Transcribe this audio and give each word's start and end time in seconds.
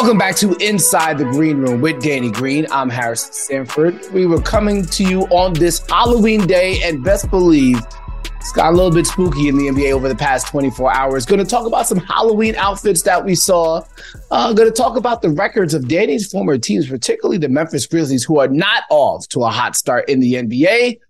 Welcome 0.00 0.16
back 0.16 0.36
to 0.36 0.54
Inside 0.60 1.18
the 1.18 1.24
Green 1.24 1.56
Room 1.56 1.80
with 1.80 2.00
Danny 2.00 2.30
Green. 2.30 2.68
I'm 2.70 2.88
Harrison 2.88 3.32
Sanford. 3.32 4.12
We 4.12 4.26
were 4.26 4.40
coming 4.40 4.84
to 4.86 5.02
you 5.02 5.22
on 5.22 5.54
this 5.54 5.84
Halloween 5.88 6.46
day, 6.46 6.80
and 6.84 7.02
best 7.02 7.28
believe 7.30 7.80
it's 8.36 8.52
got 8.52 8.72
a 8.72 8.76
little 8.76 8.92
bit 8.92 9.08
spooky 9.08 9.48
in 9.48 9.58
the 9.58 9.64
NBA 9.64 9.90
over 9.90 10.08
the 10.08 10.14
past 10.14 10.46
24 10.46 10.94
hours. 10.94 11.26
Going 11.26 11.44
to 11.44 11.44
talk 11.44 11.66
about 11.66 11.88
some 11.88 11.98
Halloween 11.98 12.54
outfits 12.54 13.02
that 13.02 13.24
we 13.24 13.34
saw. 13.34 13.82
Uh, 14.30 14.52
Going 14.52 14.70
to 14.70 14.74
talk 14.74 14.96
about 14.96 15.20
the 15.20 15.30
records 15.30 15.74
of 15.74 15.88
Danny's 15.88 16.30
former 16.30 16.58
teams, 16.58 16.88
particularly 16.88 17.38
the 17.38 17.48
Memphis 17.48 17.84
Grizzlies, 17.84 18.22
who 18.22 18.38
are 18.38 18.46
not 18.46 18.84
off 18.90 19.26
to 19.30 19.42
a 19.42 19.50
hot 19.50 19.74
start 19.74 20.08
in 20.08 20.20
the 20.20 20.34
NBA. 20.34 21.00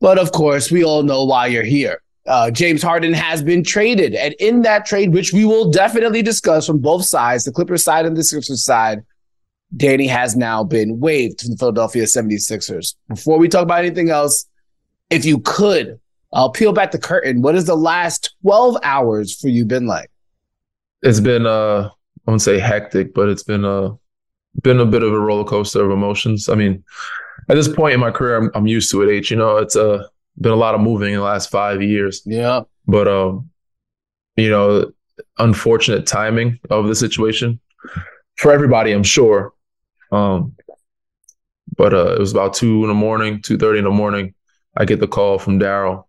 But 0.00 0.18
of 0.18 0.32
course, 0.32 0.70
we 0.70 0.82
all 0.82 1.02
know 1.02 1.26
why 1.26 1.48
you're 1.48 1.62
here. 1.62 2.00
Uh, 2.28 2.50
James 2.50 2.82
Harden 2.82 3.14
has 3.14 3.42
been 3.42 3.64
traded. 3.64 4.14
And 4.14 4.34
in 4.38 4.62
that 4.62 4.84
trade, 4.84 5.12
which 5.12 5.32
we 5.32 5.44
will 5.44 5.70
definitely 5.70 6.22
discuss 6.22 6.66
from 6.66 6.78
both 6.78 7.04
sides, 7.04 7.44
the 7.44 7.52
Clippers 7.52 7.82
side 7.82 8.04
and 8.04 8.16
the 8.16 8.22
Sixers 8.22 8.64
side, 8.64 9.02
Danny 9.76 10.06
has 10.06 10.36
now 10.36 10.62
been 10.62 11.00
waived 11.00 11.40
from 11.40 11.50
the 11.52 11.56
Philadelphia 11.56 12.04
76ers. 12.04 12.94
Before 13.08 13.38
we 13.38 13.48
talk 13.48 13.62
about 13.62 13.80
anything 13.80 14.10
else, 14.10 14.46
if 15.10 15.24
you 15.24 15.40
could, 15.40 15.98
I'll 16.32 16.50
peel 16.50 16.72
back 16.72 16.90
the 16.90 16.98
curtain. 16.98 17.40
What 17.42 17.54
has 17.54 17.64
the 17.64 17.76
last 17.76 18.34
12 18.42 18.76
hours 18.82 19.34
for 19.34 19.48
you 19.48 19.64
been 19.64 19.86
like? 19.86 20.10
It's 21.02 21.20
been, 21.20 21.46
uh, 21.46 21.88
I 21.88 22.30
won't 22.30 22.42
say 22.42 22.58
hectic, 22.58 23.14
but 23.14 23.28
it's 23.28 23.42
been 23.42 23.64
a, 23.64 23.96
been 24.62 24.80
a 24.80 24.86
bit 24.86 25.02
of 25.02 25.12
a 25.12 25.18
roller 25.18 25.44
coaster 25.44 25.82
of 25.84 25.90
emotions. 25.90 26.48
I 26.48 26.54
mean, 26.54 26.84
at 27.48 27.54
this 27.54 27.68
point 27.68 27.94
in 27.94 28.00
my 28.00 28.10
career, 28.10 28.36
I'm, 28.36 28.50
I'm 28.54 28.66
used 28.66 28.90
to 28.90 29.02
it, 29.02 29.10
H. 29.10 29.30
You 29.30 29.38
know, 29.38 29.56
it's 29.56 29.76
a, 29.76 29.90
uh, 29.90 30.06
been 30.40 30.52
a 30.52 30.56
lot 30.56 30.74
of 30.74 30.80
moving 30.80 31.12
in 31.12 31.18
the 31.18 31.24
last 31.24 31.50
five 31.50 31.82
years. 31.82 32.22
Yeah. 32.24 32.62
But 32.86 33.08
um, 33.08 33.50
you 34.36 34.50
know, 34.50 34.92
unfortunate 35.38 36.06
timing 36.06 36.58
of 36.70 36.86
the 36.86 36.94
situation 36.94 37.60
for 38.36 38.52
everybody, 38.52 38.92
I'm 38.92 39.02
sure. 39.02 39.52
Um, 40.12 40.54
but 41.76 41.92
uh, 41.92 42.14
it 42.14 42.18
was 42.18 42.32
about 42.32 42.54
two 42.54 42.82
in 42.82 42.88
the 42.88 42.94
morning, 42.94 43.42
two 43.42 43.58
thirty 43.58 43.78
in 43.78 43.84
the 43.84 43.90
morning. 43.90 44.34
I 44.76 44.84
get 44.84 45.00
the 45.00 45.08
call 45.08 45.38
from 45.38 45.58
Daryl, 45.58 46.04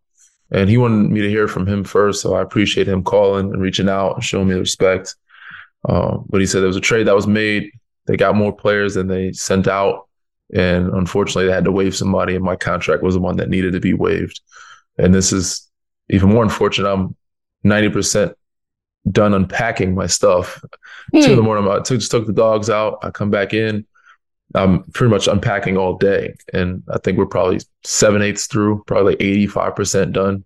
and 0.51 0.69
he 0.69 0.77
wanted 0.77 1.09
me 1.11 1.21
to 1.21 1.29
hear 1.29 1.47
from 1.47 1.67
him 1.67 1.83
first. 1.83 2.21
So 2.21 2.35
I 2.35 2.41
appreciate 2.41 2.87
him 2.87 3.03
calling 3.03 3.51
and 3.53 3.61
reaching 3.61 3.89
out 3.89 4.15
and 4.15 4.23
showing 4.23 4.47
me 4.47 4.53
the 4.53 4.61
respect. 4.61 5.15
Uh, 5.87 6.17
but 6.27 6.41
he 6.41 6.47
said 6.47 6.59
there 6.59 6.67
was 6.67 6.75
a 6.75 6.81
trade 6.81 7.07
that 7.07 7.15
was 7.15 7.27
made. 7.27 7.71
They 8.05 8.17
got 8.17 8.35
more 8.35 8.55
players 8.55 8.95
than 8.95 9.07
they 9.07 9.31
sent 9.31 9.67
out. 9.67 10.08
And 10.53 10.89
unfortunately, 10.93 11.45
they 11.45 11.53
had 11.53 11.65
to 11.65 11.71
waive 11.71 11.95
somebody, 11.95 12.35
and 12.35 12.43
my 12.43 12.55
contract 12.55 13.03
was 13.03 13.15
the 13.15 13.21
one 13.21 13.37
that 13.37 13.49
needed 13.49 13.73
to 13.73 13.79
be 13.79 13.93
waived. 13.93 14.41
And 14.97 15.13
this 15.13 15.31
is 15.31 15.67
even 16.09 16.29
more 16.29 16.43
unfortunate. 16.43 16.91
I'm 16.91 17.15
90% 17.65 18.33
done 19.11 19.33
unpacking 19.33 19.95
my 19.95 20.07
stuff. 20.07 20.63
Mm. 21.13 21.25
Two 21.25 21.31
in 21.31 21.37
the 21.37 21.43
morning, 21.43 21.69
I 21.69 21.77
took, 21.77 21.99
just 21.99 22.11
took 22.11 22.25
the 22.25 22.33
dogs 22.33 22.69
out. 22.69 22.99
I 23.03 23.11
come 23.11 23.29
back 23.29 23.53
in. 23.53 23.85
I'm 24.55 24.83
pretty 24.91 25.11
much 25.11 25.27
unpacking 25.27 25.77
all 25.77 25.97
day. 25.97 26.35
And 26.53 26.83
I 26.89 26.97
think 26.97 27.17
we're 27.17 27.27
probably 27.27 27.59
seven 27.83 28.21
eighths 28.21 28.47
through, 28.47 28.83
probably 28.87 29.15
85% 29.15 30.11
done 30.11 30.43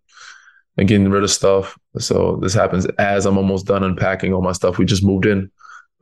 and 0.77 0.87
getting 0.87 1.09
rid 1.09 1.23
of 1.23 1.31
stuff. 1.31 1.77
So 1.99 2.37
this 2.41 2.53
happens 2.53 2.85
as 2.97 3.25
I'm 3.25 3.37
almost 3.37 3.65
done 3.65 3.83
unpacking 3.83 4.33
all 4.33 4.41
my 4.41 4.51
stuff. 4.51 4.77
We 4.77 4.85
just 4.85 5.05
moved 5.05 5.25
in 5.25 5.51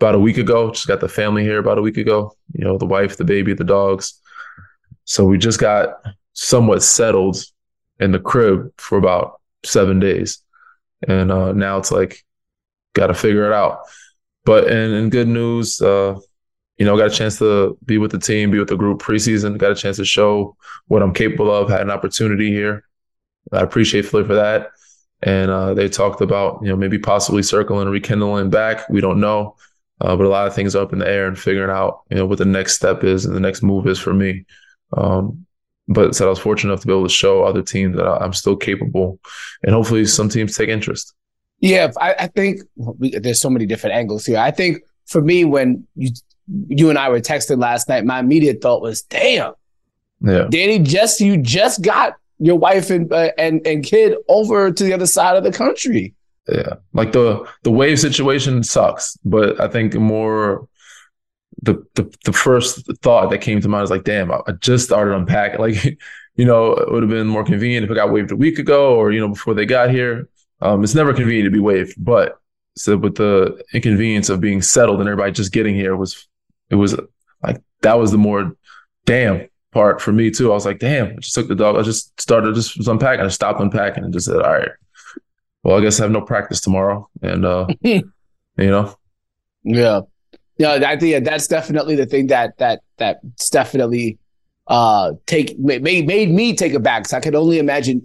about 0.02 0.16
a 0.16 0.20
week 0.20 0.38
ago. 0.38 0.72
Just 0.72 0.88
got 0.88 1.00
the 1.00 1.08
family 1.08 1.44
here 1.44 1.60
about 1.60 1.78
a 1.78 1.82
week 1.82 1.98
ago. 1.98 2.36
You 2.54 2.64
know, 2.64 2.78
the 2.78 2.86
wife, 2.86 3.18
the 3.18 3.24
baby, 3.24 3.54
the 3.54 3.64
dogs. 3.64 4.20
So 5.06 5.26
we 5.26 5.38
just 5.38 5.60
got 5.60 6.02
somewhat 6.34 6.82
settled 6.82 7.38
in 8.00 8.12
the 8.12 8.20
crib 8.20 8.72
for 8.78 8.98
about 8.98 9.40
seven 9.64 10.00
days, 10.00 10.40
and 11.08 11.32
uh, 11.32 11.52
now 11.52 11.78
it's 11.78 11.92
like 11.92 12.24
got 12.94 13.08
to 13.08 13.14
figure 13.14 13.46
it 13.46 13.54
out. 13.54 13.82
But 14.44 14.68
in 14.72 15.10
good 15.10 15.28
news, 15.28 15.82
uh, 15.82 16.20
you 16.78 16.86
know, 16.86 16.98
got 16.98 17.08
a 17.08 17.16
chance 17.16 17.38
to 17.38 17.78
be 17.86 18.00
with 18.00 18.12
the 18.12 18.18
team, 18.18 18.50
be 18.50 18.58
with 18.58 18.70
the 18.70 18.76
group 18.76 19.02
preseason. 19.02 19.58
Got 19.58 19.72
a 19.72 19.76
chance 19.76 19.98
to 19.98 20.06
show 20.06 20.56
what 20.88 21.04
I'm 21.04 21.14
capable 21.14 21.54
of. 21.54 21.70
Had 21.70 21.82
an 21.82 21.92
opportunity 21.92 22.50
here. 22.50 22.86
I 23.52 23.62
appreciate 23.62 24.06
Philly 24.06 24.24
for 24.24 24.36
that. 24.36 24.72
And 25.22 25.52
uh, 25.52 25.76
they 25.76 25.88
talked 25.88 26.22
about, 26.22 26.60
you 26.64 26.70
know, 26.70 26.76
maybe 26.76 26.98
possibly 26.98 27.44
circling 27.44 27.88
rekindling 27.88 28.50
back. 28.50 28.90
We 28.90 29.02
don't 29.02 29.20
know. 29.20 29.58
Uh, 30.02 30.16
but 30.16 30.26
a 30.26 30.30
lot 30.30 30.48
of 30.48 30.56
things 30.56 30.76
up 30.76 30.94
in 30.94 31.00
the 31.00 31.08
air 31.08 31.28
and 31.28 31.38
figuring 31.38 31.70
out, 31.70 32.02
you 32.10 32.18
know, 32.18 32.26
what 32.26 32.40
the 32.40 32.46
next 32.46 32.76
step 32.76 33.04
is 33.04 33.24
and 33.26 33.36
the 33.36 33.40
next 33.40 33.62
move 33.62 33.86
is 33.88 34.00
for 34.00 34.14
me. 34.14 34.46
Um, 34.98 35.46
but 35.88 36.16
so 36.16 36.26
I 36.26 36.30
was 36.30 36.40
fortunate 36.40 36.72
enough 36.72 36.82
to 36.82 36.88
be 36.88 36.94
able 36.94 37.04
to 37.04 37.10
show 37.10 37.44
other 37.44 37.62
teams 37.62 37.96
that 37.98 38.08
I'm 38.08 38.34
still 38.34 38.56
capable, 38.56 39.20
and 39.64 39.74
hopefully 39.74 40.06
some 40.06 40.30
teams 40.30 40.56
take 40.56 40.70
interest. 40.70 41.14
Yeah, 41.60 41.92
I, 42.00 42.16
I 42.20 42.28
think 42.28 42.62
we, 42.76 43.12
there's 43.18 43.42
so 43.42 43.50
many 43.50 43.66
different 43.66 43.96
angles 43.96 44.26
here. 44.26 44.38
I 44.38 44.52
think 44.52 44.84
for 45.06 45.22
me, 45.22 45.46
when 45.46 45.86
you 45.96 46.12
you 46.68 46.90
and 46.90 46.98
I 46.98 47.10
were 47.10 47.20
texting 47.20 47.60
last 47.60 47.90
night, 47.90 48.06
my 48.06 48.20
immediate 48.20 48.62
thought 48.62 48.82
was, 48.82 49.02
"Damn, 49.04 49.54
yeah, 50.22 50.48
Danny, 50.50 50.80
just 50.80 51.20
you 51.20 51.38
just 51.38 51.82
got 51.82 52.16
your 52.40 52.58
wife 52.58 52.90
and 52.90 53.12
uh, 53.12 53.32
and 53.38 53.66
and 53.68 53.84
kid 53.84 54.16
over 54.28 54.72
to 54.72 54.84
the 54.84 54.94
other 54.94 55.08
side 55.08 55.36
of 55.36 55.44
the 55.44 55.52
country." 55.52 56.14
Yeah, 56.52 56.76
like 56.94 57.14
the 57.14 57.48
the 57.64 57.72
wave 57.72 58.00
situation 58.00 58.64
sucks, 58.64 59.18
but 59.24 59.60
I 59.62 59.68
think 59.68 59.94
more 59.94 60.68
the 61.62 61.86
the 61.96 62.14
the 62.26 62.34
first 62.34 62.86
thought 63.02 63.30
that 63.30 63.40
came 63.40 63.62
to 63.62 63.70
mind 63.70 63.86
is 63.86 63.90
like, 63.90 64.04
damn, 64.04 64.32
I 64.32 64.42
just 64.60 64.86
started 64.86 65.16
unpacking. 65.16 65.60
Like, 65.62 65.98
you 66.36 66.46
know, 66.46 66.74
it 66.74 66.92
would 66.92 67.04
have 67.04 67.10
been 67.10 67.28
more 67.28 67.44
convenient 67.44 67.86
if 67.86 67.92
I 67.92 67.94
got 67.94 68.12
waived 68.12 68.32
a 68.32 68.36
week 68.36 68.58
ago 68.58 68.96
or 68.96 69.12
you 69.12 69.20
know 69.20 69.30
before 69.30 69.54
they 69.54 69.66
got 69.66 69.92
here. 69.92 70.28
Um, 70.62 70.84
it's 70.84 70.96
never 70.96 71.14
convenient 71.14 71.46
to 71.46 71.52
be 71.52 71.60
waived, 71.60 71.96
but 71.98 72.40
so 72.76 72.98
with 72.98 73.16
the 73.16 73.62
inconvenience 73.74 74.30
of 74.30 74.40
being 74.42 74.62
settled 74.62 75.00
and 75.00 75.10
everybody 75.10 75.32
just 75.32 75.52
getting 75.52 75.76
here 75.76 75.96
was 75.96 76.28
it 76.70 76.76
was 76.76 76.98
like 77.44 77.62
that 77.82 78.00
was 78.00 78.12
the 78.12 78.18
more 78.18 78.56
damn 79.06 79.48
part 79.72 80.02
for 80.02 80.12
me 80.12 80.32
too. 80.32 80.52
I 80.52 80.56
was 80.56 80.66
like, 80.66 80.80
damn, 80.80 81.08
I 81.08 81.16
just 81.16 81.36
took 81.36 81.48
the 81.48 81.56
dog. 81.56 81.78
I 81.78 81.82
just 81.82 82.20
started 82.20 82.56
just 82.56 82.78
was 82.78 82.88
unpacking. 82.88 83.26
I 83.26 83.30
stopped 83.30 83.62
unpacking 83.62 84.04
and 84.04 84.14
just 84.14 84.26
said, 84.28 84.42
all 84.42 84.54
right, 84.54 84.70
well, 85.64 85.78
I 85.78 85.82
guess 85.82 86.00
I 86.00 86.04
have 86.04 86.12
no 86.12 86.22
practice 86.22 86.62
tomorrow, 86.62 87.10
and 87.22 87.46
uh, 87.46 87.68
you 87.82 88.04
know, 88.58 88.96
yeah, 89.64 90.02
yeah. 90.58 90.82
I 90.86 90.98
think 90.98 91.26
that's 91.26 91.48
definitely 91.48 91.96
the 91.96 92.06
thing 92.06 92.28
that 92.28 92.58
that 92.58 92.82
that's 92.98 93.50
definitely 93.50 94.18
uh 94.68 95.14
take 95.26 95.58
made 95.60 95.84
made 95.84 96.32
me 96.32 96.56
take 96.56 96.74
it 96.74 96.84
back. 96.84 97.08
So 97.08 97.18
I 97.18 97.20
could 97.20 97.36
only 97.36 97.60
imagine 97.60 98.02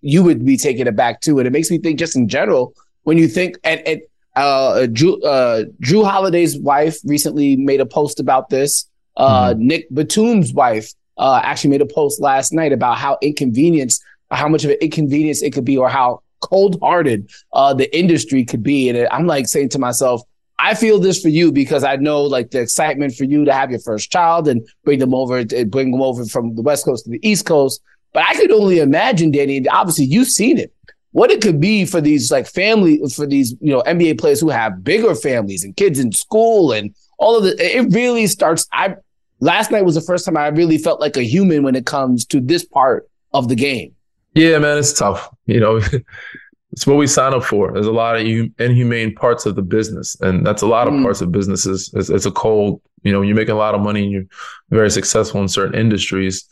you 0.00 0.22
would 0.22 0.44
be 0.44 0.56
taking 0.56 0.86
it 0.86 0.96
back 0.96 1.20
too, 1.20 1.38
and 1.38 1.46
it 1.46 1.52
makes 1.52 1.70
me 1.70 1.78
think 1.78 1.98
just 1.98 2.16
in 2.16 2.28
general 2.28 2.74
when 3.04 3.18
you 3.18 3.28
think 3.28 3.56
and 3.64 3.80
and 3.86 4.00
uh, 4.36 4.86
Drew 4.86 5.20
uh, 5.22 5.64
Jrue 5.80 6.04
Holiday's 6.04 6.58
wife 6.58 6.98
recently 7.04 7.56
made 7.56 7.80
a 7.80 7.86
post 7.86 8.20
about 8.20 8.50
this. 8.50 8.88
Uh, 9.16 9.50
mm-hmm. 9.50 9.66
Nick 9.66 9.88
Batum's 9.90 10.52
wife 10.52 10.92
uh, 11.16 11.40
actually 11.42 11.70
made 11.70 11.80
a 11.80 11.86
post 11.86 12.20
last 12.20 12.52
night 12.52 12.72
about 12.72 12.98
how 12.98 13.16
inconvenience, 13.22 13.98
how 14.30 14.48
much 14.48 14.64
of 14.64 14.70
an 14.70 14.76
inconvenience 14.80 15.42
it 15.42 15.54
could 15.54 15.64
be, 15.64 15.78
or 15.78 15.88
how 15.88 16.20
cold 16.40 16.78
hearted 16.80 17.30
uh, 17.52 17.74
the 17.74 17.94
industry 17.96 18.44
could 18.44 18.62
be. 18.62 18.88
And 18.88 19.08
I'm 19.08 19.26
like 19.26 19.48
saying 19.48 19.70
to 19.70 19.78
myself, 19.78 20.22
I 20.58 20.74
feel 20.74 20.98
this 20.98 21.20
for 21.20 21.28
you 21.28 21.52
because 21.52 21.84
I 21.84 21.96
know 21.96 22.22
like 22.22 22.50
the 22.50 22.60
excitement 22.60 23.14
for 23.14 23.24
you 23.24 23.44
to 23.44 23.52
have 23.52 23.70
your 23.70 23.80
first 23.80 24.10
child 24.10 24.48
and 24.48 24.66
bring 24.84 24.98
them 24.98 25.14
over, 25.14 25.44
bring 25.44 25.90
them 25.90 26.02
over 26.02 26.24
from 26.24 26.54
the 26.54 26.62
West 26.62 26.84
Coast 26.84 27.04
to 27.04 27.10
the 27.10 27.20
East 27.28 27.46
Coast. 27.46 27.80
But 28.12 28.24
I 28.26 28.34
could 28.34 28.50
only 28.50 28.78
imagine, 28.78 29.30
Danny, 29.30 29.68
obviously 29.68 30.06
you've 30.06 30.28
seen 30.28 30.58
it, 30.58 30.72
what 31.10 31.30
it 31.30 31.42
could 31.42 31.60
be 31.60 31.84
for 31.84 32.00
these 32.00 32.30
like 32.30 32.46
family, 32.46 33.00
for 33.14 33.26
these, 33.26 33.54
you 33.60 33.70
know, 33.70 33.82
NBA 33.82 34.18
players 34.18 34.40
who 34.40 34.48
have 34.48 34.82
bigger 34.82 35.14
families 35.14 35.64
and 35.64 35.76
kids 35.76 35.98
in 35.98 36.12
school 36.12 36.72
and 36.72 36.94
all 37.18 37.36
of 37.36 37.44
it. 37.44 37.60
It 37.60 37.92
really 37.92 38.26
starts. 38.26 38.66
I, 38.72 38.96
last 39.40 39.70
night 39.70 39.84
was 39.84 39.94
the 39.94 40.00
first 40.00 40.24
time 40.24 40.36
I 40.36 40.48
really 40.48 40.78
felt 40.78 41.00
like 41.00 41.16
a 41.16 41.22
human 41.22 41.62
when 41.62 41.74
it 41.74 41.84
comes 41.84 42.24
to 42.26 42.40
this 42.40 42.64
part 42.64 43.08
of 43.34 43.48
the 43.48 43.54
game. 43.54 43.95
Yeah, 44.36 44.58
man, 44.58 44.76
it's 44.76 44.92
tough. 44.92 45.30
You 45.46 45.60
know, 45.60 45.80
it's 46.72 46.86
what 46.86 46.98
we 46.98 47.06
sign 47.06 47.32
up 47.32 47.42
for. 47.42 47.72
There's 47.72 47.86
a 47.86 47.92
lot 47.92 48.16
of 48.16 48.26
inhumane 48.58 49.14
parts 49.14 49.46
of 49.46 49.56
the 49.56 49.62
business, 49.62 50.14
and 50.20 50.46
that's 50.46 50.60
a 50.60 50.66
lot 50.66 50.86
of 50.86 50.92
mm. 50.92 51.02
parts 51.02 51.22
of 51.22 51.32
businesses. 51.32 51.90
It's, 51.94 52.10
it's, 52.10 52.26
a 52.26 52.30
cold. 52.30 52.82
You 53.02 53.12
know, 53.12 53.22
you're 53.22 53.34
making 53.34 53.54
a 53.54 53.58
lot 53.58 53.74
of 53.74 53.80
money 53.80 54.02
and 54.02 54.12
you're 54.12 54.26
very 54.68 54.90
successful 54.90 55.40
in 55.40 55.48
certain 55.48 55.74
industries, 55.80 56.46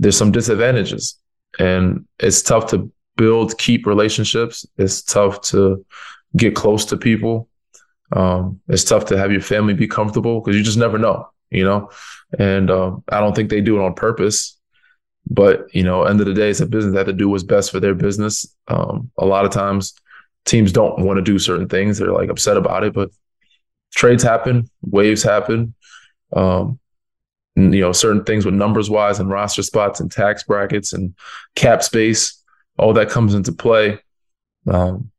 there's 0.00 0.16
some 0.16 0.32
disadvantages, 0.32 1.16
and 1.60 2.04
it's 2.18 2.42
tough 2.42 2.66
to 2.70 2.90
build, 3.16 3.56
keep 3.58 3.86
relationships. 3.86 4.66
It's 4.76 5.00
tough 5.00 5.40
to 5.42 5.84
get 6.36 6.56
close 6.56 6.84
to 6.86 6.96
people. 6.96 7.48
Um, 8.10 8.60
it's 8.66 8.84
tough 8.84 9.04
to 9.06 9.18
have 9.18 9.30
your 9.30 9.42
family 9.42 9.74
be 9.74 9.86
comfortable 9.86 10.40
because 10.40 10.56
you 10.56 10.64
just 10.64 10.78
never 10.78 10.98
know. 10.98 11.28
You 11.50 11.64
know, 11.64 11.90
and 12.36 12.68
uh, 12.68 12.96
I 13.08 13.20
don't 13.20 13.36
think 13.36 13.48
they 13.48 13.60
do 13.60 13.80
it 13.80 13.84
on 13.84 13.94
purpose. 13.94 14.57
But 15.30 15.74
you 15.74 15.82
know, 15.82 16.04
end 16.04 16.20
of 16.20 16.26
the 16.26 16.34
day, 16.34 16.50
it's 16.50 16.60
a 16.60 16.66
business 16.66 16.94
that 16.94 17.04
to 17.04 17.12
do 17.12 17.28
what's 17.28 17.42
best 17.42 17.70
for 17.70 17.80
their 17.80 17.94
business. 17.94 18.46
Um, 18.68 19.10
a 19.18 19.26
lot 19.26 19.44
of 19.44 19.50
times, 19.50 19.94
teams 20.44 20.72
don't 20.72 21.00
want 21.00 21.18
to 21.18 21.22
do 21.22 21.38
certain 21.38 21.68
things; 21.68 21.98
they're 21.98 22.12
like 22.12 22.30
upset 22.30 22.56
about 22.56 22.84
it. 22.84 22.94
But 22.94 23.10
trades 23.94 24.22
happen, 24.22 24.70
waves 24.82 25.22
happen. 25.22 25.74
Um, 26.32 26.78
and, 27.56 27.74
you 27.74 27.80
know, 27.80 27.92
certain 27.92 28.22
things 28.22 28.44
with 28.44 28.54
numbers 28.54 28.88
wise 28.88 29.18
and 29.18 29.28
roster 29.28 29.62
spots 29.62 29.98
and 29.98 30.10
tax 30.10 30.44
brackets 30.44 30.92
and 30.92 31.14
cap 31.56 31.82
space, 31.82 32.40
all 32.78 32.92
that 32.92 33.10
comes 33.10 33.34
into 33.34 33.52
play. 33.52 33.98
Um, 34.70 35.10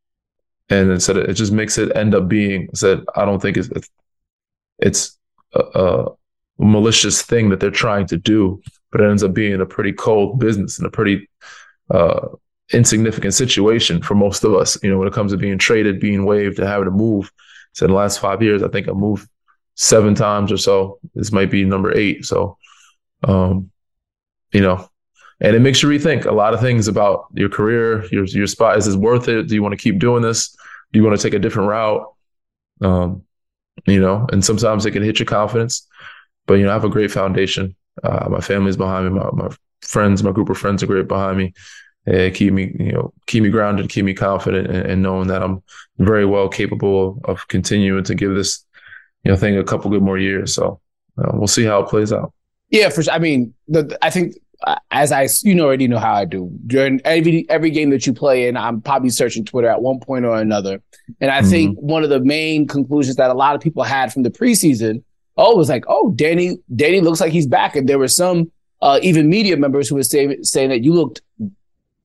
and 0.70 0.92
it 0.92 1.10
it 1.10 1.34
just 1.34 1.52
makes 1.52 1.78
it 1.78 1.96
end 1.96 2.16
up 2.16 2.28
being 2.28 2.70
said. 2.74 3.04
I 3.16 3.26
don't 3.26 3.42
think 3.42 3.58
it's, 3.58 3.70
it's 4.78 5.18
a, 5.54 5.60
a 5.60 6.06
malicious 6.60 7.22
thing 7.24 7.50
that 7.50 7.60
they're 7.60 7.72
trying 7.72 8.06
to 8.08 8.18
do, 8.18 8.62
but 8.92 9.02
it 9.02 9.10
ends 9.10 9.24
up 9.24 9.34
being 9.34 9.62
a 9.62 9.66
pretty 9.66 9.94
cold 9.94 10.40
business 10.40 10.78
and 10.78 10.88
a 10.88 10.92
pretty 10.92 11.30
uh, 11.90 12.28
insignificant 12.74 13.34
situation 13.34 14.02
for 14.02 14.16
most 14.16 14.44
of 14.44 14.54
us. 14.54 14.82
You 14.84 14.90
know, 14.90 14.98
when 14.98 15.08
it 15.08 15.14
comes 15.14 15.32
to 15.32 15.38
being 15.38 15.58
traded, 15.58 16.00
being 16.00 16.26
waived, 16.26 16.60
and 16.60 16.68
having 16.68 16.86
to 16.86 16.92
move. 16.92 17.32
So 17.74 17.86
in 17.86 17.92
the 17.92 17.98
last 17.98 18.20
five 18.20 18.42
years, 18.42 18.64
I 18.64 18.68
think 18.68 18.88
I 18.88 18.92
moved 18.92 19.28
seven 19.76 20.16
times 20.16 20.52
or 20.52 20.58
so. 20.58 21.00
This 21.16 21.32
might 21.32 21.52
be 21.52 21.64
number 21.64 21.96
eight. 21.96 22.26
So, 22.26 22.58
um, 23.24 23.72
you 24.52 24.62
know, 24.62 24.90
and 25.42 25.56
it 25.56 25.60
makes 25.62 25.82
you 25.82 25.90
rethink 25.90 26.26
a 26.26 26.32
lot 26.32 26.54
of 26.54 26.60
things 26.60 26.88
about 26.88 27.28
your 27.34 27.50
career, 27.50 28.06
your 28.12 28.26
your 28.26 28.48
spot. 28.48 28.78
Is 28.78 28.86
this 28.86 28.96
worth 28.96 29.28
it? 29.28 29.48
Do 29.48 29.56
you 29.56 29.64
want 29.64 29.74
to 29.74 29.82
keep 29.82 30.00
doing 30.00 30.22
this? 30.22 30.56
Do 30.92 31.00
you 31.00 31.06
want 31.06 31.18
to 31.18 31.24
take 31.24 31.34
a 31.34 31.40
different 31.40 31.70
route? 31.70 32.06
Um, 32.82 33.24
you 33.86 34.00
know, 34.00 34.28
and 34.32 34.44
sometimes 34.44 34.86
it 34.86 34.92
can 34.92 35.04
hit 35.04 35.20
your 35.20 35.26
confidence. 35.26 35.88
But 36.46 36.56
you 36.56 36.66
know, 36.66 36.72
I 36.72 36.74
have 36.74 36.84
a 36.84 36.90
great 36.90 37.12
foundation. 37.12 37.76
Uh, 38.04 38.30
my 38.30 38.40
family's 38.40 38.78
behind 38.78 39.06
me. 39.06 39.20
My, 39.20 39.30
my 39.34 39.56
friends, 39.82 40.24
my 40.24 40.32
group 40.32 40.50
of 40.50 40.58
friends 40.58 40.84
are 40.84 40.88
great 40.88 41.08
behind 41.08 41.38
me. 41.38 41.54
They 42.06 42.32
keep 42.32 42.54
me, 42.54 42.76
you 42.80 42.92
know, 42.92 43.14
keep 43.28 43.44
me 43.44 43.50
grounded, 43.50 43.90
keep 43.90 44.06
me 44.06 44.14
confident, 44.14 44.68
and, 44.68 44.86
and 44.86 45.02
knowing 45.02 45.28
that 45.28 45.44
I'm 45.44 45.62
very 45.98 46.26
well 46.26 46.50
capable 46.50 47.22
of 47.26 47.48
continuing 47.48 48.04
to 48.06 48.16
give 48.16 48.34
this, 48.34 48.66
you 49.24 49.32
know, 49.32 49.38
thing 49.38 49.58
a 49.58 49.64
couple 49.64 49.92
good 49.92 50.02
more 50.02 50.18
years. 50.18 50.56
So 50.56 50.80
uh, 51.18 51.32
we'll 51.34 51.48
see 51.48 51.66
how 51.66 51.82
it 51.82 51.90
plays 51.90 52.12
out. 52.12 52.34
Yeah, 52.70 52.90
for 52.90 53.04
sure. 53.04 53.14
I 53.14 53.20
mean, 53.20 53.54
the, 53.68 53.98
I 54.02 54.10
think 54.10 54.36
as 54.92 55.12
I, 55.12 55.28
you 55.44 55.60
already 55.62 55.88
know 55.88 56.00
how 56.00 56.14
I 56.14 56.26
do 56.26 56.52
during 56.68 57.00
every 57.06 57.50
every 57.50 57.72
game 57.72 57.90
that 57.92 58.06
you 58.06 58.14
play 58.14 58.48
in. 58.48 58.58
I'm 58.58 58.82
probably 58.82 59.10
searching 59.10 59.46
Twitter 59.46 59.70
at 59.70 59.82
one 59.82 60.00
point 60.00 60.26
or 60.26 60.38
another, 60.38 60.82
and 61.22 61.32
I 61.32 61.40
mm-hmm. 61.40 61.50
think 61.50 61.80
one 61.80 62.04
of 62.04 62.10
the 62.10 62.20
main 62.20 62.68
conclusions 62.68 63.16
that 63.18 63.30
a 63.30 63.34
lot 63.34 63.56
of 63.56 63.62
people 63.62 63.84
had 63.84 64.12
from 64.12 64.24
the 64.24 64.30
preseason, 64.30 65.04
oh, 65.40 65.54
it 65.54 65.58
was 65.58 65.70
like, 65.70 65.86
oh, 65.88 66.12
Danny, 66.12 66.58
Danny 66.76 67.00
looks 67.00 67.22
like 67.22 67.32
he's 67.32 67.48
back, 67.48 67.76
and 67.76 67.88
there 67.88 67.98
were 67.98 68.10
some 68.10 68.52
uh, 68.82 69.00
even 69.02 69.30
media 69.30 69.58
members 69.58 69.88
who 69.88 69.96
were 69.96 70.04
saying 70.04 70.44
saying 70.44 70.70
that 70.70 70.84
you 70.84 70.94
looked 70.94 71.22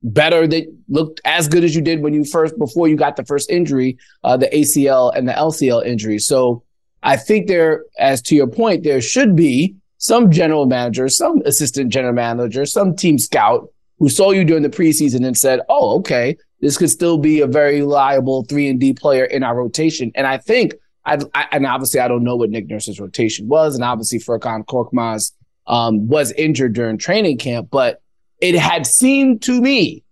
better, 0.02 0.46
that 0.46 0.72
looked 0.88 1.20
as 1.24 1.48
good 1.48 1.64
as 1.64 1.74
you 1.74 1.82
did 1.82 2.00
when 2.00 2.14
you 2.14 2.24
first 2.24 2.56
before 2.58 2.88
you 2.88 2.96
got 2.96 3.16
the 3.16 3.24
first 3.24 3.50
injury, 3.50 3.98
uh, 4.22 4.36
the 4.36 4.46
ACL 4.46 5.12
and 5.14 5.28
the 5.28 5.32
LCL 5.32 5.84
injury. 5.84 6.18
So 6.18 6.62
I 7.02 7.16
think 7.16 7.48
there, 7.48 7.84
as 7.98 8.22
to 8.22 8.36
your 8.36 8.46
point, 8.46 8.84
there 8.84 9.00
should 9.00 9.34
be 9.34 9.74
some 9.98 10.30
general 10.30 10.66
manager, 10.66 11.08
some 11.08 11.42
assistant 11.44 11.92
general 11.92 12.14
manager, 12.14 12.64
some 12.66 12.94
team 12.94 13.18
scout 13.18 13.68
who 13.98 14.08
saw 14.08 14.30
you 14.30 14.44
during 14.44 14.62
the 14.62 14.68
preseason 14.68 15.26
and 15.26 15.36
said, 15.36 15.60
"Oh, 15.68 15.98
okay, 15.98 16.36
this 16.60 16.76
could 16.76 16.90
still 16.90 17.18
be 17.18 17.40
a 17.40 17.46
very 17.46 17.80
reliable 17.80 18.44
three 18.44 18.68
and 18.68 18.78
D 18.78 18.92
player 18.92 19.24
in 19.24 19.42
our 19.42 19.56
rotation." 19.56 20.12
And 20.14 20.26
I 20.26 20.38
think, 20.38 20.74
I, 21.06 21.18
I, 21.34 21.46
and 21.52 21.66
obviously, 21.66 22.00
I 22.00 22.08
don't 22.08 22.24
know 22.24 22.36
what 22.36 22.50
Nick 22.50 22.68
Nurse's 22.68 23.00
rotation 23.00 23.48
was, 23.48 23.74
and 23.74 23.84
obviously, 23.84 24.18
Furkan 24.18 24.64
Korkmaz 24.64 25.32
um, 25.66 26.08
was 26.08 26.32
injured 26.32 26.72
during 26.72 26.98
training 26.98 27.38
camp, 27.38 27.68
but 27.70 28.00
it 28.40 28.54
had 28.54 28.86
seemed 28.86 29.42
to 29.42 29.60
me, 29.60 30.02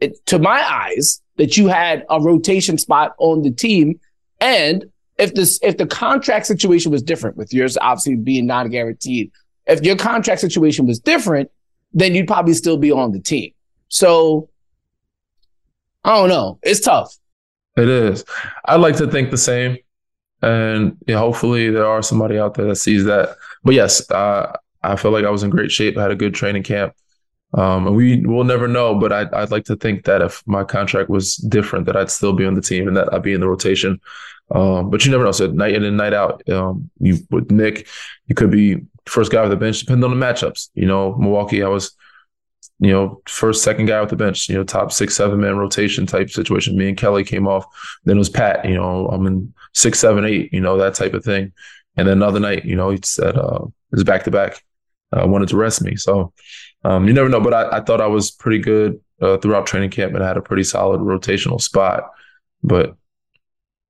it, 0.00 0.24
to 0.26 0.38
my 0.38 0.62
eyes, 0.66 1.20
that 1.36 1.56
you 1.56 1.68
had 1.68 2.04
a 2.10 2.20
rotation 2.20 2.78
spot 2.78 3.14
on 3.18 3.42
the 3.42 3.50
team, 3.50 3.98
and 4.40 4.84
if 5.18 5.34
this 5.34 5.58
if 5.62 5.76
the 5.76 5.86
contract 5.86 6.46
situation 6.46 6.90
was 6.90 7.02
different 7.02 7.36
with 7.36 7.52
yours 7.52 7.78
obviously 7.80 8.16
being 8.16 8.46
non 8.46 8.70
guaranteed, 8.70 9.30
if 9.66 9.82
your 9.82 9.96
contract 9.96 10.40
situation 10.40 10.86
was 10.86 10.98
different, 10.98 11.50
then 11.92 12.14
you'd 12.14 12.26
probably 12.26 12.54
still 12.54 12.76
be 12.76 12.90
on 12.90 13.12
the 13.12 13.20
team. 13.20 13.52
So 13.88 14.48
I 16.04 16.16
don't 16.16 16.28
know. 16.28 16.58
It's 16.62 16.80
tough. 16.80 17.16
It 17.76 17.88
is. 17.88 18.24
I'd 18.64 18.80
like 18.80 18.96
to 18.96 19.06
think 19.06 19.30
the 19.30 19.38
same. 19.38 19.78
And 20.42 20.96
yeah, 21.06 21.18
hopefully 21.18 21.70
there 21.70 21.86
are 21.86 22.02
somebody 22.02 22.38
out 22.38 22.54
there 22.54 22.66
that 22.66 22.76
sees 22.76 23.04
that. 23.04 23.36
But 23.62 23.74
yes, 23.74 24.10
uh, 24.10 24.56
I 24.82 24.96
feel 24.96 25.12
like 25.12 25.24
I 25.24 25.30
was 25.30 25.42
in 25.42 25.50
great 25.50 25.70
shape. 25.70 25.96
I 25.96 26.02
had 26.02 26.10
a 26.10 26.16
good 26.16 26.34
training 26.34 26.64
camp. 26.64 26.94
Um, 27.54 27.86
and 27.86 27.96
we 27.96 28.24
will 28.24 28.44
never 28.44 28.66
know, 28.66 28.94
but 28.94 29.12
I'd, 29.12 29.32
I'd 29.34 29.50
like 29.50 29.64
to 29.66 29.76
think 29.76 30.04
that 30.04 30.22
if 30.22 30.42
my 30.46 30.64
contract 30.64 31.10
was 31.10 31.36
different, 31.36 31.86
that 31.86 31.96
I'd 31.96 32.10
still 32.10 32.32
be 32.32 32.46
on 32.46 32.54
the 32.54 32.62
team 32.62 32.88
and 32.88 32.96
that 32.96 33.12
I'd 33.12 33.22
be 33.22 33.34
in 33.34 33.40
the 33.40 33.48
rotation. 33.48 34.00
Um, 34.50 34.90
but 34.90 35.04
you 35.04 35.10
never 35.10 35.24
know. 35.24 35.32
So 35.32 35.48
night 35.48 35.74
in 35.74 35.84
and 35.84 35.96
night 35.96 36.14
out, 36.14 36.46
um, 36.48 36.90
you 36.98 37.18
with 37.30 37.50
Nick, 37.50 37.86
you 38.26 38.34
could 38.34 38.50
be 38.50 38.80
first 39.06 39.30
guy 39.30 39.42
with 39.42 39.50
the 39.50 39.56
bench, 39.56 39.80
depending 39.80 40.04
on 40.10 40.18
the 40.18 40.26
matchups. 40.26 40.70
You 40.74 40.86
know, 40.86 41.14
Milwaukee, 41.16 41.62
I 41.62 41.68
was, 41.68 41.94
you 42.82 42.90
know, 42.90 43.22
first, 43.28 43.62
second 43.62 43.86
guy 43.86 44.00
with 44.00 44.10
the 44.10 44.16
bench. 44.16 44.48
You 44.48 44.56
know, 44.56 44.64
top 44.64 44.90
six, 44.90 45.14
seven 45.14 45.40
man 45.40 45.56
rotation 45.56 46.04
type 46.04 46.30
situation. 46.30 46.76
Me 46.76 46.88
and 46.88 46.98
Kelly 46.98 47.22
came 47.22 47.46
off. 47.46 47.64
Then 48.04 48.16
it 48.16 48.18
was 48.18 48.28
Pat. 48.28 48.64
You 48.64 48.74
know, 48.74 49.06
I'm 49.06 49.24
in 49.28 49.54
six, 49.72 50.00
seven, 50.00 50.24
eight. 50.24 50.52
You 50.52 50.60
know, 50.60 50.76
that 50.76 50.96
type 50.96 51.14
of 51.14 51.24
thing. 51.24 51.52
And 51.96 52.08
then 52.08 52.16
another 52.16 52.40
night, 52.40 52.64
you 52.64 52.74
know, 52.74 52.90
he 52.90 52.98
said 53.04 53.38
uh, 53.38 53.60
it 53.62 53.92
was 53.92 54.02
back 54.02 54.24
to 54.24 54.32
back. 54.32 54.64
Uh, 55.12 55.28
wanted 55.28 55.48
to 55.50 55.56
rest 55.56 55.80
me. 55.82 55.94
So 55.94 56.32
um, 56.82 57.06
you 57.06 57.14
never 57.14 57.28
know. 57.28 57.40
But 57.40 57.54
I, 57.54 57.76
I 57.76 57.80
thought 57.82 58.00
I 58.00 58.08
was 58.08 58.32
pretty 58.32 58.58
good 58.58 59.00
uh, 59.20 59.36
throughout 59.36 59.66
training 59.66 59.90
camp 59.90 60.14
and 60.14 60.24
had 60.24 60.36
a 60.36 60.42
pretty 60.42 60.64
solid 60.64 61.00
rotational 61.02 61.60
spot. 61.60 62.10
But 62.64 62.96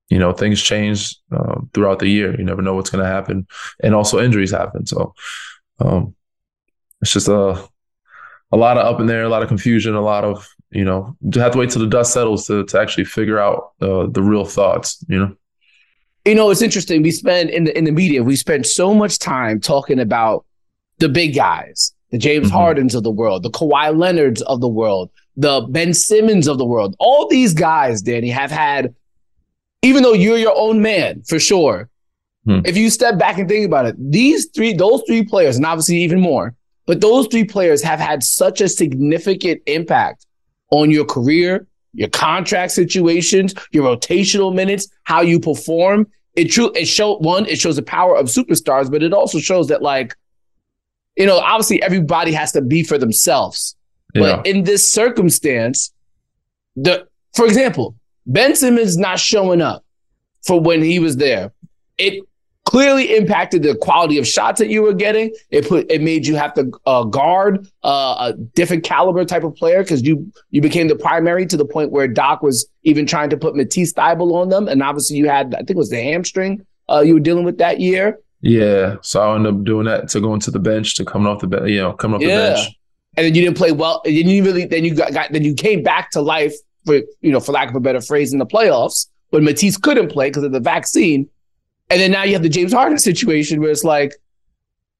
you 0.09 0.19
know 0.19 0.33
things 0.33 0.61
change 0.61 1.15
um, 1.31 1.71
throughout 1.73 1.97
the 1.97 2.07
year. 2.07 2.37
You 2.37 2.43
never 2.43 2.61
know 2.61 2.75
what's 2.75 2.91
going 2.91 3.03
to 3.03 3.09
happen, 3.09 3.47
and 3.81 3.95
also 3.95 4.21
injuries 4.21 4.51
happen. 4.51 4.85
So 4.85 5.15
um, 5.79 6.13
it's 7.01 7.13
just 7.13 7.27
a 7.27 7.67
a 8.53 8.57
lot 8.57 8.77
of 8.77 8.85
up 8.85 9.01
in 9.01 9.07
there, 9.07 9.23
a 9.23 9.29
lot 9.29 9.41
of 9.41 9.47
confusion, 9.49 9.95
a 9.95 10.01
lot 10.01 10.23
of 10.23 10.47
you 10.69 10.85
know 10.85 11.17
you 11.21 11.41
have 11.41 11.51
to 11.53 11.57
wait 11.57 11.71
till 11.71 11.81
the 11.81 11.87
dust 11.87 12.13
settles 12.13 12.47
to 12.47 12.63
to 12.65 12.79
actually 12.79 13.05
figure 13.05 13.39
out 13.39 13.71
uh, 13.81 14.05
the 14.07 14.21
real 14.21 14.45
thoughts. 14.45 15.03
You 15.09 15.19
know. 15.19 15.35
You 16.25 16.35
know, 16.35 16.51
it's 16.51 16.61
interesting. 16.61 17.01
We 17.01 17.11
spend 17.11 17.49
in 17.49 17.65
the 17.65 17.77
in 17.77 17.83
the 17.83 17.91
media, 17.91 18.23
we 18.23 18.37
spend 18.37 18.65
so 18.65 18.93
much 18.93 19.19
time 19.19 19.59
talking 19.59 19.99
about 19.99 20.45
the 20.99 21.09
big 21.09 21.35
guys, 21.35 21.93
the 22.11 22.17
James 22.17 22.47
mm-hmm. 22.47 22.55
Hardens 22.55 22.95
of 22.95 23.03
the 23.03 23.11
world, 23.11 23.43
the 23.43 23.49
Kawhi 23.49 23.97
Leonards 23.97 24.41
of 24.43 24.61
the 24.61 24.69
world, 24.69 25.09
the 25.35 25.67
Ben 25.69 25.93
Simmons 25.93 26.47
of 26.47 26.59
the 26.59 26.65
world. 26.65 26.95
All 26.99 27.27
these 27.27 27.53
guys, 27.53 28.01
Danny, 28.01 28.29
have 28.29 28.51
had 28.51 28.95
even 29.81 30.01
though 30.01 30.13
you're 30.13 30.37
your 30.37 30.55
own 30.55 30.81
man 30.81 31.23
for 31.23 31.39
sure. 31.39 31.89
Hmm. 32.45 32.59
If 32.65 32.77
you 32.77 32.89
step 32.89 33.17
back 33.17 33.37
and 33.37 33.49
think 33.49 33.65
about 33.65 33.85
it, 33.85 33.95
these 33.99 34.47
three, 34.47 34.73
those 34.73 35.01
three 35.07 35.23
players, 35.23 35.57
and 35.57 35.65
obviously 35.65 35.97
even 35.97 36.19
more, 36.19 36.55
but 36.85 37.01
those 37.01 37.27
three 37.27 37.43
players 37.43 37.81
have 37.81 37.99
had 37.99 38.23
such 38.23 38.61
a 38.61 38.67
significant 38.67 39.61
impact 39.65 40.25
on 40.69 40.91
your 40.91 41.05
career, 41.05 41.67
your 41.93 42.09
contract 42.09 42.71
situations, 42.71 43.53
your 43.71 43.95
rotational 43.95 44.53
minutes, 44.53 44.87
how 45.03 45.21
you 45.21 45.39
perform. 45.39 46.07
It 46.35 46.45
true 46.45 46.71
it 46.75 46.85
show 46.85 47.17
one, 47.17 47.45
it 47.45 47.59
shows 47.59 47.75
the 47.75 47.83
power 47.83 48.17
of 48.17 48.25
superstars, 48.25 48.91
but 48.91 49.03
it 49.03 49.13
also 49.13 49.39
shows 49.39 49.67
that 49.67 49.81
like, 49.81 50.15
you 51.15 51.27
know, 51.27 51.37
obviously 51.37 51.81
everybody 51.83 52.31
has 52.33 52.51
to 52.53 52.61
be 52.61 52.83
for 52.83 52.97
themselves. 52.97 53.75
Yeah. 54.15 54.37
But 54.37 54.47
in 54.47 54.63
this 54.63 54.91
circumstance, 54.91 55.93
the 56.75 57.07
for 57.35 57.45
example, 57.45 57.95
Ben 58.25 58.55
Simmons 58.55 58.97
not 58.97 59.19
showing 59.19 59.61
up 59.61 59.85
for 60.45 60.59
when 60.59 60.81
he 60.81 60.99
was 60.99 61.17
there. 61.17 61.51
It 61.97 62.23
clearly 62.65 63.15
impacted 63.15 63.63
the 63.63 63.75
quality 63.75 64.17
of 64.17 64.27
shots 64.27 64.59
that 64.59 64.69
you 64.69 64.81
were 64.81 64.93
getting. 64.93 65.33
It 65.49 65.67
put 65.67 65.91
it 65.91 66.01
made 66.01 66.25
you 66.25 66.35
have 66.35 66.53
to 66.55 66.71
uh, 66.85 67.03
guard 67.03 67.67
uh, 67.83 68.31
a 68.31 68.33
different 68.33 68.83
caliber 68.83 69.25
type 69.25 69.43
of 69.43 69.55
player 69.55 69.83
because 69.83 70.01
you 70.01 70.31
you 70.51 70.61
became 70.61 70.87
the 70.87 70.95
primary 70.95 71.45
to 71.47 71.57
the 71.57 71.65
point 71.65 71.91
where 71.91 72.07
Doc 72.07 72.41
was 72.41 72.65
even 72.83 73.05
trying 73.05 73.29
to 73.29 73.37
put 73.37 73.55
Matisse 73.55 73.93
Thybulle 73.93 74.33
on 74.33 74.49
them, 74.49 74.67
and 74.67 74.81
obviously 74.81 75.17
you 75.17 75.27
had 75.29 75.53
I 75.55 75.59
think 75.59 75.71
it 75.71 75.77
was 75.77 75.89
the 75.89 76.01
hamstring 76.01 76.65
uh, 76.89 77.01
you 77.01 77.13
were 77.13 77.19
dealing 77.19 77.45
with 77.45 77.57
that 77.57 77.79
year. 77.79 78.19
Yeah, 78.41 78.97
so 79.01 79.21
I 79.21 79.35
ended 79.35 79.53
up 79.53 79.63
doing 79.63 79.85
that 79.85 80.09
to 80.09 80.19
going 80.19 80.41
to 80.41 80.51
the 80.51 80.59
bench 80.59 80.95
to 80.95 81.05
coming 81.05 81.27
off 81.27 81.39
the 81.39 81.47
bench, 81.47 81.69
you 81.69 81.77
know, 81.77 81.93
coming 81.93 82.15
off 82.15 82.21
yeah. 82.21 82.49
the 82.49 82.55
bench. 82.55 82.79
And 83.15 83.25
then 83.25 83.35
you 83.35 83.41
didn't 83.41 83.57
play 83.57 83.71
well. 83.71 84.01
And 84.05 84.13
you 84.13 84.23
didn't 84.23 84.45
really. 84.45 84.65
Then 84.65 84.83
you 84.83 84.95
got, 84.95 85.13
got 85.13 85.31
then 85.31 85.43
you 85.43 85.53
came 85.53 85.83
back 85.83 86.11
to 86.11 86.21
life 86.21 86.53
for 86.85 86.95
you 87.21 87.31
know, 87.31 87.39
for 87.39 87.51
lack 87.51 87.69
of 87.69 87.75
a 87.75 87.79
better 87.79 88.01
phrase, 88.01 88.33
in 88.33 88.39
the 88.39 88.45
playoffs 88.45 89.07
when 89.29 89.43
Matisse 89.43 89.77
couldn't 89.77 90.09
play 90.09 90.29
because 90.29 90.43
of 90.43 90.51
the 90.51 90.59
vaccine. 90.59 91.29
And 91.93 92.01
then 92.01 92.11
now 92.11 92.23
you 92.23 92.33
have 92.33 92.43
the 92.43 92.49
James 92.49 92.73
Harden 92.73 92.97
situation 92.97 93.61
where 93.61 93.71
it's 93.71 93.83
like 93.83 94.15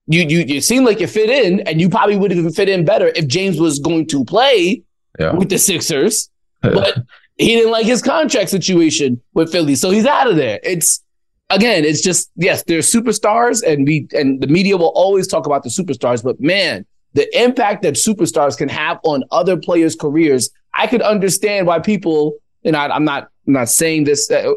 you 0.08 0.22
you 0.22 0.40
you 0.40 0.62
seem 0.62 0.86
like 0.86 1.00
you 1.00 1.08
fit 1.08 1.30
in, 1.30 1.62
and 1.62 1.82
you 1.82 1.90
probably 1.90 2.16
would 2.16 2.32
have 2.32 2.56
fit 2.56 2.70
in 2.70 2.86
better 2.86 3.08
if 3.16 3.28
James 3.28 3.60
was 3.60 3.80
going 3.80 4.08
to 4.08 4.24
play 4.24 4.84
yeah. 5.20 5.34
with 5.34 5.50
the 5.50 5.58
Sixers, 5.58 6.30
but 6.62 7.00
he 7.38 7.56
didn't 7.56 7.72
like 7.72 7.86
his 7.86 8.02
contract 8.02 8.50
situation 8.50 9.22
with 9.34 9.52
Philly, 9.52 9.76
so 9.76 9.90
he's 9.90 10.06
out 10.06 10.30
of 10.30 10.36
there. 10.36 10.60
It's 10.64 11.04
again, 11.50 11.84
it's 11.84 12.02
just 12.02 12.32
yes, 12.36 12.64
they're 12.64 12.80
superstars, 12.80 13.64
and 13.64 13.88
we 13.88 14.08
and 14.14 14.40
the 14.42 14.48
media 14.48 14.78
will 14.78 14.94
always 14.96 15.28
talk 15.28 15.46
about 15.46 15.64
the 15.64 15.70
superstars, 15.70 16.24
but 16.24 16.40
man, 16.40 16.86
the 17.14 17.28
impact 17.42 17.82
that 17.84 17.96
superstars 17.96 18.58
can 18.58 18.70
have 18.70 19.00
on 19.04 19.24
other 19.32 19.58
players' 19.58 19.96
careers 19.96 20.52
I 20.74 20.88
could 20.88 21.02
understand 21.02 21.68
why 21.68 21.80
people, 21.80 22.36
and 22.64 22.76
I, 22.76 22.96
am 22.96 23.06
not, 23.06 23.30
I'm 23.48 23.54
not 23.54 23.70
saying 23.70 24.06
this. 24.06 24.30
Uh, 24.30 24.54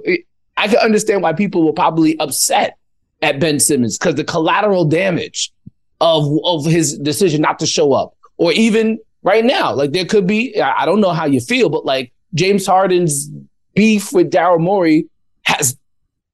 I 0.56 0.68
can 0.68 0.78
understand 0.78 1.22
why 1.22 1.32
people 1.32 1.64
were 1.64 1.72
probably 1.72 2.18
upset 2.18 2.78
at 3.22 3.40
Ben 3.40 3.60
Simmons 3.60 3.98
because 3.98 4.14
the 4.14 4.24
collateral 4.24 4.84
damage 4.84 5.52
of 6.00 6.26
of 6.44 6.64
his 6.64 6.98
decision 6.98 7.40
not 7.42 7.58
to 7.58 7.66
show 7.66 7.92
up, 7.92 8.14
or 8.36 8.52
even 8.52 8.98
right 9.22 9.44
now, 9.44 9.74
like 9.74 9.92
there 9.92 10.04
could 10.04 10.26
be. 10.26 10.60
I 10.60 10.86
don't 10.86 11.00
know 11.00 11.12
how 11.12 11.26
you 11.26 11.40
feel, 11.40 11.68
but 11.68 11.84
like 11.84 12.12
James 12.34 12.66
Harden's 12.66 13.30
beef 13.74 14.12
with 14.12 14.30
Daryl 14.30 14.60
Morey 14.60 15.06
has 15.42 15.76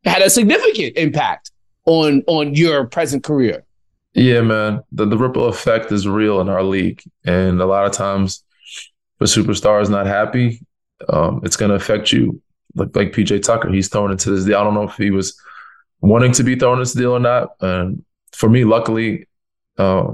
had 0.05 0.23
a 0.23 0.31
significant 0.31 0.97
impact 0.97 1.51
on 1.87 2.23
on 2.27 2.55
your 2.55 2.87
present 2.87 3.25
career? 3.25 3.65
Yeah, 4.15 4.43
man. 4.43 4.83
The 4.93 5.07
the 5.07 5.17
ripple 5.17 5.47
effect 5.47 5.93
is 5.93 6.07
real 6.07 6.41
in 6.41 6.49
our 6.49 6.63
league, 6.63 7.03
and 7.25 7.61
a 7.61 7.67
lot 7.67 7.87
of 7.87 7.93
times, 7.93 8.45
if 9.21 9.37
a 9.37 9.41
superstar 9.41 9.81
is 9.81 9.89
not 9.89 10.07
happy, 10.07 10.61
um, 11.09 11.41
it's 11.45 11.57
going 11.57 11.71
to 11.71 11.75
affect 11.75 12.13
you. 12.13 12.41
Like 12.75 12.95
like 12.95 13.13
PJ 13.13 13.43
Tucker, 13.43 13.71
he's 13.71 13.89
thrown 13.89 14.11
into 14.11 14.31
this 14.31 14.45
deal. 14.45 14.59
I 14.59 14.65
don't 14.65 14.75
know 14.75 14.89
if 14.89 14.97
he 14.97 15.11
was 15.11 15.39
wanting 16.01 16.33
to 16.33 16.43
be 16.43 16.57
thrown 16.57 16.75
into 16.75 16.83
this 16.83 16.95
deal 16.95 17.13
or 17.13 17.21
not. 17.21 17.51
And 17.61 18.05
for 18.33 18.49
me, 18.49 18.65
luckily, 18.65 19.29
uh, 19.79 20.13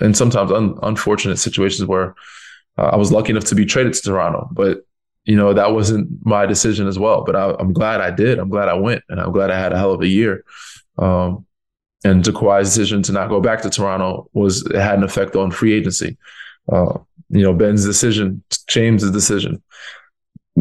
and 0.00 0.16
sometimes 0.16 0.50
un- 0.50 0.78
unfortunate 0.82 1.38
situations 1.38 1.86
where 1.86 2.14
uh, 2.78 2.90
I 2.92 2.96
was 2.96 3.12
lucky 3.12 3.30
enough 3.30 3.44
to 3.46 3.54
be 3.54 3.66
traded 3.66 3.94
to 3.94 4.02
Toronto, 4.02 4.48
but 4.52 4.84
you 5.24 5.36
know 5.36 5.52
that 5.52 5.72
wasn't 5.72 6.08
my 6.24 6.46
decision 6.46 6.86
as 6.86 6.98
well. 6.98 7.24
But 7.24 7.36
I, 7.36 7.54
am 7.60 7.72
glad 7.72 8.00
I 8.00 8.10
did. 8.10 8.38
I'm 8.38 8.48
glad 8.48 8.68
I 8.68 8.74
went, 8.74 9.02
and 9.08 9.20
I'm 9.20 9.32
glad 9.32 9.50
I 9.50 9.58
had 9.58 9.72
a 9.72 9.78
hell 9.78 9.92
of 9.92 10.00
a 10.00 10.08
year. 10.08 10.44
Um, 10.98 11.46
and 12.02 12.24
Kawhi's 12.24 12.68
decision 12.68 13.02
to 13.04 13.12
not 13.12 13.28
go 13.28 13.40
back 13.40 13.62
to 13.62 13.70
Toronto 13.70 14.28
was 14.32 14.64
it 14.66 14.76
had 14.76 14.98
an 14.98 15.04
effect 15.04 15.36
on 15.36 15.50
free 15.50 15.74
agency. 15.74 16.16
Uh, 16.70 16.98
you 17.28 17.42
know, 17.42 17.52
Ben's 17.52 17.84
decision, 17.84 18.42
James's 18.68 19.10
decision, 19.10 19.62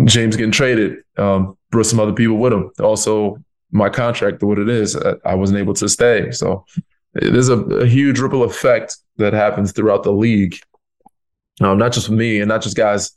James 0.06 0.36
getting 0.36 0.52
traded, 0.52 0.98
um, 1.18 1.58
brought 1.72 1.86
some 1.86 2.00
other 2.00 2.14
people 2.14 2.38
with 2.38 2.54
him. 2.54 2.72
Also, 2.80 3.38
my 3.72 3.90
contract, 3.90 4.42
what 4.44 4.60
it 4.60 4.70
is, 4.70 4.98
I 5.26 5.36
wasn't 5.36 5.60
able 5.60 5.74
to 5.76 5.90
stay. 5.90 6.32
So 6.32 6.66
there's 7.14 7.50
a, 7.50 7.58
a 7.58 7.86
huge 7.86 8.20
ripple 8.20 8.44
effect 8.44 8.98
that 9.18 9.34
happens 9.34 9.72
throughout 9.72 10.04
the 10.04 10.12
league, 10.12 10.58
um, 11.62 11.78
not 11.78 11.92
just 11.92 12.10
with 12.10 12.18
me 12.18 12.40
and 12.40 12.48
not 12.50 12.62
just 12.62 12.78
guys 12.78 13.12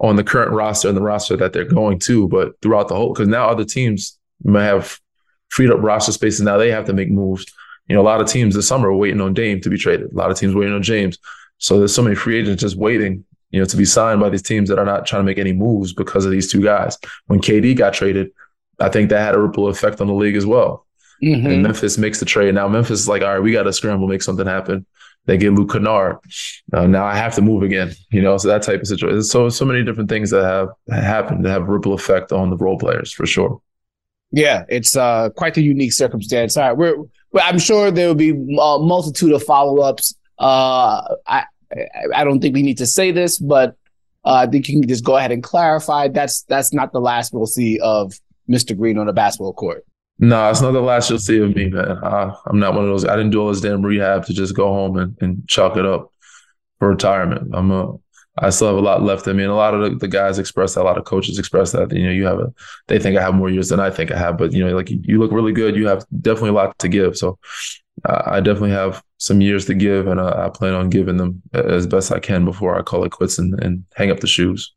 on 0.00 0.16
the 0.16 0.24
current 0.24 0.52
roster 0.52 0.88
and 0.88 0.96
the 0.96 1.02
roster 1.02 1.36
that 1.36 1.52
they're 1.52 1.64
going 1.64 1.98
to, 2.00 2.28
but 2.28 2.60
throughout 2.60 2.88
the 2.88 2.94
whole. 2.94 3.12
Because 3.12 3.28
now 3.28 3.48
other 3.48 3.64
teams 3.64 4.18
may 4.42 4.64
have 4.64 4.98
freed 5.48 5.70
up 5.70 5.80
roster 5.80 6.12
spaces. 6.12 6.40
Now 6.40 6.58
they 6.58 6.70
have 6.70 6.86
to 6.86 6.92
make 6.92 7.10
moves. 7.10 7.46
You 7.86 7.94
know, 7.94 8.00
a 8.00 8.02
lot 8.02 8.20
of 8.20 8.26
teams 8.26 8.54
this 8.54 8.66
summer 8.66 8.88
are 8.88 8.96
waiting 8.96 9.20
on 9.20 9.34
Dame 9.34 9.60
to 9.60 9.70
be 9.70 9.78
traded. 9.78 10.12
A 10.12 10.16
lot 10.16 10.30
of 10.30 10.38
teams 10.38 10.54
waiting 10.54 10.74
on 10.74 10.82
James. 10.82 11.18
So 11.58 11.78
there's 11.78 11.94
so 11.94 12.02
many 12.02 12.16
free 12.16 12.40
agents 12.40 12.62
just 12.62 12.76
waiting, 12.76 13.24
you 13.54 13.60
know, 13.60 13.66
to 13.66 13.76
be 13.76 13.84
signed 13.84 14.18
by 14.18 14.28
these 14.28 14.42
teams 14.42 14.68
that 14.68 14.80
are 14.80 14.84
not 14.84 15.06
trying 15.06 15.20
to 15.20 15.24
make 15.24 15.38
any 15.38 15.52
moves 15.52 15.92
because 15.92 16.24
of 16.24 16.32
these 16.32 16.50
two 16.50 16.60
guys. 16.60 16.98
When 17.26 17.38
KD 17.38 17.76
got 17.76 17.94
traded, 17.94 18.32
I 18.80 18.88
think 18.88 19.10
that 19.10 19.20
had 19.20 19.36
a 19.36 19.40
ripple 19.40 19.68
effect 19.68 20.00
on 20.00 20.08
the 20.08 20.12
league 20.12 20.34
as 20.34 20.44
well. 20.44 20.84
Mm-hmm. 21.22 21.46
And 21.46 21.62
Memphis 21.62 21.96
makes 21.96 22.18
the 22.18 22.24
trade. 22.24 22.52
Now 22.52 22.66
Memphis 22.66 22.98
is 22.98 23.08
like, 23.08 23.22
all 23.22 23.32
right, 23.32 23.38
we 23.38 23.52
got 23.52 23.62
to 23.62 23.72
scramble, 23.72 24.08
make 24.08 24.22
something 24.22 24.44
happen. 24.44 24.84
They 25.26 25.38
get 25.38 25.52
Luke 25.52 25.70
Kennard. 25.70 26.16
Uh, 26.72 26.88
now 26.88 27.04
I 27.04 27.14
have 27.14 27.36
to 27.36 27.42
move 27.42 27.62
again. 27.62 27.92
You 28.10 28.22
know, 28.22 28.36
so 28.38 28.48
that 28.48 28.62
type 28.62 28.80
of 28.80 28.88
situation. 28.88 29.22
So 29.22 29.48
so 29.48 29.64
many 29.64 29.84
different 29.84 30.10
things 30.10 30.30
that 30.30 30.42
have 30.42 30.70
happened 30.90 31.44
that 31.44 31.50
have 31.50 31.68
ripple 31.68 31.92
effect 31.92 32.32
on 32.32 32.50
the 32.50 32.56
role 32.56 32.76
players 32.76 33.12
for 33.12 33.24
sure. 33.24 33.62
Yeah, 34.32 34.64
it's 34.68 34.96
uh, 34.96 35.30
quite 35.30 35.56
a 35.58 35.62
unique 35.62 35.92
circumstance. 35.92 36.56
All 36.56 36.64
right, 36.64 36.76
we're, 36.76 36.96
we're 37.30 37.40
I'm 37.40 37.60
sure 37.60 37.92
there 37.92 38.08
will 38.08 38.16
be 38.16 38.30
a 38.30 38.34
multitude 38.34 39.30
of 39.30 39.44
follow 39.44 39.80
ups. 39.80 40.16
Uh, 40.40 41.14
I 41.24 41.44
I 42.14 42.24
don't 42.24 42.40
think 42.40 42.54
we 42.54 42.62
need 42.62 42.78
to 42.78 42.86
say 42.86 43.10
this, 43.10 43.38
but 43.38 43.76
uh, 44.24 44.34
I 44.34 44.46
think 44.46 44.68
you 44.68 44.80
can 44.80 44.88
just 44.88 45.04
go 45.04 45.16
ahead 45.16 45.32
and 45.32 45.42
clarify. 45.42 46.08
That's 46.08 46.42
that's 46.42 46.72
not 46.72 46.92
the 46.92 47.00
last 47.00 47.32
we'll 47.32 47.46
see 47.46 47.78
of 47.80 48.12
Mr. 48.48 48.76
Green 48.76 48.98
on 48.98 49.06
the 49.06 49.12
basketball 49.12 49.52
court. 49.52 49.84
No, 50.18 50.48
it's 50.48 50.60
not 50.60 50.72
the 50.72 50.80
last 50.80 51.10
you'll 51.10 51.18
see 51.18 51.38
of 51.38 51.54
me, 51.56 51.68
man. 51.68 51.98
I, 52.02 52.32
am 52.48 52.60
not 52.60 52.74
one 52.74 52.84
of 52.84 52.90
those. 52.90 53.04
I 53.04 53.16
didn't 53.16 53.30
do 53.30 53.40
all 53.40 53.48
this 53.48 53.60
damn 53.60 53.82
rehab 53.82 54.24
to 54.26 54.32
just 54.32 54.54
go 54.54 54.68
home 54.68 54.96
and, 54.96 55.16
and 55.20 55.48
chalk 55.48 55.76
it 55.76 55.84
up 55.84 56.12
for 56.78 56.88
retirement. 56.88 57.50
I'm 57.52 57.72
a 57.72 57.94
I 58.36 58.50
still 58.50 58.68
have 58.68 58.76
a 58.76 58.80
lot 58.80 59.02
left 59.02 59.28
in 59.28 59.36
me, 59.36 59.44
and 59.44 59.52
a 59.52 59.56
lot 59.56 59.74
of 59.74 59.80
the, 59.82 59.96
the, 59.96 60.08
guys 60.08 60.40
express 60.40 60.74
that. 60.74 60.82
A 60.82 60.84
lot 60.84 60.98
of 60.98 61.04
coaches 61.04 61.38
express 61.38 61.70
that. 61.70 61.92
You 61.92 62.06
know, 62.06 62.12
you 62.12 62.24
have 62.26 62.40
a. 62.40 62.52
They 62.88 62.98
think 62.98 63.16
I 63.16 63.22
have 63.22 63.34
more 63.34 63.48
years 63.48 63.68
than 63.68 63.78
I 63.78 63.90
think 63.90 64.10
I 64.10 64.18
have, 64.18 64.36
but 64.36 64.52
you 64.52 64.64
know, 64.64 64.74
like 64.74 64.90
you, 64.90 65.20
look 65.20 65.30
really 65.30 65.52
good. 65.52 65.76
You 65.76 65.86
have 65.86 66.04
definitely 66.20 66.50
a 66.50 66.54
lot 66.54 66.76
to 66.80 66.88
give. 66.88 67.16
So, 67.16 67.38
I 68.06 68.40
definitely 68.40 68.72
have 68.72 69.02
some 69.18 69.40
years 69.40 69.64
to 69.66 69.74
give, 69.74 70.06
and 70.06 70.20
uh, 70.20 70.46
I 70.46 70.50
plan 70.50 70.74
on 70.74 70.90
giving 70.90 71.16
them 71.16 71.42
as 71.52 71.86
best 71.86 72.12
I 72.12 72.18
can 72.18 72.44
before 72.44 72.78
I 72.78 72.82
call 72.82 73.04
it 73.04 73.12
quits 73.12 73.38
and, 73.38 73.58
and 73.62 73.84
hang 73.94 74.10
up 74.10 74.20
the 74.20 74.26
shoes. 74.26 74.72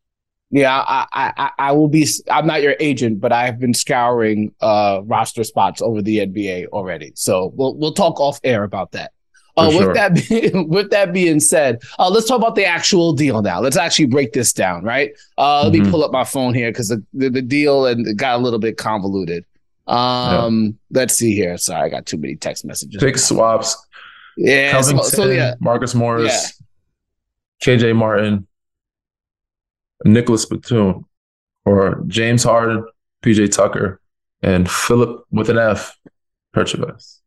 Yeah, 0.50 0.82
I, 0.86 1.06
I, 1.12 1.50
I 1.58 1.72
will 1.72 1.88
be. 1.88 2.06
I'm 2.30 2.46
not 2.46 2.62
your 2.62 2.74
agent, 2.80 3.20
but 3.20 3.32
I've 3.32 3.58
been 3.58 3.74
scouring 3.74 4.54
uh, 4.62 5.02
roster 5.04 5.44
spots 5.44 5.82
over 5.82 6.00
the 6.00 6.18
NBA 6.18 6.68
already. 6.68 7.12
So 7.16 7.52
we'll 7.54 7.74
we'll 7.76 7.92
talk 7.92 8.18
off 8.18 8.40
air 8.42 8.64
about 8.64 8.92
that. 8.92 9.12
Uh, 9.58 9.70
sure. 9.70 9.88
With 9.88 9.96
that 9.96 10.28
being, 10.28 10.68
with 10.70 10.90
that 10.90 11.12
being 11.12 11.40
said, 11.40 11.82
uh, 11.98 12.08
let's 12.08 12.26
talk 12.26 12.38
about 12.38 12.54
the 12.54 12.64
actual 12.64 13.12
deal 13.12 13.42
now. 13.42 13.60
Let's 13.60 13.76
actually 13.76 14.06
break 14.06 14.32
this 14.32 14.52
down, 14.52 14.84
right? 14.84 15.10
Uh, 15.36 15.64
let 15.64 15.72
mm-hmm. 15.72 15.84
me 15.84 15.90
pull 15.90 16.04
up 16.04 16.12
my 16.12 16.24
phone 16.24 16.54
here 16.54 16.70
because 16.70 16.88
the, 16.88 17.04
the, 17.12 17.28
the 17.28 17.42
deal 17.42 17.84
and 17.84 18.06
it 18.06 18.16
got 18.16 18.36
a 18.36 18.42
little 18.42 18.60
bit 18.60 18.78
convoluted. 18.78 19.44
Um, 19.88 20.64
yeah. 20.64 21.00
let's 21.00 21.14
see 21.14 21.34
here. 21.34 21.56
Sorry, 21.58 21.86
I 21.86 21.88
got 21.88 22.06
too 22.06 22.18
many 22.18 22.36
text 22.36 22.64
messages. 22.64 23.02
Pick 23.02 23.18
swaps. 23.18 23.76
Yeah. 24.36 24.80
So, 24.82 25.02
so, 25.02 25.24
yeah, 25.26 25.54
Marcus 25.60 25.94
Morris, 25.94 26.60
yeah. 27.66 27.76
KJ 27.76 27.96
Martin, 27.96 28.46
Nicolas 30.04 30.46
Batum, 30.46 31.06
or 31.64 32.04
James 32.06 32.44
Harden, 32.44 32.86
PJ 33.22 33.50
Tucker, 33.52 34.00
and 34.42 34.70
Philip 34.70 35.24
with 35.30 35.50
an 35.50 35.58
F, 35.58 35.96
Petrušev. 36.54 37.18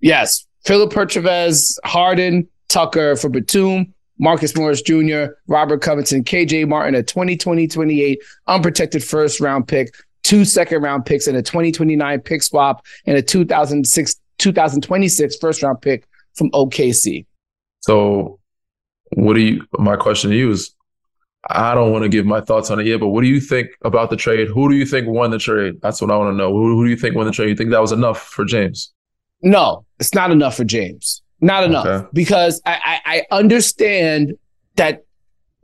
Yes, 0.00 0.46
Philip 0.64 0.92
Petrušev, 0.92 1.78
Harden, 1.84 2.48
Tucker 2.68 3.16
for 3.16 3.28
Batum, 3.28 3.92
Marcus 4.18 4.54
Morris 4.54 4.82
Jr., 4.82 5.32
Robert 5.48 5.82
Covington, 5.82 6.22
KJ 6.22 6.68
Martin, 6.68 6.94
a 6.94 7.02
2020 7.02 7.66
28 7.66 8.22
unprotected 8.46 9.02
first 9.02 9.40
round 9.40 9.66
pick, 9.66 9.94
two 10.22 10.44
second 10.44 10.82
round 10.82 11.06
picks, 11.06 11.26
and 11.26 11.36
a 11.36 11.42
2029 11.42 12.20
pick 12.20 12.42
swap, 12.42 12.84
and 13.06 13.16
a 13.16 13.22
2006 13.22 14.16
2026 14.38 15.36
first 15.36 15.62
round 15.62 15.80
pick 15.80 16.06
from 16.34 16.50
OKC. 16.50 17.26
So, 17.80 18.38
what 19.12 19.34
do 19.34 19.40
you? 19.40 19.66
My 19.78 19.96
question 19.96 20.30
to 20.30 20.36
you 20.36 20.50
is 20.50 20.74
I 21.48 21.74
don't 21.74 21.92
want 21.92 22.04
to 22.04 22.08
give 22.08 22.24
my 22.24 22.40
thoughts 22.40 22.70
on 22.70 22.78
it 22.80 22.86
yet, 22.86 23.00
but 23.00 23.08
what 23.08 23.22
do 23.22 23.28
you 23.28 23.40
think 23.40 23.70
about 23.82 24.10
the 24.10 24.16
trade? 24.16 24.48
Who 24.48 24.68
do 24.68 24.76
you 24.76 24.86
think 24.86 25.08
won 25.08 25.30
the 25.30 25.38
trade? 25.38 25.80
That's 25.82 26.00
what 26.00 26.10
I 26.10 26.16
want 26.16 26.32
to 26.32 26.36
know. 26.36 26.52
Who, 26.52 26.76
who 26.76 26.84
do 26.84 26.90
you 26.90 26.96
think 26.96 27.16
won 27.16 27.26
the 27.26 27.32
trade? 27.32 27.48
You 27.48 27.56
think 27.56 27.70
that 27.70 27.80
was 27.80 27.92
enough 27.92 28.22
for 28.22 28.44
James? 28.44 28.92
No, 29.42 29.84
it's 29.98 30.14
not 30.14 30.30
enough 30.30 30.56
for 30.56 30.64
James. 30.64 31.22
Not 31.40 31.64
enough 31.64 31.86
okay. 31.86 32.06
because 32.12 32.62
I, 32.64 33.00
I, 33.04 33.26
I 33.30 33.36
understand 33.36 34.34
that. 34.76 35.04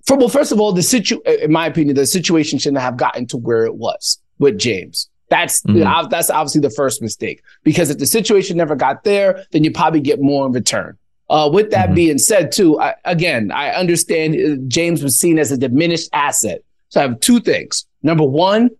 For, 0.04 0.16
well, 0.16 0.28
first 0.28 0.50
of 0.50 0.60
all, 0.60 0.72
the 0.72 0.82
situ, 0.82 1.20
in 1.20 1.52
my 1.52 1.66
opinion, 1.66 1.94
the 1.94 2.06
situation 2.06 2.58
shouldn't 2.58 2.80
have 2.80 2.96
gotten 2.96 3.26
to 3.26 3.36
where 3.36 3.64
it 3.64 3.76
was 3.76 4.18
with 4.38 4.58
James. 4.58 5.08
That's 5.28 5.62
mm-hmm. 5.62 6.08
that's 6.08 6.30
obviously 6.30 6.62
the 6.62 6.70
first 6.70 7.02
mistake 7.02 7.42
because 7.62 7.90
if 7.90 7.98
the 7.98 8.06
situation 8.06 8.56
never 8.56 8.74
got 8.74 9.04
there, 9.04 9.44
then 9.50 9.62
you 9.64 9.70
probably 9.70 10.00
get 10.00 10.20
more 10.20 10.46
in 10.46 10.52
return. 10.52 10.96
Uh, 11.30 11.50
with 11.52 11.70
that 11.70 11.86
mm-hmm. 11.86 11.94
being 11.94 12.18
said, 12.18 12.50
too, 12.50 12.80
I, 12.80 12.94
again, 13.04 13.52
I 13.52 13.70
understand 13.70 14.34
uh, 14.34 14.56
James 14.66 15.02
was 15.02 15.18
seen 15.18 15.38
as 15.38 15.52
a 15.52 15.58
diminished 15.58 16.08
asset. 16.14 16.62
So 16.88 17.00
I 17.00 17.02
have 17.02 17.20
two 17.20 17.40
things. 17.40 17.86
Number 18.02 18.24
one, 18.24 18.70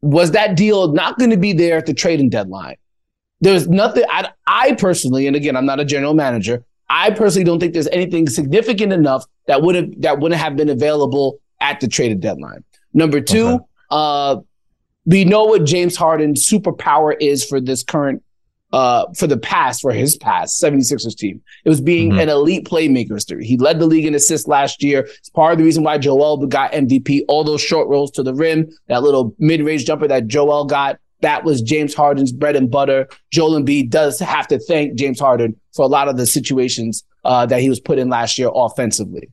was 0.00 0.30
that 0.32 0.56
deal 0.56 0.92
not 0.92 1.18
going 1.18 1.30
to 1.30 1.36
be 1.36 1.52
there 1.52 1.78
at 1.78 1.86
the 1.86 1.94
trading 1.94 2.28
deadline? 2.28 2.76
There's 3.40 3.68
nothing. 3.68 4.04
I, 4.08 4.30
I 4.46 4.74
personally, 4.74 5.26
and 5.26 5.34
again, 5.34 5.56
I'm 5.56 5.66
not 5.66 5.80
a 5.80 5.84
general 5.84 6.14
manager. 6.14 6.64
I 6.88 7.10
personally 7.10 7.44
don't 7.44 7.58
think 7.58 7.72
there's 7.72 7.88
anything 7.88 8.28
significant 8.28 8.92
enough 8.92 9.24
that 9.46 9.62
would 9.62 9.74
have 9.74 10.00
that 10.02 10.20
wouldn't 10.20 10.40
have 10.40 10.56
been 10.56 10.68
available 10.68 11.40
at 11.60 11.80
the 11.80 11.88
traded 11.88 12.20
deadline. 12.20 12.62
Number 12.94 13.20
two, 13.20 13.46
okay. 13.46 13.64
uh, 13.90 14.36
we 15.06 15.24
know 15.24 15.44
what 15.44 15.64
James 15.64 15.96
Harden's 15.96 16.46
superpower 16.46 17.16
is 17.20 17.44
for 17.44 17.60
this 17.60 17.82
current 17.82 18.22
uh, 18.72 19.06
for 19.14 19.26
the 19.26 19.38
past, 19.38 19.80
for 19.80 19.92
his 19.92 20.16
past 20.16 20.60
76ers 20.62 21.16
team. 21.16 21.40
It 21.64 21.68
was 21.68 21.80
being 21.80 22.10
mm-hmm. 22.10 22.20
an 22.20 22.28
elite 22.28 22.66
playmaker. 22.68 23.42
He 23.42 23.56
led 23.56 23.78
the 23.78 23.86
league 23.86 24.04
in 24.04 24.14
assists 24.14 24.48
last 24.48 24.82
year. 24.82 25.00
It's 25.00 25.30
part 25.30 25.52
of 25.52 25.58
the 25.58 25.64
reason 25.64 25.84
why 25.84 25.98
Joel 25.98 26.44
got 26.46 26.72
MVP. 26.72 27.22
All 27.28 27.44
those 27.44 27.62
short 27.62 27.88
rolls 27.88 28.10
to 28.12 28.22
the 28.22 28.34
rim, 28.34 28.68
that 28.88 29.02
little 29.02 29.34
mid-range 29.38 29.86
jumper 29.86 30.08
that 30.08 30.26
Joel 30.26 30.64
got, 30.64 30.98
that 31.20 31.44
was 31.44 31.62
James 31.62 31.94
Harden's 31.94 32.32
bread 32.32 32.56
and 32.56 32.70
butter. 32.70 33.08
Joel 33.30 33.60
Embiid 33.60 33.90
does 33.90 34.18
have 34.18 34.48
to 34.48 34.58
thank 34.58 34.94
James 34.96 35.20
Harden 35.20 35.58
for 35.74 35.84
a 35.84 35.88
lot 35.88 36.08
of 36.08 36.16
the 36.16 36.26
situations 36.26 37.04
uh, 37.24 37.46
that 37.46 37.60
he 37.60 37.68
was 37.68 37.80
put 37.80 37.98
in 37.98 38.08
last 38.08 38.38
year 38.38 38.50
offensively. 38.52 39.30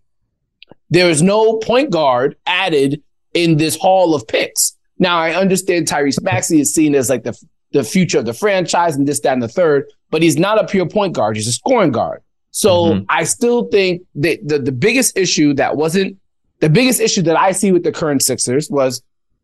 There 0.89 1.09
is 1.09 1.21
no 1.21 1.57
point 1.57 1.91
guard 1.91 2.37
added 2.45 3.01
in 3.33 3.57
this 3.57 3.75
hall 3.75 4.15
of 4.15 4.27
picks. 4.27 4.77
Now 5.03 5.17
I 5.19 5.35
understand 5.35 5.87
Tyrese 5.87 6.21
Maxey 6.23 6.61
is 6.61 6.73
seen 6.73 6.95
as 6.95 7.09
like 7.09 7.23
the 7.23 7.37
the 7.73 7.83
future 7.83 8.19
of 8.19 8.25
the 8.25 8.33
franchise 8.33 8.95
and 8.95 9.07
this, 9.07 9.19
that, 9.21 9.33
and 9.33 9.43
the 9.43 9.47
third, 9.47 9.91
but 10.11 10.21
he's 10.21 10.37
not 10.37 10.63
a 10.63 10.65
pure 10.65 10.87
point 10.87 11.13
guard. 11.13 11.35
He's 11.35 11.47
a 11.47 11.51
scoring 11.51 11.91
guard. 11.91 12.21
So 12.51 12.71
mm-hmm. 12.85 13.05
I 13.09 13.23
still 13.23 13.67
think 13.69 14.03
that 14.15 14.47
the, 14.47 14.59
the 14.59 14.71
biggest 14.71 15.17
issue 15.17 15.53
that 15.55 15.75
wasn't 15.75 16.17
the 16.59 16.69
biggest 16.69 17.01
issue 17.01 17.23
that 17.23 17.35
I 17.35 17.51
see 17.51 17.73
with 17.73 17.83
the 17.83 17.91
current 17.91 18.21
Sixers 18.21 18.69
was 18.69 19.03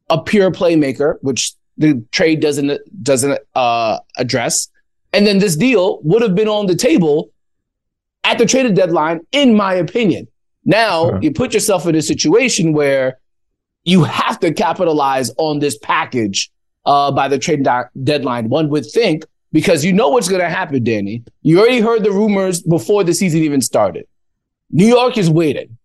a 0.09 0.21
pure 0.21 0.51
playmaker, 0.51 1.15
which 1.21 1.53
the 1.77 2.01
trade 2.11 2.39
doesn't 2.39 3.03
doesn't 3.03 3.39
uh, 3.55 3.99
address. 4.17 4.69
And 5.11 5.27
then 5.27 5.39
this 5.39 5.57
deal 5.57 5.99
would 6.03 6.21
have 6.21 6.35
been 6.35 6.47
on 6.47 6.67
the 6.67 6.75
table 6.75 7.31
at 8.23 8.37
the 8.37 8.45
traded 8.45 8.75
deadline, 8.75 9.19
in 9.33 9.55
my 9.55 9.73
opinion. 9.73 10.27
Now 10.63 11.19
you 11.19 11.33
put 11.33 11.53
yourself 11.53 11.87
in 11.87 11.95
a 11.95 12.01
situation 12.01 12.73
where 12.73 13.19
you 13.83 14.03
have 14.03 14.39
to 14.39 14.53
capitalize 14.53 15.31
on 15.37 15.59
this 15.59 15.77
package 15.77 16.51
uh, 16.85 17.11
by 17.11 17.27
the 17.27 17.37
trade 17.37 17.67
deadline. 18.03 18.49
One 18.49 18.69
would 18.69 18.85
think 18.85 19.25
because 19.51 19.83
you 19.83 19.93
know 19.93 20.09
what's 20.09 20.27
going 20.27 20.41
to 20.41 20.49
happen, 20.49 20.83
Danny. 20.83 21.23
You 21.41 21.59
already 21.59 21.79
heard 21.79 22.03
the 22.03 22.11
rumors 22.11 22.61
before 22.61 23.03
the 23.03 23.13
season 23.13 23.41
even 23.41 23.61
started. 23.61 24.07
New 24.71 24.87
York 24.87 25.17
is 25.17 25.29
waiting. 25.29 25.77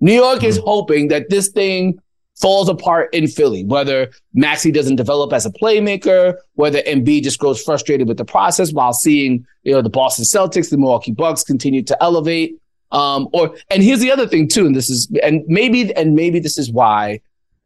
New 0.00 0.14
York 0.14 0.38
mm-hmm. 0.38 0.46
is 0.46 0.58
hoping 0.58 1.08
that 1.08 1.30
this 1.30 1.48
thing 1.48 2.00
falls 2.40 2.68
apart 2.68 3.12
in 3.12 3.26
Philly, 3.28 3.64
whether 3.64 4.10
Maxey 4.34 4.70
doesn't 4.70 4.96
develop 4.96 5.32
as 5.32 5.44
a 5.44 5.50
playmaker, 5.50 6.34
whether 6.54 6.80
Embiid 6.82 7.22
just 7.22 7.38
grows 7.38 7.62
frustrated 7.62 8.08
with 8.08 8.16
the 8.16 8.24
process 8.24 8.72
while 8.72 8.92
seeing, 8.92 9.46
you 9.64 9.72
know, 9.72 9.82
the 9.82 9.90
Boston 9.90 10.24
Celtics, 10.24 10.70
the 10.70 10.78
Milwaukee 10.78 11.12
Bucks 11.12 11.44
continue 11.44 11.82
to 11.82 12.02
elevate. 12.02 12.56
Um, 12.90 13.28
or 13.32 13.54
and 13.70 13.82
here's 13.82 14.00
the 14.00 14.10
other 14.10 14.26
thing 14.26 14.48
too, 14.48 14.66
and 14.66 14.74
this 14.74 14.90
is 14.90 15.10
and 15.22 15.42
maybe 15.46 15.94
and 15.94 16.14
maybe 16.14 16.40
this 16.40 16.58
is 16.58 16.70
why 16.70 17.20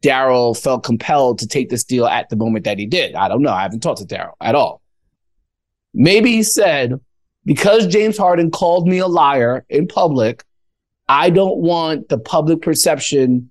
Daryl 0.06 0.56
felt 0.56 0.84
compelled 0.84 1.40
to 1.40 1.48
take 1.48 1.68
this 1.68 1.82
deal 1.82 2.06
at 2.06 2.28
the 2.28 2.36
moment 2.36 2.64
that 2.64 2.78
he 2.78 2.86
did. 2.86 3.16
I 3.16 3.28
don't 3.28 3.42
know. 3.42 3.52
I 3.52 3.62
haven't 3.62 3.80
talked 3.80 3.98
to 3.98 4.06
Daryl 4.06 4.34
at 4.40 4.54
all. 4.54 4.80
Maybe 5.92 6.30
he 6.30 6.42
said, 6.44 7.00
because 7.44 7.88
James 7.88 8.16
Harden 8.16 8.52
called 8.52 8.86
me 8.86 8.98
a 8.98 9.08
liar 9.08 9.64
in 9.68 9.88
public, 9.88 10.44
I 11.08 11.30
don't 11.30 11.58
want 11.58 12.08
the 12.08 12.18
public 12.18 12.62
perception 12.62 13.50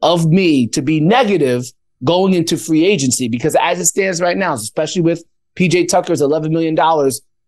of 0.00 0.26
me 0.26 0.68
to 0.68 0.82
be 0.82 1.00
negative 1.00 1.64
going 2.04 2.34
into 2.34 2.56
free 2.56 2.84
agency 2.84 3.28
because 3.28 3.56
as 3.56 3.80
it 3.80 3.86
stands 3.86 4.20
right 4.20 4.36
now, 4.36 4.54
especially 4.54 5.02
with 5.02 5.24
PJ 5.56 5.88
Tucker's 5.88 6.20
$11 6.20 6.50
million 6.50 6.76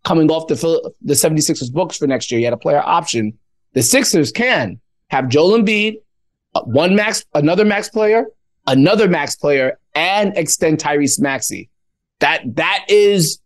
coming 0.04 0.30
off 0.30 0.48
the, 0.48 0.92
the 1.02 1.14
76ers 1.14 1.72
books 1.72 1.98
for 1.98 2.06
next 2.06 2.30
year, 2.30 2.38
he 2.38 2.44
had 2.44 2.54
a 2.54 2.58
player 2.58 2.82
option. 2.84 3.38
The 3.74 3.82
Sixers 3.82 4.32
can 4.32 4.80
have 5.10 5.28
Joel 5.28 5.58
Embiid, 5.58 5.96
uh, 6.54 6.62
one 6.62 6.96
max, 6.96 7.24
another 7.34 7.64
max 7.64 7.88
player, 7.88 8.24
another 8.68 9.08
max 9.08 9.34
player, 9.34 9.78
and 9.94 10.36
extend 10.36 10.78
Tyrese 10.78 11.20
Maxey. 11.20 11.68
That 12.20 12.54
that 12.54 12.84
is 12.88 13.40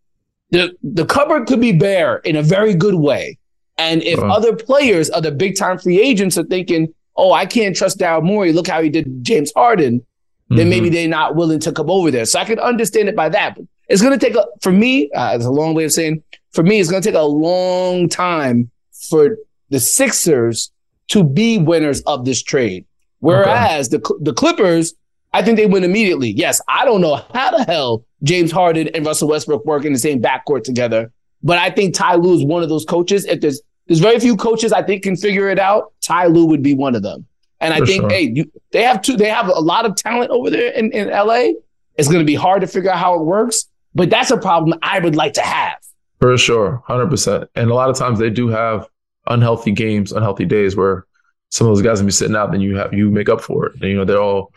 the 0.51 0.77
the 0.83 1.07
cupboard 1.07 1.47
could 1.47 1.61
be 1.61 1.73
bare 1.73 2.17
in 2.19 2.37
a 2.37 2.43
very 2.43 2.75
good 2.75 2.97
way. 2.97 3.39
And 3.79 4.03
if 4.03 4.19
uh-huh. 4.19 4.33
other 4.33 4.55
players, 4.55 5.11
other 5.11 5.31
big 5.31 5.57
time 5.57 5.79
free 5.79 6.01
agents 6.01 6.37
are 6.37 6.45
thinking, 6.45 6.93
oh, 7.17 7.33
I 7.33 7.47
can't 7.47 7.75
trust 7.75 7.99
Daryl 7.99 8.23
Morey, 8.23 8.53
look 8.53 8.69
how 8.69 8.83
he 8.83 8.91
did 8.91 9.25
James 9.25 9.51
Harden, 9.57 10.01
mm-hmm. 10.01 10.57
then 10.57 10.69
maybe 10.69 10.89
they're 10.91 11.09
not 11.09 11.37
willing 11.37 11.61
to 11.61 11.73
come 11.73 11.91
over 11.91 12.11
there. 12.11 12.27
So 12.27 12.39
I 12.39 12.45
can 12.45 12.59
understand 12.59 13.09
it 13.09 13.17
by 13.17 13.31
that. 13.31 13.57
But 13.57 13.65
it's 13.89 14.03
going 14.03 14.19
to 14.19 14.25
take 14.25 14.37
a, 14.37 14.47
for 14.61 14.73
me, 14.73 15.11
uh, 15.13 15.33
it's 15.35 15.45
a 15.45 15.51
long 15.51 15.75
way 15.75 15.85
of 15.85 15.93
saying, 15.93 16.23
for 16.53 16.63
me, 16.63 16.81
it's 16.81 16.91
going 16.91 17.03
to 17.03 17.09
take 17.09 17.19
a 17.19 17.23
long 17.23 18.09
time 18.09 18.71
for 19.09 19.39
the 19.71 19.81
Sixers 19.81 20.71
to 21.09 21.25
be 21.25 21.59
winners 21.59 22.03
of 22.03 22.25
this 22.25 22.43
trade. 22.43 22.85
Whereas 23.21 23.93
okay. 23.93 24.03
the, 24.03 24.19
the 24.21 24.33
Clippers, 24.35 24.95
I 25.33 25.43
think 25.43 25.57
they 25.57 25.67
win 25.67 25.85
immediately. 25.85 26.31
Yes, 26.31 26.61
I 26.69 26.85
don't 26.85 27.01
know 27.01 27.17
how 27.35 27.57
the 27.57 27.65
hell 27.65 28.05
James 28.23 28.51
Harden 28.51 28.89
and 28.89 29.05
Russell 29.05 29.29
Westbrook 29.29 29.65
work 29.65 29.85
in 29.85 29.93
the 29.93 29.99
same 29.99 30.21
backcourt 30.21 30.65
together. 30.65 31.11
But 31.43 31.59
I 31.59 31.71
think 31.71 31.95
Ty 31.95 32.17
Lue 32.17 32.35
is 32.35 32.45
one 32.45 32.63
of 32.63 32.69
those 32.69 32.85
coaches. 32.85 33.25
If 33.25 33.41
there's 33.41 33.61
there's 33.87 33.99
very 33.99 34.21
few 34.21 34.37
coaches 34.37 34.73
I 34.73 34.83
think 34.83 35.03
can 35.03 35.17
figure 35.17 35.49
it 35.49 35.59
out, 35.59 35.93
Ty 36.01 36.27
Lue 36.27 36.47
would 36.47 36.63
be 36.63 36.75
one 36.75 36.95
of 36.95 37.03
them. 37.03 37.27
And 37.61 37.75
I 37.75 37.79
For 37.79 37.87
think, 37.87 38.03
sure. 38.03 38.11
hey, 38.11 38.33
you, 38.35 38.51
they 38.73 38.83
have 38.83 39.03
two, 39.03 39.17
they 39.17 39.29
have 39.29 39.49
a 39.49 39.61
lot 39.61 39.87
of 39.87 39.97
talent 39.97 40.31
over 40.31 40.51
there 40.51 40.73
in, 40.73 40.91
in 40.93 41.09
LA. 41.09 41.51
It's 41.97 42.09
going 42.09 42.21
to 42.21 42.25
be 42.25 42.35
hard 42.35 42.61
to 42.63 42.67
figure 42.67 42.91
out 42.91 42.99
how 42.99 43.15
it 43.15 43.25
works, 43.25 43.69
but 43.95 44.11
that's 44.11 44.31
a 44.31 44.37
problem 44.37 44.79
I 44.83 44.99
would 44.99 45.15
like 45.17 45.35
to 45.35 45.43
have. 45.43 45.79
For 46.21 46.37
sure, 46.39 46.83
hundred 46.87 47.09
percent. 47.11 47.49
And 47.55 47.71
a 47.71 47.75
lot 47.75 47.91
of 47.91 47.97
times 47.97 48.19
they 48.19 48.31
do 48.31 48.49
have 48.49 48.89
unhealthy 49.27 49.73
games, 49.73 50.13
unhealthy 50.13 50.45
days 50.45 50.77
where 50.77 51.07
some 51.51 51.67
of 51.67 51.75
those 51.75 51.83
guys 51.83 52.01
will 52.01 52.07
be 52.07 52.13
sitting 52.13 52.37
out, 52.37 52.51
then 52.51 52.61
you 52.61 52.77
have 52.77 52.95
you 52.95 53.11
make 53.11 53.29
up 53.29 53.41
for 53.41 53.67
it. 53.67 53.75
And, 53.75 53.91
you 53.91 53.97
know, 53.97 54.05
they're 54.05 54.23
all 54.23 54.53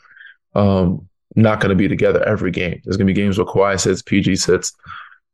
um, 0.56 1.08
not 1.36 1.60
going 1.60 1.70
to 1.70 1.76
be 1.76 1.88
together 1.88 2.24
every 2.24 2.52
game. 2.52 2.82
There's 2.84 2.98
going 2.98 3.08
to 3.08 3.14
be 3.14 3.22
games 3.22 3.38
where 3.38 3.46
Kawhi 3.46 3.80
sits, 3.80 4.02
PG 4.02 4.38
sits, 4.38 4.74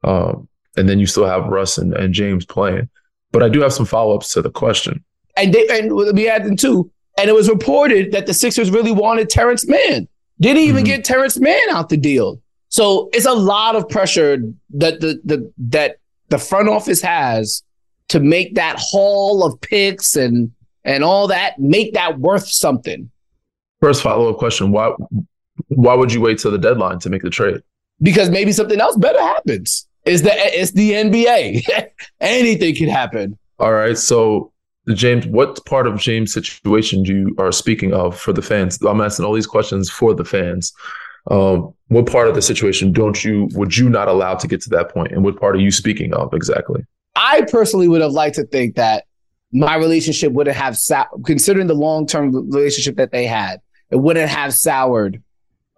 um, 0.04 0.48
and 0.76 0.90
then 0.90 1.00
you 1.00 1.06
still 1.06 1.26
have 1.26 1.46
Russ 1.48 1.78
and, 1.78 1.94
and 1.94 2.14
James 2.14 2.46
playing. 2.46 2.90
But 3.32 3.44
I 3.44 3.50
do 3.50 3.62
have 3.62 3.74
some 3.74 3.86
follow 3.86 4.16
ups 4.16 4.34
to 4.34 4.42
the 4.42 4.50
question. 4.50 5.04
And 5.38 5.54
they 5.54 5.68
and 5.70 5.94
we 5.94 6.24
had 6.24 6.44
them 6.44 6.58
too. 6.58 6.92
And 7.18 7.30
it 7.30 7.34
was 7.34 7.50
reported 7.50 8.12
that 8.12 8.26
the 8.26 8.34
Sixers 8.34 8.72
really 8.72 8.92
wanted 8.92 9.30
Terrence 9.30 9.68
Mann. 9.68 10.08
Didn't 10.40 10.64
even 10.64 10.78
mm-hmm. 10.78 10.86
get 10.86 11.06
Terrence 11.06 11.40
Mann 11.40 11.70
out 11.70 11.90
the 11.90 11.98
deal. 11.98 12.42
So 12.70 13.10
it's 13.14 13.26
a 13.26 13.34
lot 13.34 13.76
of 13.76 13.88
pressure 13.90 14.38
that 14.72 15.02
the, 15.02 15.20
the 15.24 15.52
that 15.58 15.98
the 16.30 16.38
front 16.38 16.70
office 16.70 17.02
has 17.02 17.64
to 18.10 18.20
make 18.20 18.56
that 18.56 18.78
haul 18.80 19.46
of 19.46 19.60
picks 19.62 20.16
and 20.16 20.52
and 20.84 21.04
all 21.04 21.28
that 21.28 21.60
make 21.60 21.94
that 21.94 22.20
worth 22.20 22.48
something. 22.48 23.10
First 23.82 24.02
follow 24.02 24.30
up 24.30 24.38
question: 24.38 24.72
Why 24.72 24.94
why 25.68 25.94
would 25.94 26.14
you 26.14 26.22
wait 26.22 26.40
till 26.40 26.52
the 26.52 26.58
deadline 26.58 27.00
to 27.00 27.10
make 27.10 27.24
the 27.24 27.30
trade? 27.30 27.62
Because 28.02 28.30
maybe 28.30 28.52
something 28.52 28.80
else 28.80 28.96
better 28.96 29.20
happens. 29.20 29.88
It's 30.06 30.22
the 30.22 30.32
it's 30.34 30.72
the 30.72 30.92
NBA. 30.92 31.68
Anything 32.20 32.76
can 32.76 32.90
happen. 32.90 33.38
All 33.60 33.74
right. 33.74 33.98
So 33.98 34.52
James, 34.94 35.28
what 35.28 35.64
part 35.66 35.88
of 35.88 36.00
James' 36.00 36.34
situation 36.34 37.04
do 37.04 37.16
you 37.16 37.36
are 37.38 37.52
speaking 37.52 37.94
of 37.94 38.20
for 38.20 38.34
the 38.34 38.42
fans? 38.42 38.82
I'm 38.82 39.02
asking 39.02 39.26
all 39.26 39.34
these 39.34 39.48
questions 39.48 39.90
for 39.90 40.14
the 40.14 40.26
fans. 40.26 40.74
Um, 41.30 41.74
what 41.90 42.08
part 42.08 42.28
of 42.28 42.34
the 42.34 42.42
situation 42.42 42.92
don't 42.92 43.24
you 43.24 43.48
would 43.54 43.78
you 43.78 43.90
not 43.90 44.08
allow 44.08 44.36
to 44.36 44.48
get 44.48 44.62
to 44.62 44.70
that 44.72 44.90
point? 44.90 44.94
point, 44.94 45.12
and 45.12 45.24
what 45.24 45.40
part 45.40 45.56
are 45.56 45.60
you 45.60 45.72
speaking 45.72 46.14
of 46.14 46.34
exactly? 46.34 46.84
I 47.16 47.46
personally 47.52 47.88
would 47.88 48.02
have 48.02 48.12
liked 48.12 48.36
to 48.36 48.46
think 48.46 48.76
that 48.76 49.06
my 49.52 49.76
relationship 49.76 50.32
wouldn't 50.32 50.56
have 50.56 50.78
considering 51.26 51.68
the 51.68 51.76
long 51.76 52.08
term 52.08 52.32
relationship 52.50 52.96
that 52.96 53.12
they 53.12 53.28
had, 53.28 53.62
it 53.92 53.98
wouldn't 53.98 54.30
have 54.30 54.54
soured 54.54 55.22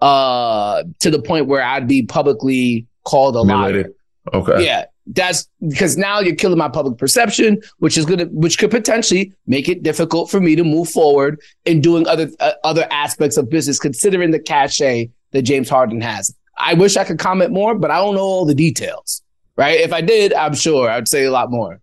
uh, 0.02 0.84
to 1.00 1.10
the 1.10 1.22
point 1.22 1.48
where 1.48 1.64
I'd 1.64 1.88
be 1.88 2.04
publicly 2.04 2.88
called 3.04 3.36
a 3.36 3.42
liar. 3.42 3.90
Okay. 4.34 4.66
Yeah. 4.66 4.86
That's 5.08 5.50
because 5.68 5.98
now 5.98 6.20
you're 6.20 6.36
killing 6.36 6.58
my 6.58 6.70
public 6.70 6.98
perception, 6.98 7.62
which 7.80 7.98
is 7.98 8.06
gonna, 8.06 8.26
which 8.26 8.58
could 8.58 8.72
potentially 8.72 9.34
make 9.48 9.68
it 9.68 9.84
difficult 9.84 10.32
for 10.32 10.40
me 10.40 10.56
to 10.56 10.64
move 10.64 10.90
forward 10.90 11.42
in 11.66 11.82
doing 11.82 12.08
other 12.08 12.30
uh, 12.40 12.54
other 12.64 12.88
aspects 12.90 13.36
of 13.36 13.50
business, 13.50 13.80
considering 13.80 14.32
the 14.32 14.40
cachet 14.40 15.10
that 15.32 15.42
James 15.42 15.68
Harden 15.68 16.00
has. 16.00 16.34
I 16.58 16.74
wish 16.76 16.96
I 16.96 17.04
could 17.04 17.20
comment 17.20 17.52
more, 17.52 17.76
but 17.76 17.92
I 17.92 17.98
don't 17.98 18.16
know 18.16 18.22
all 18.22 18.46
the 18.46 18.56
details. 18.56 19.22
Right? 19.58 19.80
If 19.82 19.92
I 19.92 20.00
did, 20.00 20.34
I'm 20.34 20.56
sure 20.56 20.90
I'd 20.90 21.10
say 21.10 21.26
a 21.26 21.32
lot 21.32 21.52
more. 21.52 21.82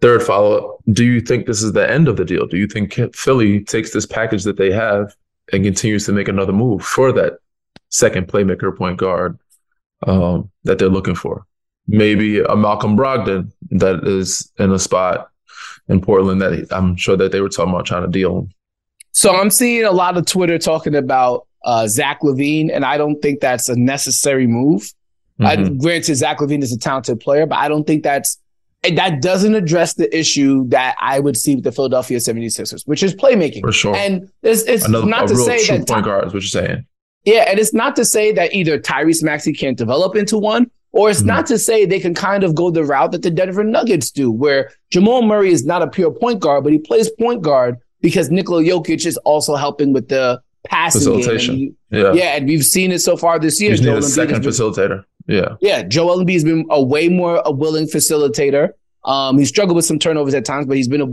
Third 0.00 0.22
follow 0.22 0.56
up: 0.56 0.78
Do 0.92 1.04
you 1.04 1.20
think 1.20 1.46
this 1.46 1.64
is 1.64 1.72
the 1.72 1.90
end 1.90 2.06
of 2.06 2.16
the 2.16 2.24
deal? 2.24 2.46
Do 2.46 2.58
you 2.58 2.68
think 2.68 2.94
Philly 3.14 3.64
takes 3.64 3.92
this 3.92 4.06
package 4.06 4.44
that 4.44 4.56
they 4.56 4.70
have 4.70 5.16
and 5.52 5.64
continues 5.64 6.06
to 6.06 6.12
make 6.12 6.28
another 6.28 6.52
move 6.52 6.82
for 6.84 7.12
that 7.12 7.34
second 7.88 8.28
playmaker 8.28 8.76
point 8.76 8.98
guard 8.98 9.38
um, 10.06 10.50
that 10.64 10.78
they're 10.78 10.88
looking 10.88 11.14
for? 11.14 11.46
maybe 11.86 12.40
a 12.40 12.56
Malcolm 12.56 12.96
Brogdon 12.96 13.50
that 13.70 14.06
is 14.06 14.50
in 14.58 14.72
a 14.72 14.78
spot 14.78 15.30
in 15.88 16.00
Portland 16.00 16.40
that 16.40 16.68
I'm 16.70 16.96
sure 16.96 17.16
that 17.16 17.32
they 17.32 17.40
were 17.40 17.48
talking 17.48 17.72
about 17.72 17.86
trying 17.86 18.02
to 18.02 18.08
deal. 18.08 18.48
So 19.12 19.34
I'm 19.36 19.50
seeing 19.50 19.84
a 19.84 19.90
lot 19.90 20.16
of 20.16 20.26
Twitter 20.26 20.58
talking 20.58 20.94
about 20.94 21.46
uh, 21.64 21.86
Zach 21.86 22.20
LaVine, 22.22 22.70
and 22.72 22.84
I 22.84 22.96
don't 22.96 23.20
think 23.20 23.40
that's 23.40 23.68
a 23.68 23.76
necessary 23.76 24.46
move. 24.46 24.90
Mm-hmm. 25.40 25.44
I, 25.44 25.68
granted, 25.78 26.14
Zach 26.16 26.38
LaVine 26.38 26.62
is 26.62 26.72
a 26.72 26.78
talented 26.78 27.20
player, 27.20 27.46
but 27.46 27.58
I 27.58 27.68
don't 27.68 27.86
think 27.86 28.02
that's 28.02 28.38
that 28.82 29.22
doesn't 29.22 29.54
address 29.54 29.94
the 29.94 30.16
issue 30.16 30.66
that 30.68 30.96
I 31.00 31.20
would 31.20 31.36
see 31.36 31.54
with 31.54 31.64
the 31.64 31.72
Philadelphia 31.72 32.18
76ers, 32.18 32.86
which 32.86 33.02
is 33.02 33.14
playmaking. 33.14 33.60
For 33.60 33.72
sure. 33.72 33.94
And 33.94 34.30
it's, 34.42 34.62
it's 34.62 34.84
Another, 34.84 35.06
not 35.06 35.28
to 35.28 35.36
say 35.36 35.64
that 35.66 35.86
point 35.86 36.04
guard 36.04 36.26
is 36.26 36.34
what 36.34 36.42
you're 36.42 36.48
saying. 36.48 36.86
Yeah, 37.24 37.44
and 37.48 37.60
it's 37.60 37.72
not 37.72 37.94
to 37.96 38.04
say 38.04 38.32
that 38.32 38.52
either 38.52 38.80
Tyrese 38.80 39.22
Maxey 39.22 39.52
can't 39.52 39.78
develop 39.78 40.16
into 40.16 40.36
one, 40.36 40.68
or 40.90 41.08
it's 41.08 41.20
mm-hmm. 41.20 41.28
not 41.28 41.46
to 41.46 41.58
say 41.58 41.86
they 41.86 42.00
can 42.00 42.14
kind 42.14 42.42
of 42.42 42.56
go 42.56 42.70
the 42.70 42.84
route 42.84 43.12
that 43.12 43.22
the 43.22 43.30
Denver 43.30 43.62
Nuggets 43.62 44.10
do, 44.10 44.30
where 44.30 44.72
Jamal 44.90 45.22
Murray 45.22 45.52
is 45.52 45.64
not 45.64 45.82
a 45.82 45.86
pure 45.86 46.10
point 46.10 46.40
guard, 46.40 46.64
but 46.64 46.72
he 46.72 46.80
plays 46.80 47.08
point 47.10 47.42
guard 47.42 47.78
because 48.00 48.30
Nikola 48.30 48.62
Jokic 48.62 49.06
is 49.06 49.16
also 49.18 49.54
helping 49.54 49.92
with 49.92 50.08
the 50.08 50.42
passing 50.64 51.00
facilitation. 51.00 51.56
Game. 51.56 51.76
yeah, 51.90 52.12
yeah, 52.12 52.36
and 52.36 52.46
we've 52.46 52.64
seen 52.64 52.90
it 52.90 53.00
so 53.00 53.16
far 53.16 53.38
this 53.38 53.60
year. 53.60 53.70
He's 53.70 53.86
a 53.86 54.02
second 54.02 54.42
facilitator. 54.42 55.04
Yeah, 55.26 55.56
yeah. 55.60 55.82
Joel 55.82 56.24
Embiid 56.24 56.34
has 56.34 56.44
been 56.44 56.66
a 56.70 56.82
way 56.82 57.08
more 57.08 57.42
a 57.44 57.50
willing 57.50 57.86
facilitator. 57.86 58.70
Um, 59.04 59.38
he 59.38 59.44
struggled 59.44 59.76
with 59.76 59.84
some 59.84 59.98
turnovers 59.98 60.34
at 60.34 60.44
times, 60.44 60.66
but 60.66 60.76
he's 60.76 60.88
been 60.88 61.00
a 61.00 61.08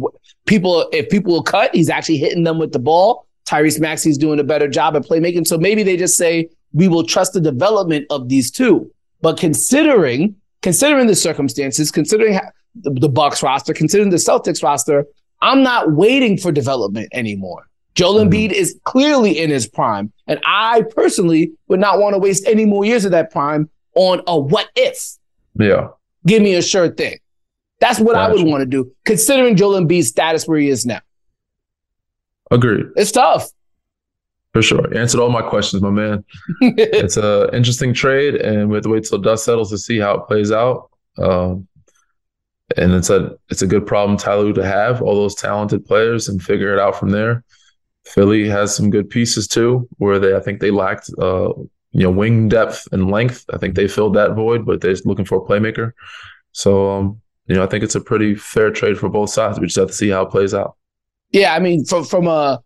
people. 0.45 0.87
If 0.91 1.09
people 1.09 1.33
will 1.33 1.43
cut, 1.43 1.73
he's 1.73 1.89
actually 1.89 2.17
hitting 2.17 2.43
them 2.43 2.59
with 2.59 2.71
the 2.71 2.79
ball. 2.79 3.27
Tyrese 3.47 3.79
Maxey's 3.79 4.17
doing 4.17 4.39
a 4.39 4.43
better 4.43 4.67
job 4.67 4.95
at 4.95 5.03
playmaking. 5.03 5.47
So 5.47 5.57
maybe 5.57 5.81
they 5.81 5.97
just 5.97 6.17
say 6.17 6.49
we 6.71 6.87
will 6.87 7.03
trust 7.03 7.33
the 7.33 7.41
development 7.41 8.05
of 8.09 8.29
these 8.29 8.51
two. 8.51 8.91
But 9.21 9.37
considering 9.37 10.35
considering 10.61 11.07
the 11.07 11.15
circumstances, 11.15 11.91
considering 11.91 12.39
the, 12.75 12.91
the 12.91 13.09
Bucks 13.09 13.41
roster, 13.41 13.73
considering 13.73 14.09
the 14.09 14.17
Celtics 14.17 14.63
roster, 14.63 15.05
I'm 15.41 15.63
not 15.63 15.93
waiting 15.93 16.37
for 16.37 16.51
development 16.51 17.09
anymore. 17.13 17.67
Joel 17.95 18.15
mm-hmm. 18.15 18.29
Embiid 18.29 18.51
is 18.51 18.79
clearly 18.83 19.39
in 19.39 19.49
his 19.49 19.67
prime, 19.67 20.11
and 20.27 20.39
I 20.45 20.83
personally 20.95 21.53
would 21.67 21.79
not 21.79 21.99
want 21.99 22.13
to 22.13 22.19
waste 22.19 22.45
any 22.45 22.65
more 22.65 22.85
years 22.85 23.05
of 23.05 23.11
that 23.11 23.31
prime 23.31 23.69
on 23.95 24.21
a 24.27 24.39
what 24.39 24.69
if. 24.75 25.17
Yeah, 25.55 25.89
give 26.25 26.41
me 26.41 26.55
a 26.55 26.61
sure 26.61 26.89
thing. 26.89 27.19
That's 27.79 27.99
what. 27.99 28.15
I 28.15 28.31
would 28.31 28.45
want 28.45 28.61
to 28.61 28.65
do, 28.65 28.91
considering 29.05 29.55
Joel 29.55 29.79
Embiid's 29.79 30.07
status 30.07 30.47
where 30.47 30.59
he 30.59 30.69
is 30.69 30.85
now. 30.85 31.01
Agreed. 32.51 32.85
It's 32.95 33.11
tough. 33.11 33.49
For 34.53 34.63
sure. 34.63 34.91
You 34.91 34.99
answered 34.99 35.21
all 35.21 35.29
my 35.29 35.43
questions, 35.43 35.81
my 35.81 35.91
man. 35.91 36.25
it's 36.61 37.17
an 37.17 37.53
interesting 37.53 37.93
trade, 37.93 38.35
and 38.35 38.69
we 38.69 38.75
have 38.75 38.83
to 38.83 38.89
wait 38.89 39.03
till 39.03 39.19
dust 39.19 39.45
settles 39.45 39.69
to 39.69 39.77
see 39.77 39.99
how 39.99 40.15
it 40.15 40.27
plays 40.27 40.51
out. 40.51 40.89
Um, 41.17 41.67
and 42.77 42.93
it's 42.93 43.09
a 43.09 43.35
it's 43.49 43.61
a 43.61 43.67
good 43.67 43.85
problem 43.85 44.17
Ty 44.17 44.35
Lue 44.35 44.53
to 44.53 44.65
have 44.65 45.01
all 45.01 45.15
those 45.15 45.35
talented 45.35 45.85
players 45.85 46.29
and 46.29 46.41
figure 46.41 46.73
it 46.73 46.79
out 46.79 46.95
from 46.95 47.09
there. 47.09 47.43
Philly 48.05 48.47
has 48.47 48.75
some 48.75 48.89
good 48.89 49.09
pieces 49.09 49.47
too, 49.47 49.87
where 49.97 50.19
they 50.19 50.35
I 50.35 50.39
think 50.39 50.59
they 50.59 50.71
lacked 50.71 51.09
uh, 51.19 51.51
you 51.91 52.03
know 52.03 52.11
wing 52.11 52.49
depth 52.49 52.87
and 52.91 53.11
length. 53.11 53.45
I 53.51 53.57
think 53.57 53.75
they 53.75 53.87
filled 53.87 54.15
that 54.15 54.35
void, 54.35 54.65
but 54.65 54.81
they're 54.81 54.95
looking 55.05 55.25
for 55.25 55.37
a 55.37 55.41
playmaker. 55.41 55.93
So 56.51 56.91
um, 56.91 57.21
you 57.47 57.55
know 57.55 57.63
I 57.63 57.67
think 57.67 57.83
it's 57.83 57.95
a 57.95 58.01
pretty 58.01 58.35
fair 58.35 58.71
trade 58.71 58.97
for 58.97 59.09
both 59.09 59.29
sides. 59.29 59.59
We 59.59 59.67
just 59.67 59.77
have 59.77 59.87
to 59.87 59.93
see 59.93 60.09
how 60.09 60.23
it 60.23 60.31
plays 60.31 60.53
out. 60.53 60.75
Yeah, 61.31 61.53
I 61.53 61.59
mean 61.59 61.85
from 61.85 62.03
from 62.03 62.27
a 62.27 62.61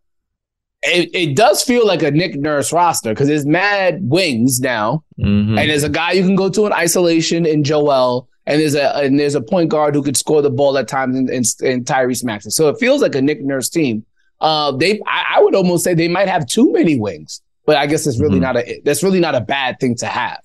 it, 0.83 1.09
it 1.13 1.35
does 1.35 1.63
feel 1.63 1.87
like 1.87 2.03
a 2.03 2.11
Nick 2.11 2.35
Nurse 2.35 2.73
roster 2.73 3.11
because 3.11 3.27
there's 3.27 3.45
mad 3.45 3.99
wings 4.01 4.59
now, 4.59 5.03
mm-hmm. 5.19 5.57
and 5.57 5.69
there's 5.69 5.83
a 5.83 5.89
guy 5.89 6.11
you 6.11 6.23
can 6.23 6.35
go 6.35 6.49
to 6.49 6.65
in 6.65 6.73
isolation 6.73 7.45
in 7.45 7.63
Joel, 7.63 8.27
and 8.45 8.59
there's 8.59 8.75
a 8.75 8.97
and 8.97 9.17
there's 9.17 9.35
a 9.35 9.41
point 9.41 9.69
guard 9.69 9.95
who 9.95 10.03
could 10.03 10.17
score 10.17 10.41
the 10.41 10.49
ball 10.49 10.77
at 10.77 10.89
times 10.89 11.17
in, 11.17 11.29
in, 11.29 11.43
in 11.61 11.85
Tyrese 11.85 12.25
Maxey. 12.25 12.49
So 12.49 12.67
it 12.67 12.77
feels 12.79 13.01
like 13.01 13.15
a 13.15 13.21
Nick 13.21 13.41
Nurse 13.43 13.69
team. 13.69 14.05
Uh, 14.41 14.73
they 14.73 14.99
I, 15.07 15.35
I, 15.35 15.41
would 15.41 15.55
almost 15.55 15.85
say 15.85 15.93
they 15.93 16.09
might 16.09 16.27
have 16.27 16.45
too 16.45 16.71
many 16.73 16.99
wings, 16.99 17.41
but 17.65 17.77
I 17.77 17.87
guess 17.87 18.05
it's 18.07 18.19
really 18.19 18.35
mm-hmm. 18.35 18.53
not 18.53 18.57
a 18.57 18.81
that's 18.83 19.03
really 19.03 19.19
not 19.19 19.35
a 19.35 19.41
bad 19.41 19.79
thing 19.79 19.95
to 19.97 20.07
have 20.07 20.39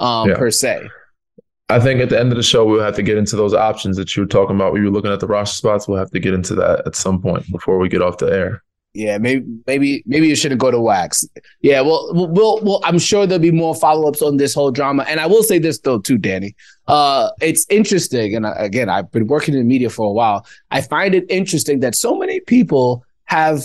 um, 0.00 0.28
yeah. 0.28 0.36
per 0.36 0.50
se. 0.50 0.88
I 1.68 1.80
think 1.80 2.00
at 2.00 2.10
the 2.10 2.20
end 2.20 2.30
of 2.32 2.36
the 2.36 2.42
show, 2.42 2.66
we'll 2.66 2.82
have 2.82 2.96
to 2.96 3.02
get 3.02 3.16
into 3.16 3.34
those 3.34 3.54
options 3.54 3.96
that 3.96 4.14
you 4.14 4.22
were 4.22 4.28
talking 4.28 4.56
about. 4.56 4.72
When 4.72 4.82
you 4.82 4.88
were 4.88 4.94
looking 4.94 5.12
at 5.12 5.20
the 5.20 5.26
roster 5.26 5.56
spots, 5.56 5.88
we'll 5.88 5.98
have 5.98 6.10
to 6.10 6.20
get 6.20 6.34
into 6.34 6.54
that 6.56 6.86
at 6.86 6.94
some 6.94 7.22
point 7.22 7.50
before 7.50 7.78
we 7.78 7.88
get 7.88 8.02
off 8.02 8.18
the 8.18 8.26
air. 8.26 8.62
Yeah, 8.94 9.16
maybe 9.16 9.46
maybe 9.66 10.02
maybe 10.04 10.28
you 10.28 10.36
shouldn't 10.36 10.60
go 10.60 10.70
to 10.70 10.78
wax. 10.78 11.26
Yeah, 11.62 11.80
well, 11.80 12.10
we'll, 12.12 12.60
we'll 12.62 12.80
I'm 12.84 12.98
sure 12.98 13.26
there'll 13.26 13.40
be 13.40 13.50
more 13.50 13.74
follow 13.74 14.06
ups 14.06 14.20
on 14.20 14.36
this 14.36 14.52
whole 14.52 14.70
drama. 14.70 15.04
And 15.08 15.18
I 15.18 15.24
will 15.24 15.42
say 15.42 15.58
this 15.58 15.78
though 15.78 15.98
too, 15.98 16.18
Danny. 16.18 16.54
Uh, 16.86 17.30
it's 17.40 17.64
interesting, 17.70 18.36
and 18.36 18.44
again, 18.56 18.90
I've 18.90 19.10
been 19.10 19.26
working 19.26 19.54
in 19.54 19.66
media 19.66 19.88
for 19.88 20.06
a 20.06 20.12
while. 20.12 20.44
I 20.70 20.82
find 20.82 21.14
it 21.14 21.24
interesting 21.30 21.80
that 21.80 21.94
so 21.94 22.18
many 22.18 22.40
people 22.40 23.02
have. 23.24 23.62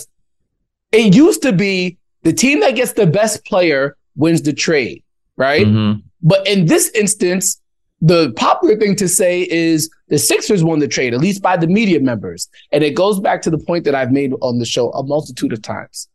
It 0.92 1.14
used 1.14 1.42
to 1.42 1.52
be 1.52 1.97
the 2.22 2.32
team 2.32 2.60
that 2.60 2.74
gets 2.76 2.92
the 2.92 3.06
best 3.06 3.44
player 3.44 3.96
wins 4.16 4.42
the 4.42 4.52
trade, 4.52 5.02
right? 5.36 5.66
Mm-hmm. 5.66 6.00
But 6.22 6.46
in 6.46 6.66
this 6.66 6.90
instance, 6.90 7.60
the 8.00 8.32
popular 8.36 8.76
thing 8.76 8.96
to 8.96 9.08
say 9.08 9.48
is 9.48 9.90
the 10.08 10.18
Sixers 10.18 10.62
won 10.62 10.78
the 10.78 10.88
trade, 10.88 11.14
at 11.14 11.20
least 11.20 11.42
by 11.42 11.56
the 11.56 11.66
media 11.66 12.00
members. 12.00 12.48
And 12.72 12.84
it 12.84 12.94
goes 12.94 13.18
back 13.20 13.42
to 13.42 13.50
the 13.50 13.58
point 13.58 13.84
that 13.84 13.94
I've 13.94 14.12
made 14.12 14.32
on 14.40 14.58
the 14.58 14.64
show 14.64 14.90
a 14.90 15.02
multitude 15.02 15.52
of 15.52 15.62
times. 15.62 16.08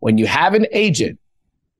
When 0.00 0.18
you 0.18 0.26
have 0.26 0.54
an 0.54 0.66
agent 0.72 1.18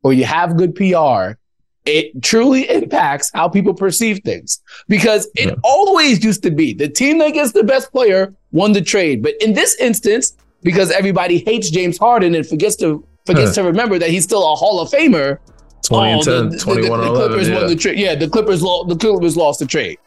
or 0.02 0.12
you 0.12 0.24
have 0.24 0.56
good 0.56 0.74
PR, 0.74 1.38
it 1.86 2.22
truly 2.22 2.68
impacts 2.70 3.30
how 3.32 3.48
people 3.48 3.74
perceive 3.74 4.20
things 4.24 4.60
because 4.88 5.28
it 5.36 5.48
yeah. 5.48 5.54
always 5.64 6.24
used 6.24 6.42
to 6.42 6.50
be 6.50 6.74
the 6.74 6.88
team 6.88 7.18
that 7.18 7.30
gets 7.30 7.52
the 7.52 7.64
best 7.64 7.92
player 7.92 8.34
won 8.52 8.72
the 8.72 8.82
trade. 8.82 9.22
But 9.22 9.34
in 9.40 9.52
this 9.52 9.74
instance, 9.76 10.36
because 10.62 10.90
everybody 10.90 11.38
hates 11.38 11.70
James 11.70 11.96
Harden 11.98 12.34
and 12.34 12.46
forgets 12.46 12.76
to 12.76 13.06
forgets 13.26 13.54
to 13.54 13.62
remember 13.62 13.98
that 13.98 14.10
he's 14.10 14.24
still 14.24 14.52
a 14.52 14.56
Hall 14.56 14.80
of 14.80 14.90
Famer, 14.90 15.38
20 15.84 16.10
and 16.10 16.22
10, 16.22 16.48
the, 16.50 16.58
21 16.58 17.00
the, 17.00 17.06
the, 17.06 17.12
the 17.12 17.16
Clippers 17.16 17.48
11, 17.48 17.52
yeah. 17.52 17.58
won 17.58 17.68
the 17.68 17.76
trade. 17.76 17.98
Yeah, 17.98 18.14
the 18.14 18.28
Clippers 18.28 18.62
lost. 18.62 18.88
The 18.88 18.96
Clippers 18.96 19.36
lost 19.36 19.58
the 19.60 19.66
trade. 19.66 19.98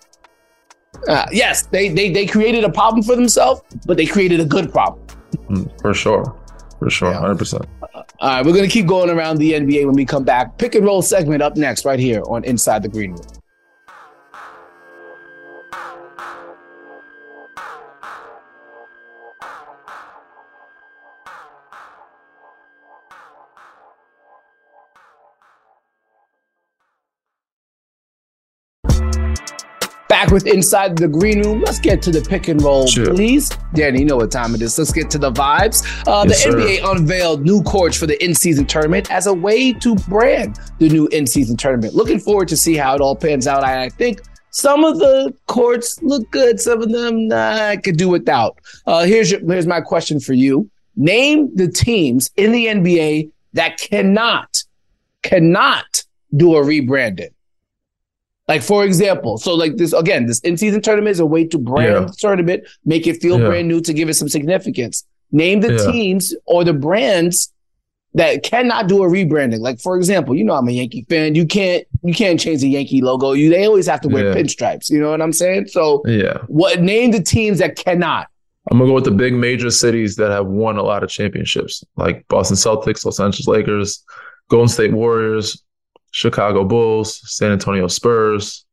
Uh, 1.07 1.25
yes, 1.31 1.65
they, 1.67 1.89
they 1.89 2.09
they 2.09 2.25
created 2.25 2.63
a 2.63 2.69
problem 2.69 3.03
for 3.03 3.15
themselves, 3.15 3.61
but 3.85 3.97
they 3.97 4.05
created 4.05 4.39
a 4.39 4.45
good 4.45 4.71
problem. 4.71 5.05
Mm, 5.49 5.81
for 5.81 5.93
sure, 5.93 6.39
for 6.79 6.89
sure, 6.89 7.11
hundred 7.11 7.33
yeah. 7.33 7.37
percent. 7.37 7.65
All 7.93 8.05
right, 8.21 8.45
we're 8.45 8.55
gonna 8.55 8.67
keep 8.67 8.85
going 8.85 9.09
around 9.09 9.37
the 9.37 9.53
NBA 9.53 9.85
when 9.85 9.95
we 9.95 10.05
come 10.05 10.23
back. 10.23 10.57
Pick 10.57 10.75
and 10.75 10.85
roll 10.85 11.01
segment 11.01 11.41
up 11.41 11.57
next, 11.57 11.83
right 11.83 11.99
here 11.99 12.21
on 12.27 12.43
Inside 12.45 12.83
the 12.83 12.89
Green 12.89 13.11
Room. 13.11 13.25
Back 30.23 30.31
with 30.31 30.47
Inside 30.47 30.95
the 30.95 31.09
Green 31.09 31.41
Room. 31.41 31.59
Let's 31.59 31.79
get 31.79 32.01
to 32.03 32.11
the 32.11 32.21
pick 32.21 32.47
and 32.47 32.61
roll, 32.61 32.87
sure. 32.87 33.13
please. 33.13 33.49
Danny, 33.73 33.99
you 33.99 34.05
know 34.05 34.15
what 34.15 34.31
time 34.31 34.55
it 34.55 34.61
is. 34.61 34.79
Let's 34.79 34.93
get 34.93 35.09
to 35.09 35.17
the 35.17 35.33
vibes. 35.33 35.83
Uh, 36.07 36.23
yes, 36.25 36.45
the 36.45 36.51
sir. 36.51 36.57
NBA 36.59 36.89
unveiled 36.89 37.41
new 37.41 37.61
courts 37.63 37.97
for 37.97 38.07
the 38.07 38.23
in-season 38.23 38.65
tournament 38.65 39.11
as 39.11 39.27
a 39.27 39.33
way 39.33 39.73
to 39.73 39.95
brand 40.07 40.61
the 40.79 40.87
new 40.87 41.07
in-season 41.07 41.57
tournament. 41.57 41.93
Looking 41.93 42.21
forward 42.21 42.47
to 42.47 42.55
see 42.55 42.77
how 42.77 42.95
it 42.95 43.01
all 43.01 43.17
pans 43.17 43.47
out. 43.47 43.65
I, 43.65 43.83
I 43.83 43.89
think 43.89 44.21
some 44.51 44.85
of 44.85 44.97
the 44.97 45.33
courts 45.47 46.01
look 46.01 46.31
good. 46.31 46.57
Some 46.57 46.81
of 46.81 46.89
them 46.89 47.27
nah, 47.27 47.71
I 47.71 47.75
could 47.75 47.97
do 47.97 48.07
without. 48.07 48.57
Uh, 48.87 49.03
here's 49.03 49.29
your, 49.29 49.41
here's 49.41 49.67
my 49.67 49.81
question 49.81 50.21
for 50.21 50.31
you. 50.31 50.71
Name 50.95 51.53
the 51.53 51.67
teams 51.67 52.29
in 52.37 52.53
the 52.53 52.67
NBA 52.67 53.29
that 53.51 53.77
cannot 53.77 54.63
cannot 55.21 56.05
do 56.33 56.55
a 56.55 56.61
rebranding. 56.61 57.33
Like 58.47 58.61
for 58.61 58.83
example, 58.83 59.37
so 59.37 59.53
like 59.53 59.77
this 59.77 59.93
again, 59.93 60.25
this 60.25 60.39
in-season 60.41 60.81
tournament 60.81 61.11
is 61.11 61.19
a 61.19 61.25
way 61.25 61.45
to 61.47 61.57
brand 61.57 61.93
yeah. 61.93 61.99
the 62.01 62.15
tournament, 62.17 62.63
make 62.83 63.07
it 63.07 63.21
feel 63.21 63.39
yeah. 63.39 63.47
brand 63.47 63.67
new 63.67 63.79
to 63.81 63.93
give 63.93 64.09
it 64.09 64.15
some 64.15 64.27
significance. 64.27 65.05
Name 65.31 65.61
the 65.61 65.73
yeah. 65.73 65.91
teams 65.91 66.35
or 66.45 66.63
the 66.63 66.73
brands 66.73 67.53
that 68.15 68.43
cannot 68.43 68.87
do 68.87 69.03
a 69.03 69.07
rebranding. 69.07 69.59
Like 69.59 69.79
for 69.79 69.95
example, 69.95 70.35
you 70.35 70.43
know 70.43 70.53
I'm 70.53 70.67
a 70.67 70.71
Yankee 70.71 71.05
fan. 71.09 71.35
You 71.35 71.45
can't 71.45 71.85
you 72.03 72.13
can't 72.13 72.39
change 72.39 72.61
the 72.61 72.69
Yankee 72.69 73.01
logo. 73.01 73.31
You 73.31 73.49
they 73.49 73.65
always 73.65 73.87
have 73.87 74.01
to 74.01 74.09
wear 74.09 74.33
pinstripes. 74.33 74.89
You 74.89 74.99
know 74.99 75.09
what 75.11 75.21
I'm 75.21 75.33
saying? 75.33 75.67
So 75.67 76.01
yeah, 76.05 76.39
what 76.47 76.81
name 76.81 77.11
the 77.11 77.23
teams 77.23 77.59
that 77.59 77.77
cannot? 77.77 78.27
I'm 78.71 78.77
gonna 78.77 78.89
go 78.89 78.95
with 78.95 79.05
the 79.05 79.11
big 79.11 79.33
major 79.33 79.71
cities 79.71 80.15
that 80.17 80.31
have 80.31 80.47
won 80.47 80.77
a 80.77 80.83
lot 80.83 81.03
of 81.03 81.09
championships, 81.09 81.83
like 81.95 82.27
Boston 82.27 82.57
Celtics, 82.57 83.05
Los 83.05 83.19
Angeles 83.19 83.47
Lakers, 83.47 84.03
Golden 84.49 84.67
State 84.67 84.93
Warriors, 84.93 85.63
Chicago 86.13 86.63
Bulls, 86.63 87.19
San 87.25 87.51
Antonio 87.51 87.87
Spurs. 87.87 88.65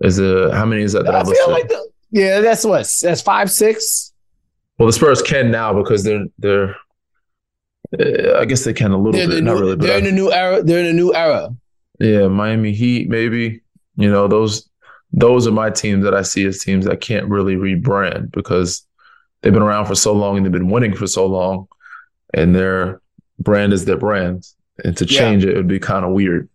Is 0.00 0.18
it 0.18 0.52
how 0.52 0.66
many 0.66 0.82
is 0.82 0.92
that? 0.92 1.04
that 1.04 1.14
I 1.14 1.22
feel 1.22 1.50
like 1.50 1.68
the, 1.68 1.88
yeah, 2.10 2.40
that's 2.40 2.64
what 2.64 2.92
that's 3.00 3.22
five, 3.22 3.50
six. 3.50 4.12
Well, 4.76 4.86
the 4.86 4.92
Spurs 4.92 5.22
can 5.22 5.52
now 5.52 5.72
because 5.72 6.02
they're 6.02 6.26
they're. 6.38 6.76
Uh, 7.96 8.40
I 8.40 8.44
guess 8.44 8.64
they 8.64 8.72
can 8.72 8.90
a 8.90 8.96
little 8.96 9.12
they're 9.12 9.28
bit, 9.28 9.44
not 9.44 9.52
really. 9.54 9.76
But 9.76 9.86
they're 9.86 9.94
I, 9.94 9.98
in 9.98 10.06
a 10.06 10.12
new 10.12 10.32
era. 10.32 10.64
They're 10.64 10.80
in 10.80 10.86
a 10.86 10.92
new 10.92 11.14
era. 11.14 11.54
Yeah, 12.00 12.26
Miami 12.26 12.72
Heat, 12.72 13.08
maybe. 13.08 13.62
You 13.96 14.10
know 14.10 14.26
those 14.26 14.68
those 15.12 15.46
are 15.46 15.52
my 15.52 15.70
teams 15.70 16.02
that 16.02 16.14
I 16.14 16.22
see 16.22 16.44
as 16.44 16.58
teams 16.58 16.86
that 16.86 17.00
can't 17.02 17.28
really 17.28 17.54
rebrand 17.54 18.32
because 18.32 18.84
they've 19.40 19.52
been 19.52 19.62
around 19.62 19.86
for 19.86 19.94
so 19.94 20.12
long 20.12 20.36
and 20.36 20.44
they've 20.44 20.52
been 20.52 20.70
winning 20.70 20.96
for 20.96 21.06
so 21.06 21.24
long, 21.26 21.68
and 22.34 22.52
their 22.52 23.00
brand 23.38 23.72
is 23.72 23.84
their 23.84 23.96
brand 23.96 24.44
and 24.82 24.96
to 24.96 25.06
change 25.06 25.44
yeah. 25.44 25.50
it 25.50 25.56
would 25.56 25.68
be 25.68 25.78
kind 25.78 26.04
of 26.04 26.12
weird. 26.12 26.48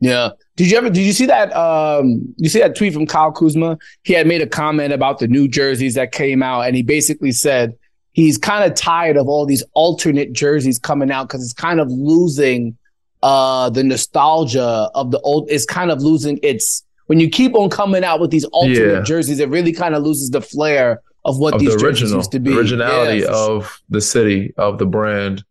Yeah. 0.00 0.30
Did 0.56 0.70
you 0.70 0.78
ever 0.78 0.90
did 0.90 1.04
you 1.04 1.12
see 1.12 1.26
that 1.26 1.54
um 1.56 2.34
you 2.36 2.48
see 2.48 2.60
that 2.60 2.76
tweet 2.76 2.94
from 2.94 3.06
Kyle 3.06 3.32
Kuzma? 3.32 3.78
He 4.04 4.12
had 4.12 4.26
made 4.26 4.40
a 4.40 4.46
comment 4.46 4.92
about 4.92 5.18
the 5.18 5.26
new 5.26 5.48
jerseys 5.48 5.94
that 5.94 6.12
came 6.12 6.42
out 6.42 6.62
and 6.62 6.76
he 6.76 6.82
basically 6.82 7.32
said 7.32 7.76
he's 8.12 8.38
kind 8.38 8.70
of 8.70 8.76
tired 8.76 9.16
of 9.16 9.28
all 9.28 9.44
these 9.44 9.64
alternate 9.74 10.32
jerseys 10.32 10.78
coming 10.78 11.10
out 11.10 11.28
cuz 11.28 11.42
it's 11.42 11.52
kind 11.52 11.80
of 11.80 11.90
losing 11.90 12.76
uh 13.24 13.68
the 13.70 13.82
nostalgia 13.82 14.88
of 14.94 15.10
the 15.10 15.18
old 15.20 15.50
it's 15.50 15.64
kind 15.64 15.90
of 15.90 16.00
losing 16.00 16.38
its 16.44 16.84
when 17.06 17.18
you 17.18 17.28
keep 17.28 17.56
on 17.56 17.68
coming 17.68 18.04
out 18.04 18.20
with 18.20 18.30
these 18.30 18.44
alternate 18.46 18.98
yeah. 18.98 19.02
jerseys 19.02 19.40
it 19.40 19.48
really 19.48 19.72
kind 19.72 19.96
of 19.96 20.04
loses 20.04 20.30
the 20.30 20.40
flair 20.40 21.00
of 21.24 21.38
what 21.38 21.54
of 21.54 21.60
these 21.60 21.70
the 21.70 21.74
original, 21.74 21.90
jerseys 21.90 22.12
used 22.12 22.32
to 22.32 22.40
be. 22.40 22.56
Originality 22.56 23.24
of 23.26 23.82
the 23.88 24.00
city, 24.00 24.54
of 24.56 24.78
the 24.78 24.86
brand 24.86 25.44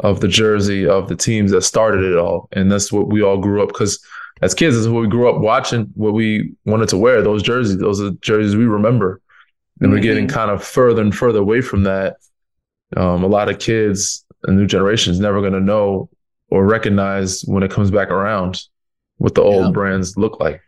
of 0.00 0.20
the 0.20 0.28
jersey 0.28 0.86
of 0.86 1.08
the 1.08 1.16
teams 1.16 1.50
that 1.52 1.62
started 1.62 2.04
it 2.04 2.18
all. 2.18 2.48
And 2.52 2.70
that's 2.70 2.92
what 2.92 3.08
we 3.08 3.22
all 3.22 3.38
grew 3.38 3.62
up 3.62 3.68
because 3.68 4.04
as 4.42 4.54
kids, 4.54 4.76
is 4.76 4.88
what 4.88 5.00
we 5.00 5.08
grew 5.08 5.30
up 5.30 5.40
watching, 5.40 5.84
what 5.94 6.12
we 6.12 6.52
wanted 6.66 6.88
to 6.90 6.98
wear, 6.98 7.22
those 7.22 7.42
jerseys. 7.42 7.78
Those 7.78 8.00
are 8.02 8.10
jerseys 8.20 8.56
we 8.56 8.66
remember. 8.66 9.20
And 9.80 9.88
mm-hmm. 9.88 9.96
we're 9.96 10.02
getting 10.02 10.28
kind 10.28 10.50
of 10.50 10.62
further 10.62 11.02
and 11.02 11.14
further 11.14 11.38
away 11.38 11.60
from 11.60 11.84
that. 11.84 12.16
Um, 12.96 13.24
a 13.24 13.26
lot 13.26 13.48
of 13.48 13.58
kids, 13.58 14.24
a 14.44 14.52
new 14.52 14.66
generation 14.66 15.12
is 15.12 15.20
never 15.20 15.40
going 15.40 15.54
to 15.54 15.60
know 15.60 16.10
or 16.50 16.66
recognize 16.66 17.42
when 17.42 17.62
it 17.62 17.70
comes 17.70 17.90
back 17.90 18.10
around 18.10 18.62
what 19.16 19.34
the 19.34 19.42
old 19.42 19.66
yeah. 19.66 19.70
brands 19.70 20.16
look 20.16 20.38
like. 20.38 20.60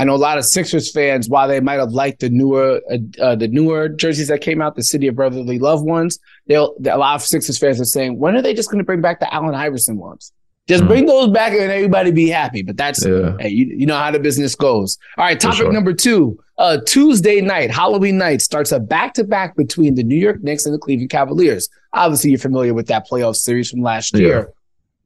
I 0.00 0.04
know 0.04 0.14
a 0.14 0.16
lot 0.16 0.38
of 0.38 0.46
Sixers 0.46 0.90
fans, 0.90 1.28
while 1.28 1.46
they 1.46 1.60
might 1.60 1.74
have 1.74 1.92
liked 1.92 2.20
the 2.20 2.30
newer 2.30 2.80
uh, 2.90 2.96
uh, 3.20 3.36
the 3.36 3.48
newer 3.48 3.86
jerseys 3.86 4.28
that 4.28 4.40
came 4.40 4.62
out, 4.62 4.74
the 4.74 4.82
City 4.82 5.06
of 5.08 5.14
Brotherly 5.14 5.58
Love 5.58 5.82
ones, 5.82 6.18
they'll 6.46 6.74
a 6.86 6.96
lot 6.96 7.16
of 7.16 7.22
Sixers 7.22 7.58
fans 7.58 7.78
are 7.82 7.84
saying, 7.84 8.18
when 8.18 8.34
are 8.34 8.40
they 8.40 8.54
just 8.54 8.70
going 8.70 8.78
to 8.78 8.84
bring 8.84 9.02
back 9.02 9.20
the 9.20 9.32
Allen 9.32 9.54
Iverson 9.54 9.98
ones? 9.98 10.32
Just 10.66 10.84
mm. 10.84 10.88
bring 10.88 11.04
those 11.04 11.28
back 11.28 11.52
and 11.52 11.70
everybody 11.70 12.12
be 12.12 12.30
happy. 12.30 12.62
But 12.62 12.78
that's 12.78 13.04
yeah. 13.04 13.36
hey, 13.40 13.50
you, 13.50 13.66
you 13.66 13.84
know 13.84 13.98
how 13.98 14.10
the 14.10 14.18
business 14.18 14.54
goes. 14.54 14.96
All 15.18 15.24
right, 15.26 15.38
topic 15.38 15.58
sure. 15.58 15.72
number 15.72 15.92
two. 15.92 16.42
Uh, 16.56 16.78
Tuesday 16.86 17.42
night, 17.42 17.70
Halloween 17.70 18.16
night 18.16 18.40
starts 18.40 18.72
a 18.72 18.80
back 18.80 19.12
to 19.14 19.24
back 19.24 19.54
between 19.54 19.96
the 19.96 20.02
New 20.02 20.16
York 20.16 20.42
Knicks 20.42 20.64
and 20.64 20.74
the 20.74 20.78
Cleveland 20.78 21.10
Cavaliers. 21.10 21.68
Obviously, 21.92 22.30
you're 22.30 22.38
familiar 22.38 22.72
with 22.72 22.86
that 22.86 23.06
playoff 23.06 23.36
series 23.36 23.70
from 23.70 23.82
last 23.82 24.14
yeah. 24.14 24.26
year. 24.26 24.52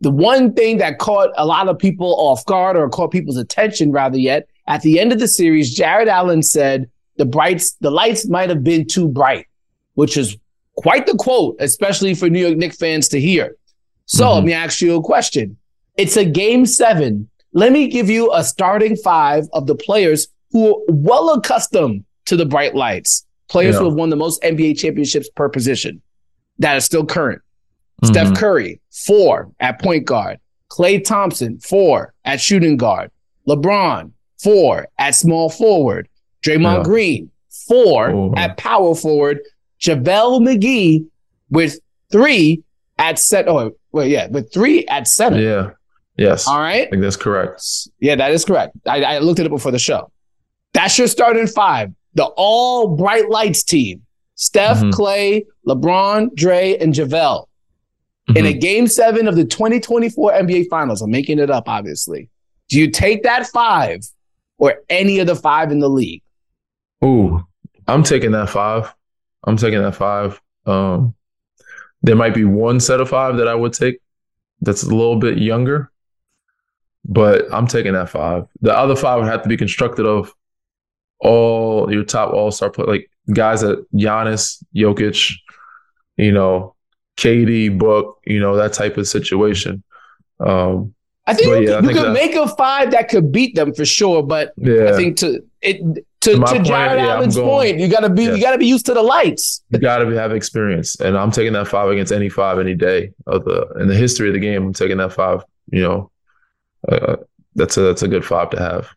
The 0.03 0.13
one 0.13 0.53
thing 0.53 0.79
that 0.79 1.01
caught 1.01 1.31
a 1.37 1.47
lot 1.47 1.67
of 1.67 1.81
people 1.81 2.15
off 2.17 2.45
guard 2.47 2.77
or 2.77 2.89
caught 2.89 3.11
people's 3.11 3.39
attention 3.39 3.91
rather 3.91 4.19
yet 4.19 4.49
At 4.66 4.83
the 4.83 4.98
end 4.98 5.12
of 5.12 5.18
the 5.18 5.29
series, 5.29 5.74
Jarrett 5.74 6.09
Allen 6.09 6.42
said 6.42 6.90
the 7.16 7.24
brights, 7.24 7.74
the 7.81 7.90
lights 7.90 8.29
might 8.29 8.48
have 8.48 8.64
been 8.64 8.87
too 8.87 9.09
bright, 9.09 9.46
which 9.94 10.16
is 10.16 10.37
quite 10.77 11.07
the 11.07 11.14
quote, 11.14 11.57
especially 11.61 12.14
for 12.14 12.29
New 12.29 12.40
York 12.40 12.57
Knicks 12.57 12.77
fans 12.77 13.09
to 13.09 13.20
hear. 13.20 13.57
So 14.07 14.24
mm-hmm. 14.24 14.35
let 14.35 14.44
me 14.44 14.53
ask 14.53 14.81
you 14.81 14.96
a 14.96 15.03
question. 15.03 15.57
It's 15.96 16.16
a 16.16 16.24
game 16.24 16.66
seven. 16.66 17.29
Let 17.53 17.72
me 17.72 17.88
give 17.88 18.11
you 18.11 18.33
a 18.33 18.42
starting 18.42 18.96
five 18.96 19.44
of 19.53 19.66
the 19.66 19.77
players 19.77 20.29
who 20.50 20.74
are 20.74 20.81
well 20.88 21.31
accustomed 21.35 22.05
to 22.27 22.37
the 22.37 22.46
bright 22.46 22.74
lights, 22.74 23.27
players 23.48 23.74
yeah. 23.74 23.81
who 23.81 23.85
have 23.87 23.94
won 23.94 24.11
the 24.11 24.16
most 24.16 24.42
NBA 24.42 24.79
championships 24.79 25.29
per 25.31 25.48
position 25.48 26.03
that 26.59 26.77
are 26.77 26.81
still 26.81 27.05
current. 27.05 27.42
Mm-hmm. 28.03 28.12
Steph 28.12 28.38
Curry, 28.38 28.81
four 28.90 29.53
at 29.61 29.81
point 29.81 30.07
guard. 30.07 30.40
Klay 30.70 31.05
Thompson, 31.05 31.61
four 31.61 32.14
at 32.24 32.40
shooting 32.40 32.77
guard. 32.77 33.11
LeBron, 33.46 34.11
four 34.45 34.87
at 34.99 35.17
small 35.17 35.51
forward. 35.51 36.09
Draymond 36.45 36.79
yeah. 36.79 36.83
Green, 36.85 37.31
four 37.67 38.11
oh. 38.11 38.35
at 38.37 38.57
power 38.57 38.95
forward. 38.95 39.41
JaVale 39.81 40.41
McGee 40.41 41.07
with 41.51 41.81
three 42.13 42.63
at 42.99 43.19
set. 43.19 43.49
Oh, 43.49 43.73
well, 43.93 44.07
yeah, 44.07 44.29
with 44.29 44.53
three 44.53 44.87
at 44.87 45.09
center. 45.09 45.41
Yeah. 45.41 45.71
Yes. 46.17 46.47
All 46.47 46.61
right. 46.61 46.87
I 46.87 46.91
think 46.91 47.03
that's 47.03 47.17
correct. 47.17 47.63
Yeah, 47.99 48.15
that 48.17 48.31
is 48.31 48.45
correct. 48.45 48.77
I, 48.87 49.03
I 49.03 49.19
looked 49.19 49.41
at 49.41 49.47
it 49.47 49.51
before 49.51 49.73
the 49.73 49.79
show. 49.79 50.13
That's 50.73 50.97
your 50.97 51.09
starting 51.09 51.47
five. 51.47 51.93
The 52.15 52.25
all 52.37 52.97
bright 52.97 53.29
lights 53.31 53.65
team. 53.65 54.03
Steph, 54.37 54.79
mm-hmm. 54.79 54.91
Klay, 54.91 55.45
LeBron, 55.67 56.35
Dre, 56.35 56.77
and 56.79 56.93
JaVale. 56.93 57.47
Mm-hmm. 58.29 58.37
In 58.37 58.47
a 58.47 58.53
game 58.53 58.87
seven 58.87 59.29
of 59.29 59.37
the 59.37 59.45
2024 59.45 60.33
NBA 60.33 60.69
Finals, 60.69 61.03
I'm 61.03 61.11
making 61.11 61.39
it 61.39 61.51
up, 61.51 61.69
obviously. 61.69 62.31
Do 62.69 62.79
you 62.79 62.91
take 62.91 63.23
that 63.25 63.47
five 63.49 64.01
or 64.59 64.77
any 64.88 65.19
of 65.19 65.27
the 65.27 65.37
five 65.37 65.73
in 65.73 65.81
the 65.81 65.88
league? 65.88 66.23
Ooh, 67.05 67.47
I'm 67.87 68.03
taking 68.03 68.33
that 68.33 68.51
five. 68.51 68.95
I'm 69.45 69.57
taking 69.57 69.83
that 69.83 69.95
five. 69.95 70.40
Um, 70.67 71.14
there 72.03 72.17
might 72.17 72.35
be 72.35 72.45
one 72.45 72.81
set 72.81 73.01
of 73.01 73.09
five 73.09 73.37
that 73.38 73.49
I 73.49 73.55
would 73.55 73.73
take 73.73 74.01
that's 74.61 74.83
a 74.83 74.88
little 74.88 75.17
bit 75.17 75.38
younger, 75.38 75.90
but 77.05 77.47
I'm 77.53 77.67
taking 77.67 77.93
that 77.95 78.09
five. 78.09 78.47
The 78.61 78.77
other 78.77 78.97
five 78.97 79.21
would 79.21 79.29
have 79.29 79.43
to 79.43 79.49
be 79.49 79.57
constructed 79.57 80.07
of 80.07 80.33
all 81.19 81.93
your 81.93 82.05
top 82.05 82.33
all 82.33 82.51
star 82.51 82.71
play, 82.71 82.85
like 82.85 83.11
guys 83.33 83.62
at 83.62 83.79
Giannis, 83.95 84.62
Jokic, 84.75 85.35
you 86.17 86.33
know, 86.33 86.75
KD, 87.17 87.79
Book, 87.79 88.19
you 88.27 88.40
know, 88.40 88.57
that 88.57 88.73
type 88.73 88.97
of 88.97 89.09
situation. 89.09 89.83
Um, 90.40 90.95
I 91.27 91.35
think 91.35 91.49
you, 91.49 91.71
yeah, 91.71 91.81
you 91.81 91.89
could 91.89 92.13
make 92.13 92.35
a 92.35 92.47
five 92.49 92.91
that 92.91 93.09
could 93.09 93.33
beat 93.33 93.55
them 93.55 93.73
for 93.73 93.85
sure, 93.85 94.23
but 94.23 94.53
yeah. 94.57 94.91
I 94.91 94.93
think 94.93 95.17
to 95.19 95.43
it 95.63 95.81
to, 96.21 96.37
to, 96.37 96.45
to 96.45 96.63
Jarrett 96.63 96.99
yeah, 96.99 97.15
Allen's 97.15 97.37
point, 97.37 97.79
you 97.79 97.89
gotta 97.89 98.11
be 98.11 98.25
yeah. 98.25 98.35
you 98.35 98.43
gotta 98.43 98.59
be 98.59 98.67
used 98.67 98.85
to 98.87 98.95
the 98.95 99.03
lights. 99.03 99.63
You 99.71 99.79
gotta 99.79 100.07
be, 100.07 100.15
have 100.17 100.33
experience, 100.33 101.01
and 101.01 101.17
I'm 101.17 101.31
taking 101.31 101.55
that 101.55 101.69
five 101.69 101.89
against 101.89 102.13
any 102.13 102.29
five 102.29 102.59
any 102.59 102.75
day 102.75 103.13
of 103.27 103.45
the 103.45 103.67
in 103.81 103.89
the 103.89 103.95
history 103.95 104.29
of 104.29 104.35
the 104.35 104.41
game. 104.41 104.67
I'm 104.67 104.73
taking 104.75 104.99
that 104.99 105.13
five. 105.13 105.45
You 105.71 105.83
know, 105.83 106.11
uh, 106.89 107.17
that's 107.55 107.77
a 107.79 107.83
that's 107.83 108.03
a 108.03 108.09
good 108.09 108.25
five 108.25 108.51
to 108.51 108.59
have. 108.59 108.91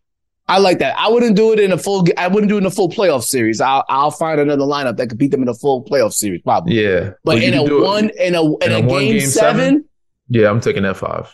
I 0.49 0.59
like 0.59 0.79
that. 0.79 0.97
I 0.97 1.09
wouldn't 1.09 1.35
do 1.35 1.53
it 1.53 1.59
in 1.59 1.71
a 1.71 1.77
full. 1.77 2.05
I 2.17 2.27
wouldn't 2.27 2.49
do 2.49 2.55
it 2.55 2.61
in 2.61 2.65
a 2.65 2.71
full 2.71 2.89
playoff 2.89 3.23
series. 3.23 3.61
I'll 3.61 3.85
I'll 3.87 4.11
find 4.11 4.39
another 4.39 4.63
lineup 4.63 4.97
that 4.97 5.07
could 5.07 5.17
beat 5.17 5.31
them 5.31 5.43
in 5.43 5.49
a 5.49 5.53
full 5.53 5.83
playoff 5.83 6.13
series, 6.13 6.41
probably. 6.41 6.81
Yeah, 6.81 7.11
but 7.23 7.41
in 7.41 7.53
a 7.53 7.63
one 7.81 8.09
in 8.17 8.35
a 8.35 8.43
in, 8.43 8.57
in 8.63 8.71
a, 8.71 8.77
a, 8.77 8.81
game, 8.81 8.89
game 8.89 9.21
seven, 9.21 9.59
seven, 9.59 9.89
Yeah, 10.29 10.49
I'm 10.49 10.59
taking 10.59 10.83
that 10.83 10.97
five. 10.97 11.33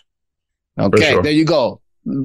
Okay, 0.79 1.11
sure. 1.11 1.23
there 1.23 1.31
you 1.31 1.45
go. 1.45 1.81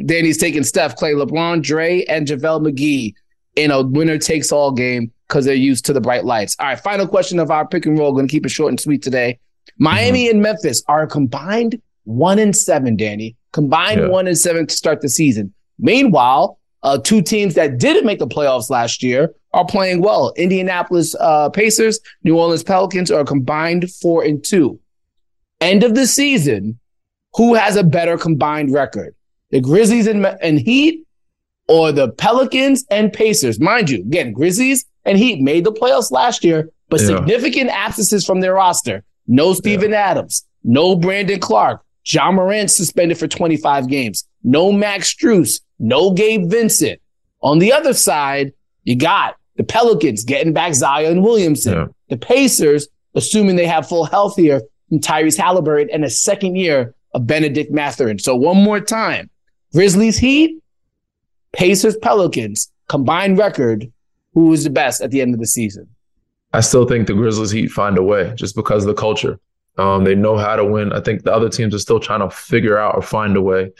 Danny's 0.06 0.38
taking 0.38 0.64
Steph, 0.64 0.96
Klay, 0.96 1.14
LeBron, 1.14 1.62
Dre, 1.62 2.04
and 2.04 2.26
JaVale 2.26 2.66
McGee 2.66 3.14
in 3.56 3.70
a 3.70 3.82
winner 3.82 4.18
takes 4.18 4.50
all 4.50 4.72
game 4.72 5.12
because 5.26 5.44
they're 5.44 5.54
used 5.54 5.84
to 5.86 5.92
the 5.92 6.00
bright 6.00 6.24
lights. 6.24 6.56
All 6.58 6.66
right, 6.66 6.80
final 6.80 7.06
question 7.06 7.38
of 7.38 7.50
our 7.50 7.66
pick 7.66 7.86
and 7.86 7.98
roll. 7.98 8.12
Going 8.12 8.26
to 8.26 8.32
keep 8.32 8.46
it 8.46 8.50
short 8.50 8.70
and 8.70 8.80
sweet 8.80 9.02
today. 9.02 9.38
Miami 9.78 10.24
mm-hmm. 10.24 10.36
and 10.36 10.42
Memphis 10.42 10.82
are 10.88 11.06
combined 11.06 11.80
one 12.04 12.38
and 12.38 12.56
seven. 12.56 12.96
Danny 12.96 13.36
combined 13.52 14.00
yeah. 14.00 14.08
one 14.08 14.26
and 14.26 14.38
seven 14.38 14.66
to 14.66 14.74
start 14.74 15.00
the 15.00 15.08
season. 15.08 15.52
Meanwhile, 15.78 16.58
uh, 16.82 16.98
two 16.98 17.22
teams 17.22 17.54
that 17.54 17.78
didn't 17.78 18.06
make 18.06 18.18
the 18.18 18.26
playoffs 18.26 18.70
last 18.70 19.02
year 19.02 19.34
are 19.52 19.66
playing 19.66 20.00
well. 20.00 20.32
Indianapolis 20.36 21.14
uh, 21.20 21.50
Pacers, 21.50 22.00
New 22.24 22.38
Orleans 22.38 22.62
Pelicans 22.62 23.10
are 23.10 23.24
combined 23.24 23.90
four 23.90 24.24
and 24.24 24.44
two. 24.44 24.78
End 25.60 25.82
of 25.82 25.94
the 25.94 26.06
season, 26.06 26.78
who 27.34 27.54
has 27.54 27.76
a 27.76 27.84
better 27.84 28.16
combined 28.16 28.72
record? 28.72 29.14
The 29.50 29.60
Grizzlies 29.60 30.06
and, 30.06 30.24
and 30.26 30.58
Heat 30.58 31.06
or 31.68 31.92
the 31.92 32.10
Pelicans 32.10 32.84
and 32.90 33.12
Pacers? 33.12 33.60
Mind 33.60 33.90
you, 33.90 33.98
again, 33.98 34.32
Grizzlies 34.32 34.84
and 35.04 35.18
Heat 35.18 35.40
made 35.40 35.64
the 35.64 35.72
playoffs 35.72 36.10
last 36.10 36.44
year, 36.44 36.70
but 36.88 37.00
yeah. 37.00 37.06
significant 37.06 37.70
absences 37.70 38.26
from 38.26 38.40
their 38.40 38.54
roster. 38.54 39.04
No 39.26 39.52
Steven 39.52 39.90
yeah. 39.90 40.10
Adams, 40.10 40.46
no 40.64 40.96
Brandon 40.96 41.38
Clarke, 41.38 41.82
Ja 42.04 42.32
Morant 42.32 42.70
suspended 42.70 43.18
for 43.18 43.28
25 43.28 43.88
games, 43.88 44.26
no 44.42 44.72
Max 44.72 45.14
Strus, 45.14 45.60
no 45.78 46.12
Gabe 46.12 46.50
Vincent. 46.50 47.00
On 47.42 47.58
the 47.58 47.72
other 47.72 47.92
side, 47.92 48.52
you 48.84 48.96
got 48.96 49.36
the 49.56 49.64
Pelicans 49.64 50.24
getting 50.24 50.52
back 50.52 50.74
Zion 50.74 51.22
Williamson. 51.22 51.74
Yeah. 51.74 51.86
The 52.08 52.16
Pacers, 52.16 52.88
assuming 53.14 53.56
they 53.56 53.66
have 53.66 53.88
full 53.88 54.04
health 54.04 54.36
here, 54.36 54.62
from 54.88 55.00
Tyrese 55.00 55.36
Halliburton 55.36 55.90
and 55.92 56.04
a 56.04 56.10
second 56.10 56.56
year 56.56 56.94
of 57.14 57.26
Bennedict 57.26 57.72
Mathurin. 57.72 58.18
So 58.18 58.36
one 58.36 58.56
more 58.56 58.80
time, 58.80 59.30
Grizzlies 59.72 60.18
Heat, 60.18 60.62
Pacers 61.52 61.96
Pelicans, 61.96 62.70
combined 62.88 63.38
record. 63.38 63.90
Who 64.34 64.52
is 64.52 64.64
the 64.64 64.70
best 64.70 65.00
at 65.00 65.10
the 65.10 65.20
end 65.20 65.34
of 65.34 65.40
the 65.40 65.46
season? 65.46 65.88
I 66.52 66.60
still 66.60 66.86
think 66.86 67.06
the 67.06 67.14
Grizzlies 67.14 67.50
Heat 67.50 67.68
find 67.68 67.98
a 67.98 68.02
way 68.02 68.32
just 68.36 68.54
because 68.54 68.84
of 68.84 68.88
the 68.88 69.00
culture. 69.00 69.40
Um, 69.78 70.04
they 70.04 70.14
know 70.14 70.36
how 70.36 70.56
to 70.56 70.64
win. 70.64 70.92
I 70.92 71.00
think 71.00 71.22
the 71.22 71.32
other 71.32 71.48
teams 71.48 71.74
are 71.74 71.78
still 71.78 72.00
trying 72.00 72.20
to 72.20 72.30
figure 72.30 72.78
out 72.78 72.94
or 72.94 73.02
find 73.02 73.36
a 73.36 73.42
way. 73.42 73.70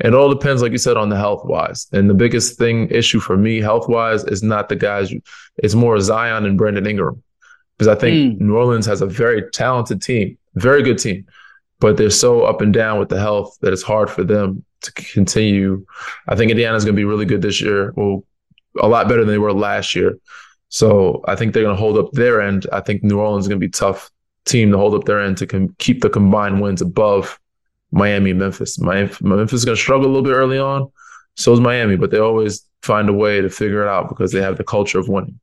It 0.00 0.14
all 0.14 0.28
depends, 0.28 0.62
like 0.62 0.72
you 0.72 0.78
said, 0.78 0.96
on 0.96 1.08
the 1.08 1.16
health 1.16 1.44
wise. 1.44 1.86
And 1.92 2.10
the 2.10 2.14
biggest 2.14 2.58
thing 2.58 2.88
issue 2.90 3.20
for 3.20 3.36
me, 3.36 3.60
health 3.60 3.88
wise, 3.88 4.24
is 4.24 4.42
not 4.42 4.68
the 4.68 4.76
guys. 4.76 5.12
It's 5.58 5.74
more 5.74 6.00
Zion 6.00 6.44
and 6.44 6.58
Brandon 6.58 6.86
Ingram, 6.86 7.22
because 7.76 7.88
I 7.88 7.94
think 7.94 8.36
mm. 8.36 8.40
New 8.40 8.56
Orleans 8.56 8.86
has 8.86 9.02
a 9.02 9.06
very 9.06 9.48
talented 9.50 10.02
team, 10.02 10.36
very 10.54 10.82
good 10.82 10.98
team, 10.98 11.26
but 11.82 11.96
they're 11.96 12.10
so 12.10 12.44
up 12.44 12.60
and 12.60 12.72
down 12.72 13.00
with 13.00 13.08
the 13.08 13.18
health 13.18 13.58
that 13.60 13.72
it's 13.72 13.82
hard 13.82 14.08
for 14.08 14.22
them 14.22 14.64
to 14.82 14.92
continue. 14.92 15.84
I 16.28 16.36
think 16.36 16.52
Indiana's 16.52 16.84
going 16.84 16.94
to 16.94 17.00
be 17.00 17.04
really 17.04 17.24
good 17.24 17.42
this 17.42 17.60
year. 17.60 17.92
Well, 17.96 18.24
a 18.80 18.86
lot 18.86 19.08
better 19.08 19.22
than 19.22 19.28
they 19.28 19.38
were 19.38 19.52
last 19.52 19.96
year. 19.96 20.16
So 20.68 21.24
I 21.26 21.34
think 21.34 21.52
they're 21.52 21.64
going 21.64 21.74
to 21.74 21.80
hold 21.80 21.98
up 21.98 22.12
their 22.12 22.40
end. 22.40 22.68
I 22.72 22.80
think 22.80 23.02
New 23.02 23.18
Orleans 23.18 23.44
is 23.44 23.48
going 23.48 23.60
to 23.60 23.66
be 23.66 23.70
tough 23.70 24.12
team 24.44 24.70
to 24.70 24.78
hold 24.78 24.94
up 24.94 25.06
their 25.06 25.20
end 25.20 25.38
to 25.38 25.46
com- 25.48 25.74
keep 25.78 26.02
the 26.02 26.08
combined 26.08 26.62
wins 26.62 26.82
above 26.82 27.36
Miami, 27.90 28.32
Memphis. 28.32 28.78
Miami, 28.78 29.10
Memphis 29.20 29.60
is 29.60 29.64
going 29.64 29.76
to 29.76 29.82
struggle 29.82 30.06
a 30.06 30.12
little 30.12 30.22
bit 30.22 30.36
early 30.36 30.60
on. 30.60 30.88
So 31.36 31.52
is 31.52 31.58
Miami, 31.58 31.96
but 31.96 32.12
they 32.12 32.18
always 32.18 32.64
find 32.82 33.08
a 33.08 33.12
way 33.12 33.40
to 33.40 33.50
figure 33.50 33.82
it 33.82 33.88
out 33.88 34.08
because 34.08 34.30
they 34.30 34.40
have 34.40 34.56
the 34.56 34.64
culture 34.64 35.00
of 35.00 35.08
winning. 35.08 35.40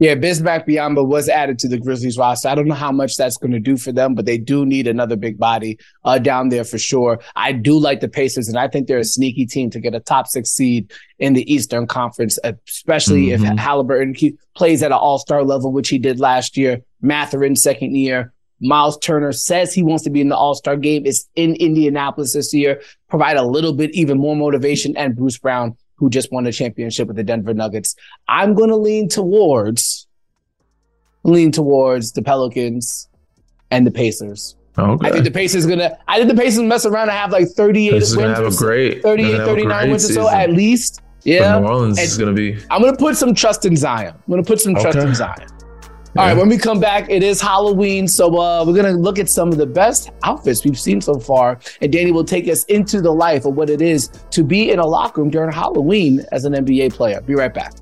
Yeah, 0.00 0.14
Bismack 0.14 0.66
Biyombo 0.66 1.04
was 1.04 1.28
added 1.28 1.58
to 1.60 1.68
the 1.68 1.78
Grizzlies 1.78 2.16
roster. 2.16 2.48
I 2.48 2.54
don't 2.54 2.68
know 2.68 2.74
how 2.74 2.92
much 2.92 3.16
that's 3.16 3.36
going 3.36 3.50
to 3.50 3.58
do 3.58 3.76
for 3.76 3.90
them, 3.90 4.14
but 4.14 4.26
they 4.26 4.38
do 4.38 4.64
need 4.64 4.86
another 4.86 5.16
big 5.16 5.38
body 5.38 5.76
uh, 6.04 6.18
down 6.18 6.50
there 6.50 6.62
for 6.62 6.78
sure. 6.78 7.18
I 7.34 7.50
do 7.50 7.76
like 7.76 7.98
the 7.98 8.08
Pacers, 8.08 8.46
and 8.46 8.56
I 8.56 8.68
think 8.68 8.86
they're 8.86 8.98
a 8.98 9.04
sneaky 9.04 9.44
team 9.44 9.70
to 9.70 9.80
get 9.80 9.96
a 9.96 10.00
top 10.00 10.28
six 10.28 10.50
seed 10.50 10.92
in 11.18 11.32
the 11.32 11.52
Eastern 11.52 11.88
Conference, 11.88 12.38
especially 12.44 13.28
mm-hmm. 13.28 13.44
if 13.44 13.58
Halliburton 13.58 14.14
plays 14.54 14.84
at 14.84 14.92
an 14.92 14.98
all 14.98 15.18
star 15.18 15.42
level, 15.42 15.72
which 15.72 15.88
he 15.88 15.98
did 15.98 16.20
last 16.20 16.56
year. 16.56 16.80
Mathurin, 17.00 17.56
second 17.56 17.96
year. 17.96 18.32
Miles 18.60 18.98
Turner 18.98 19.32
says 19.32 19.72
he 19.72 19.82
wants 19.82 20.04
to 20.04 20.10
be 20.10 20.20
in 20.20 20.28
the 20.28 20.36
All 20.36 20.54
Star 20.54 20.76
game. 20.76 21.06
It's 21.06 21.28
in 21.36 21.54
Indianapolis 21.56 22.32
this 22.32 22.52
year. 22.52 22.82
Provide 23.08 23.36
a 23.36 23.44
little 23.44 23.72
bit 23.72 23.92
even 23.92 24.18
more 24.18 24.34
motivation. 24.34 24.96
And 24.96 25.14
Bruce 25.14 25.38
Brown, 25.38 25.76
who 25.98 26.08
just 26.08 26.32
won 26.32 26.46
a 26.46 26.52
championship 26.52 27.08
with 27.08 27.16
the 27.16 27.24
Denver 27.24 27.52
Nuggets. 27.52 27.94
I'm 28.28 28.54
going 28.54 28.70
to 28.70 28.76
lean 28.76 29.08
towards 29.08 30.06
lean 31.24 31.52
towards 31.52 32.12
the 32.12 32.22
Pelicans 32.22 33.08
and 33.70 33.86
the 33.86 33.90
Pacers. 33.90 34.56
Okay. 34.78 35.08
I 35.08 35.10
think 35.10 35.24
the 35.24 35.30
Pacers 35.30 35.66
gonna. 35.66 35.98
I 36.06 36.18
think 36.18 36.28
the 36.30 36.40
Pacers 36.40 36.62
mess 36.62 36.86
around 36.86 37.08
and 37.08 37.18
have 37.18 37.32
like 37.32 37.48
38 37.48 37.92
wins. 37.94 38.14
Gonna 38.14 38.34
have 38.34 38.52
a 38.52 38.56
great, 38.56 39.02
38, 39.02 39.38
39 39.38 39.90
wins 39.90 40.08
or 40.08 40.12
so 40.12 40.28
at 40.28 40.50
least. 40.50 41.02
Yeah. 41.24 41.58
New 41.58 41.66
Orleans 41.66 41.98
and 41.98 42.06
is 42.06 42.16
gonna 42.16 42.32
be. 42.32 42.56
I'm 42.70 42.80
gonna 42.80 42.96
put 42.96 43.16
some 43.16 43.34
trust 43.34 43.64
in 43.64 43.74
Zion. 43.74 44.14
I'm 44.14 44.30
gonna 44.30 44.44
put 44.44 44.60
some 44.60 44.76
okay. 44.76 44.82
trust 44.82 44.98
in 44.98 45.14
Zion. 45.16 45.48
All 46.18 46.24
right, 46.24 46.36
when 46.36 46.48
we 46.48 46.58
come 46.58 46.80
back, 46.80 47.08
it 47.08 47.22
is 47.22 47.40
Halloween. 47.40 48.08
So 48.08 48.40
uh, 48.40 48.64
we're 48.66 48.74
going 48.74 48.92
to 48.92 49.00
look 49.00 49.20
at 49.20 49.30
some 49.30 49.50
of 49.50 49.56
the 49.56 49.66
best 49.66 50.10
outfits 50.24 50.64
we've 50.64 50.76
seen 50.76 51.00
so 51.00 51.20
far. 51.20 51.60
And 51.80 51.92
Danny 51.92 52.10
will 52.10 52.24
take 52.24 52.48
us 52.48 52.64
into 52.64 53.00
the 53.00 53.12
life 53.12 53.44
of 53.44 53.54
what 53.54 53.70
it 53.70 53.80
is 53.80 54.08
to 54.30 54.42
be 54.42 54.72
in 54.72 54.80
a 54.80 54.84
locker 54.84 55.20
room 55.20 55.30
during 55.30 55.52
Halloween 55.52 56.24
as 56.32 56.44
an 56.44 56.54
NBA 56.54 56.92
player. 56.92 57.20
Be 57.20 57.36
right 57.36 57.54
back. 57.54 57.72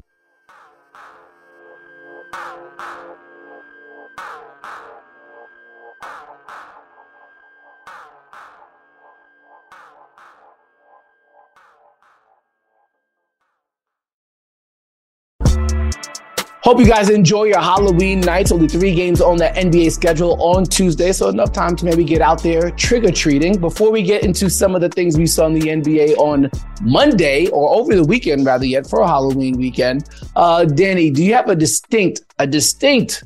Hope 16.67 16.81
you 16.81 16.87
guys 16.87 17.11
enjoy 17.11 17.45
your 17.45 17.61
Halloween 17.61 18.19
nights. 18.19 18.51
Only 18.51 18.67
three 18.67 18.93
games 18.93 19.21
on 19.21 19.37
the 19.37 19.45
NBA 19.45 19.93
schedule 19.93 20.37
on 20.43 20.65
Tuesday, 20.65 21.13
so 21.13 21.29
enough 21.29 21.53
time 21.53 21.77
to 21.77 21.85
maybe 21.85 22.03
get 22.03 22.21
out 22.21 22.43
there 22.43 22.73
trick 22.73 23.05
or 23.05 23.13
treating. 23.13 23.57
Before 23.61 23.93
we 23.93 24.03
get 24.03 24.25
into 24.25 24.51
some 24.51 24.75
of 24.75 24.81
the 24.81 24.89
things 24.89 25.17
we 25.17 25.27
saw 25.27 25.47
in 25.47 25.53
the 25.55 25.69
NBA 25.69 26.17
on 26.17 26.51
Monday 26.83 27.47
or 27.51 27.71
over 27.71 27.95
the 27.95 28.03
weekend, 28.03 28.45
rather 28.45 28.65
yet 28.65 28.85
for 28.85 29.07
Halloween 29.07 29.57
weekend, 29.57 30.09
uh, 30.35 30.65
Danny, 30.65 31.09
do 31.09 31.23
you 31.23 31.35
have 31.35 31.49
a 31.49 31.55
distinct, 31.55 32.23
a 32.41 32.49
distinct 32.49 33.23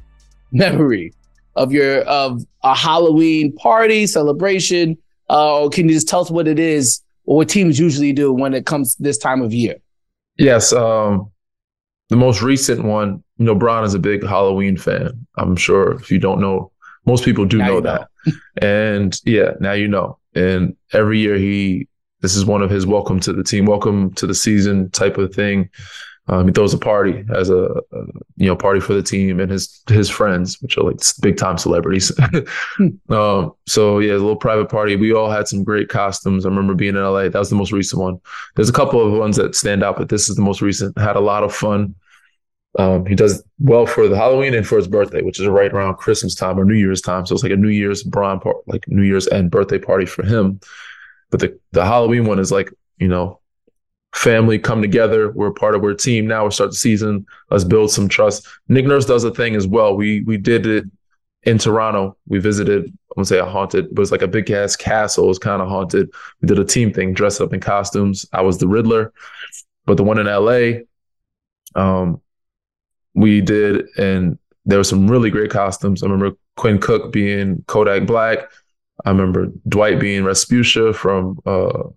memory 0.53 1.15
of 1.57 1.73
your 1.73 2.03
of 2.03 2.45
a 2.63 2.77
Halloween 2.77 3.57
party 3.57 4.07
celebration, 4.07 4.99
uh, 5.31 5.63
or 5.63 5.71
can 5.71 5.89
you 5.89 5.95
just 5.95 6.11
tell 6.11 6.21
us 6.21 6.31
what 6.31 6.47
it 6.47 6.59
is 6.59 7.01
or 7.25 7.39
what 7.39 7.49
teams 7.49 7.79
usually 7.79 8.13
do 8.13 8.35
when 8.35 8.53
it 8.53 8.67
comes 8.67 8.97
this 8.97 9.17
time 9.17 9.41
of 9.41 9.55
year? 9.55 9.77
Yes, 10.37 10.75
um, 10.75 11.31
the 12.11 12.17
most 12.17 12.43
recent 12.43 12.85
one, 12.85 13.23
you 13.39 13.47
know, 13.47 13.55
Bron 13.55 13.85
is 13.85 13.95
a 13.95 13.99
big 13.99 14.27
Halloween 14.27 14.77
fan. 14.77 15.27
I'm 15.37 15.57
sure 15.57 15.93
if 15.93 16.11
you 16.11 16.19
don't 16.19 16.41
know, 16.41 16.73
most 17.07 17.25
people 17.25 17.47
do 17.47 17.59
now 17.59 17.67
know 17.67 17.81
that. 17.81 18.09
Know. 18.27 18.33
and 18.63 19.21
yeah, 19.25 19.53
now 19.61 19.73
you 19.73 19.89
know. 19.89 20.19
And 20.35 20.77
every 20.93 21.21
year 21.21 21.37
he, 21.37 21.89
this 22.21 22.35
is 22.35 22.45
one 22.45 22.63
of 22.63 22.71
his 22.71 22.85
welcome 22.85 23.21
to 23.21 23.33
the 23.33 23.45
team, 23.45 23.65
welcome 23.65 24.13
to 24.15 24.27
the 24.27 24.35
season 24.35 24.91
type 24.91 25.19
of 25.19 25.33
thing. 25.33 25.71
Um, 26.31 26.47
he 26.47 26.53
throws 26.53 26.73
a 26.73 26.79
party 26.79 27.25
as 27.35 27.51
a, 27.51 27.65
a, 27.65 28.05
you 28.37 28.47
know 28.47 28.55
party 28.55 28.79
for 28.79 28.95
the 28.95 29.03
team 29.03 29.41
and 29.41 29.51
his 29.51 29.83
his 29.89 30.09
friends, 30.09 30.63
which 30.63 30.79
are 30.79 30.85
like 30.85 31.01
big 31.21 31.37
time 31.37 31.59
celebrities. 31.59 32.13
Hmm. 32.77 33.13
um, 33.13 33.53
so 33.67 33.99
yeah, 33.99 34.13
a 34.13 34.15
little 34.15 34.37
private 34.37 34.69
party. 34.71 34.95
We 34.95 35.13
all 35.13 35.31
had 35.31 35.49
some 35.49 35.65
great 35.65 35.89
costumes. 35.89 36.47
I 36.47 36.49
remember 36.49 36.75
being 36.75 36.95
in 36.95 37.03
LA. 37.03 37.29
That 37.29 37.39
was 37.39 37.51
the 37.51 37.57
most 37.57 37.73
recent 37.73 38.01
one. 38.01 38.21
There's 38.55 38.69
a 38.69 38.73
couple 38.73 39.05
of 39.05 39.19
ones 39.19 39.37
that 39.37 39.57
stand 39.57 39.83
out, 39.83 39.97
but 39.97 40.09
this 40.09 40.29
is 40.29 40.37
the 40.37 40.43
most 40.43 40.63
recent. 40.63 40.97
Had 40.97 41.17
a 41.17 41.21
lot 41.21 41.43
of 41.43 41.53
fun. 41.53 41.97
Um, 42.79 43.05
he 43.07 43.17
does 43.17 43.43
well 43.59 43.87
for 43.87 44.07
the 44.07 44.17
Halloween 44.17 44.55
and 44.55 44.65
for 44.65 44.77
his 44.77 44.87
birthday, 44.87 45.23
which 45.23 45.41
is 45.41 45.49
right 45.49 45.73
around 45.73 45.97
Christmas 45.97 46.37
time 46.37 46.59
or 46.59 46.65
New 46.65 46.75
Year's 46.75 47.01
time. 47.01 47.27
So 47.27 47.35
it's 47.35 47.43
like 47.43 47.53
a 47.53 47.57
New 47.57 47.69
Year's 47.69 48.05
Bron 48.05 48.39
part, 48.39 48.57
like 48.69 48.87
New 48.87 49.03
Year's 49.03 49.27
and 49.27 49.51
birthday 49.51 49.79
party 49.79 50.07
for 50.07 50.25
him. 50.25 50.61
But 51.31 51.41
the 51.41 51.59
the 51.73 51.85
Halloween 51.85 52.27
one 52.27 52.39
is 52.39 52.53
like 52.53 52.73
you 52.99 53.09
know 53.09 53.40
family 54.13 54.59
come 54.59 54.83
together. 54.83 55.31
We're 55.31 55.53
part 55.53 55.75
of 55.75 55.83
our 55.83 55.95
team 55.95 56.27
now. 56.27 56.45
We 56.45 56.51
start 56.51 56.71
the 56.71 56.77
season. 56.77 57.27
Let's 57.51 57.65
build 57.65 57.91
some 57.91 58.09
trust. 58.09 58.47
Nick 58.69 58.87
Nurse 58.87 59.07
does 59.07 59.25
a 59.25 59.31
thing 59.31 59.57
as 59.57 59.67
well. 59.67 59.97
We 59.97 60.23
we 60.23 60.37
did 60.37 60.67
it 60.67 60.85
in 61.45 61.59
Toronto. 61.59 62.17
We 62.29 62.39
visited. 62.39 62.87
I 62.87 63.13
won't 63.17 63.29
say 63.29 63.39
a 63.39 63.45
haunted, 63.45 63.95
but 63.95 64.03
it's 64.03 64.13
like 64.13 64.23
a 64.23 64.29
big 64.29 64.51
ass 64.51 64.77
castle. 64.77 65.25
It 65.25 65.29
was 65.29 65.39
kind 65.39 65.61
of 65.63 65.69
haunted. 65.69 66.11
We 66.41 66.47
did 66.47 66.59
a 66.59 66.65
team 66.65 66.93
thing, 66.93 67.13
dressed 67.13 67.41
up 67.41 67.53
in 67.53 67.61
costumes. 67.61 68.27
I 68.33 68.43
was 68.43 68.59
the 68.59 68.69
Riddler, 68.69 69.13
but 69.85 69.97
the 69.97 70.05
one 70.05 70.19
in 70.19 70.27
LA, 70.27 70.83
um, 71.75 72.21
we 73.15 73.41
did, 73.41 73.87
and 73.99 74.39
there 74.65 74.79
were 74.79 74.85
some 74.85 75.11
really 75.11 75.31
great 75.31 75.51
costumes. 75.51 76.03
I 76.03 76.07
remember 76.07 76.37
Quinn 76.57 76.79
Cook 76.79 77.13
being 77.13 77.65
Kodak 77.67 78.07
Black. 78.07 78.51
I 79.05 79.11
remember 79.11 79.49
Dwight 79.69 79.99
being 79.99 80.23
Rasputia 80.23 80.95
from 80.95 81.41
uh, 81.47 81.89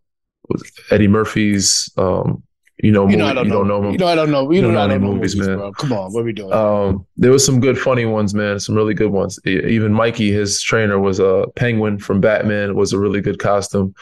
Eddie 0.92 1.08
Murphy's. 1.08 1.90
Um, 1.98 2.44
you 2.82 2.92
know, 2.92 3.08
you, 3.08 3.16
know, 3.16 3.26
movie, 3.26 3.36
don't, 3.36 3.46
you 3.46 3.52
know. 3.52 3.58
don't 3.64 3.68
know. 3.84 3.92
You 3.92 3.98
know, 3.98 4.08
I 4.08 4.16
don't 4.16 4.32
know. 4.32 4.50
You, 4.50 4.56
you 4.56 4.62
don't, 4.64 4.74
know 4.74 4.82
any 4.82 4.98
movies, 4.98 5.36
movies, 5.36 5.48
man. 5.48 5.58
Bro. 5.58 5.72
Come 5.74 5.94
on, 5.94 6.12
what 6.12 6.22
are 6.22 6.24
we 6.24 6.34
doing? 6.34 6.52
Um, 6.52 7.06
there 7.16 7.32
was 7.32 7.46
some 7.46 7.60
good, 7.60 7.80
funny 7.80 8.06
ones, 8.06 8.34
man. 8.34 8.60
Some 8.60 8.76
really 8.76 8.96
good 8.96 9.12
ones. 9.12 9.40
Even 9.46 9.94
Mikey, 9.94 10.32
his 10.32 10.62
trainer, 10.62 11.00
was 11.00 11.20
a 11.20 11.46
penguin 11.56 12.00
from 12.00 12.20
Batman. 12.20 12.76
Was 12.76 12.92
a 12.92 13.00
really 13.00 13.22
good 13.22 13.40
costume. 13.40 13.94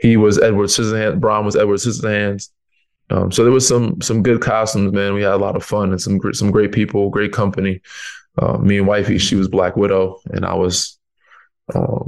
He 0.00 0.16
was 0.16 0.38
Edward 0.38 0.68
Scissorhands. 0.68 1.20
Bron 1.20 1.44
was 1.44 1.56
Edward 1.56 1.76
Scissorhands. 1.76 2.48
Um, 3.10 3.30
so 3.30 3.44
there 3.44 3.52
was 3.52 3.68
some 3.68 4.00
some 4.00 4.22
good 4.22 4.40
costumes, 4.40 4.92
man. 4.92 5.14
We 5.14 5.22
had 5.22 5.32
a 5.32 5.36
lot 5.36 5.54
of 5.54 5.64
fun 5.64 5.90
and 5.92 6.00
some 6.00 6.18
some 6.32 6.50
great 6.50 6.72
people, 6.72 7.10
great 7.10 7.32
company. 7.32 7.80
Uh, 8.38 8.58
me 8.58 8.78
and 8.78 8.86
wifey, 8.86 9.18
she 9.18 9.34
was 9.34 9.48
Black 9.48 9.76
Widow, 9.76 10.20
and 10.26 10.44
I 10.44 10.54
was, 10.54 10.98
uh, 11.74 12.04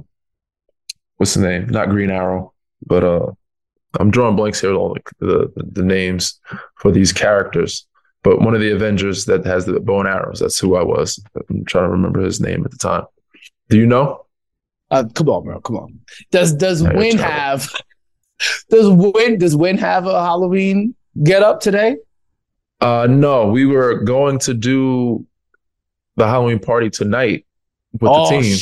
what's 1.17 1.35
the 1.35 1.41
name? 1.41 1.69
Not 1.69 1.89
Green 1.89 2.11
Arrow, 2.11 2.53
but 2.85 3.03
uh, 3.03 3.33
I'm 3.99 4.11
drawing 4.11 4.37
blanks 4.37 4.61
here 4.61 4.71
with 4.71 4.79
all 4.79 4.95
the, 4.95 5.27
the, 5.27 5.65
the 5.73 5.83
names 5.83 6.39
for 6.77 6.91
these 6.91 7.13
characters. 7.13 7.87
But 8.23 8.41
one 8.41 8.55
of 8.55 8.61
the 8.61 8.73
Avengers 8.73 9.25
that 9.27 9.45
has 9.47 9.65
the 9.65 9.81
bow 9.81 10.01
and 10.01 10.09
arrows, 10.09 10.41
that's 10.41 10.59
who 10.59 10.77
I 10.77 10.83
was. 10.83 11.23
I'm 11.49 11.65
trying 11.65 11.85
to 11.85 11.91
remember 11.91 12.21
his 12.21 12.41
name 12.41 12.65
at 12.65 12.71
the 12.71 12.77
time. 12.77 13.05
Do 13.69 13.79
you 13.79 13.87
know? 13.87 14.27
Uh, 14.91 15.05
come 15.15 15.29
on, 15.29 15.45
bro. 15.45 15.61
Come 15.61 15.77
on. 15.77 16.01
Does 16.31 16.53
does 16.55 16.83
Win 16.83 17.19
have 17.19 17.71
does 18.71 18.89
Win 18.89 19.39
does 19.39 19.55
Win 19.55 19.79
have 19.79 20.07
a 20.07 20.23
Halloween 20.23 20.95
get 21.23 21.43
up 21.43 21.61
today? 21.61 21.97
Uh 22.81 23.07
no, 23.09 23.49
we 23.49 23.67
were 23.67 24.03
going 24.03 24.39
to 24.41 24.55
do 24.55 25.27
the 26.17 26.27
Halloween 26.27 26.59
party 26.59 26.91
tonight 26.91 27.45
with 27.93 28.11
oh, 28.13 28.31
the 28.31 28.43
team. 28.43 28.59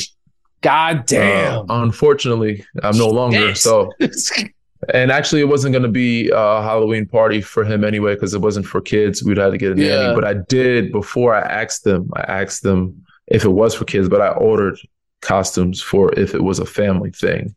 God 0.61 1.05
damn. 1.05 1.69
Uh, 1.69 1.83
unfortunately, 1.83 2.65
I'm 2.83 2.97
no 2.97 3.09
longer. 3.09 3.55
So 3.55 3.91
and 4.93 5.11
actually, 5.11 5.41
it 5.41 5.47
wasn't 5.49 5.73
going 5.73 5.83
to 5.83 5.89
be 5.89 6.29
a 6.29 6.61
Halloween 6.61 7.07
party 7.07 7.41
for 7.41 7.63
him 7.63 7.83
anyway 7.83 8.13
because 8.13 8.33
it 8.33 8.41
wasn't 8.41 8.65
for 8.65 8.81
kids. 8.81 9.23
We'd 9.23 9.37
have 9.37 9.51
to 9.51 9.57
get 9.57 9.71
a 9.71 9.75
nanny. 9.75 9.89
Yeah. 9.89 10.13
But 10.13 10.23
I 10.23 10.35
did 10.35 10.91
before 10.91 11.33
I 11.33 11.41
asked 11.41 11.83
them. 11.83 12.09
I 12.15 12.21
asked 12.21 12.63
them 12.63 13.05
if 13.27 13.43
it 13.43 13.49
was 13.49 13.73
for 13.75 13.85
kids, 13.85 14.07
but 14.07 14.21
I 14.21 14.29
ordered 14.29 14.77
costumes 15.21 15.81
for 15.81 16.13
if 16.17 16.35
it 16.35 16.43
was 16.43 16.59
a 16.59 16.65
family 16.65 17.11
thing, 17.11 17.55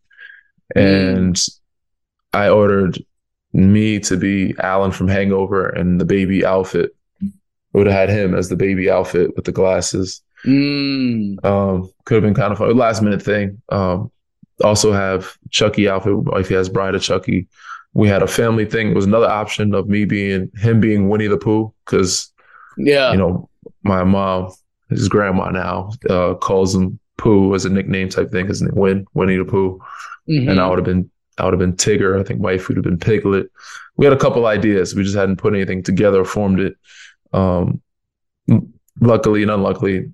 mm. 0.75 1.17
and 1.17 1.47
I 2.33 2.49
ordered 2.49 2.99
me 3.53 3.99
to 4.01 4.17
be 4.17 4.55
Alan 4.59 4.93
from 4.93 5.09
Hangover 5.09 5.69
and 5.69 6.01
the 6.01 6.05
baby 6.05 6.45
outfit. 6.45 6.95
would 7.73 7.87
have 7.87 7.95
had 7.95 8.09
him 8.09 8.35
as 8.35 8.49
the 8.49 8.57
baby 8.57 8.91
outfit 8.91 9.37
with 9.37 9.45
the 9.45 9.53
glasses. 9.53 10.23
Mm. 10.45 11.45
Um, 11.45 11.93
could 12.05 12.15
have 12.15 12.23
been 12.23 12.35
kind 12.35 12.53
of 12.53 12.59
fun. 12.59 12.77
Last 12.77 13.03
minute 13.03 13.23
thing. 13.23 13.61
Um, 13.69 14.11
also 14.63 14.93
have 14.93 15.37
Chucky 15.51 15.89
outfit. 15.89 16.15
If 16.35 16.49
he 16.49 16.55
has 16.55 16.69
Bride 16.69 16.95
of 16.95 17.03
Chucky. 17.03 17.49
We 17.93 18.09
had 18.09 18.23
a 18.23 18.29
family 18.29 18.67
thing. 18.67 18.91
It 18.91 18.95
was 18.95 19.07
another 19.07 19.29
option 19.29 19.75
of 19.75 19.89
me 19.89 20.05
being 20.05 20.51
him 20.57 20.81
being 20.81 21.09
Winnie 21.09 21.27
the 21.27 21.37
Pooh 21.37 21.75
because 21.85 22.33
yeah, 22.77 23.11
you 23.11 23.19
know, 23.19 23.49
my 23.83 24.05
mom, 24.05 24.53
his 24.91 25.09
grandma 25.09 25.51
now, 25.51 25.91
uh, 26.09 26.35
calls 26.35 26.73
him 26.73 27.01
Pooh 27.17 27.53
as 27.55 27.65
a 27.65 27.69
nickname 27.69 28.09
type 28.09 28.31
thing. 28.31 28.47
His 28.47 28.63
name 28.63 28.75
Win 28.75 29.07
Winnie 29.15 29.37
the 29.37 29.45
Pooh, 29.45 29.81
mm-hmm. 30.29 30.49
and 30.49 30.61
I 30.61 30.69
would 30.69 30.79
have 30.79 30.85
been 30.85 31.11
I 31.41 31.45
would 31.45 31.53
have 31.53 31.59
been 31.59 31.77
Tigger. 31.77 32.21
I 32.21 32.23
think 32.23 32.41
wife 32.41 32.69
would 32.69 32.77
have 32.77 32.85
been 32.85 32.99
Piglet. 32.99 33.51
We 33.97 34.07
had 34.07 34.13
a 34.13 34.19
couple 34.19 34.47
ideas. 34.47 34.95
We 34.95 35.03
just 35.03 35.17
hadn't 35.17 35.37
put 35.37 35.55
anything 35.55 35.83
together 35.83 36.21
or 36.21 36.25
formed 36.25 36.61
it. 36.61 36.77
Um, 37.33 37.81
luckily 39.01 39.43
and 39.43 39.51
unluckily, 39.51 40.13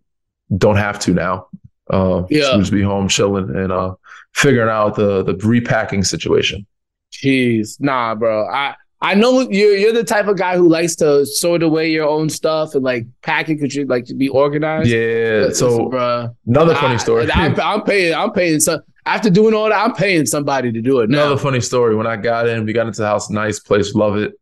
don't 0.57 0.77
have 0.77 0.99
to 1.01 1.15
now. 1.15 1.49
Uh, 1.89 2.25
yeah, 2.31 2.45
so 2.45 2.59
just 2.59 2.73
be 2.73 2.83
home 2.83 3.09
chilling 3.09 3.55
and 3.55 3.73
uh, 3.73 3.95
figuring 4.37 4.69
out 4.69 4.95
the 4.95 5.25
the 5.25 5.35
repacking 5.47 6.05
situation. 6.05 6.67
Jeez, 7.13 7.81
nah, 7.81 8.15
bro. 8.15 8.47
I 8.47 8.75
I 9.01 9.15
know 9.15 9.41
you're 9.41 9.77
you're 9.77 9.93
the 9.93 10.05
type 10.05 10.29
of 10.29 10.37
guy 10.37 10.57
who 10.57 10.69
likes 10.69 10.95
to 10.97 11.27
sort 11.27 11.63
away 11.63 11.91
your 11.91 12.07
own 12.07 12.29
stuff 12.29 12.75
and 12.75 12.85
like 12.85 13.07
pack 13.23 13.49
it 13.49 13.57
because 13.59 13.75
you 13.75 13.87
like 13.87 14.05
to 14.07 14.15
be 14.15 14.29
organized. 14.29 14.89
Yeah. 14.89 15.47
But, 15.47 15.57
so, 15.57 15.89
bro, 15.89 16.37
another 16.47 16.75
funny 16.75 16.99
story. 16.99 17.31
I, 17.31 17.47
am 17.75 17.83
paying. 17.83 18.15
I'm 18.15 18.33
paying 18.33 18.61
some. 18.61 18.83
After 19.07 19.31
doing 19.31 19.55
all 19.55 19.69
that, 19.69 19.79
I'm 19.79 19.95
paying 19.95 20.27
somebody 20.27 20.73
to 20.73 20.83
do 20.83 21.01
it. 21.01 21.11
Now. 21.11 21.27
Another 21.27 21.41
funny 21.41 21.61
story. 21.61 21.95
When 21.95 22.09
I 22.09 22.17
got 22.17 22.49
in, 22.49 22.65
we 22.65 22.73
got 22.73 22.89
into 22.89 23.03
the 23.03 23.07
house. 23.07 23.31
Nice 23.31 23.61
place. 23.61 23.95
Love 23.95 24.17
it. 24.17 24.33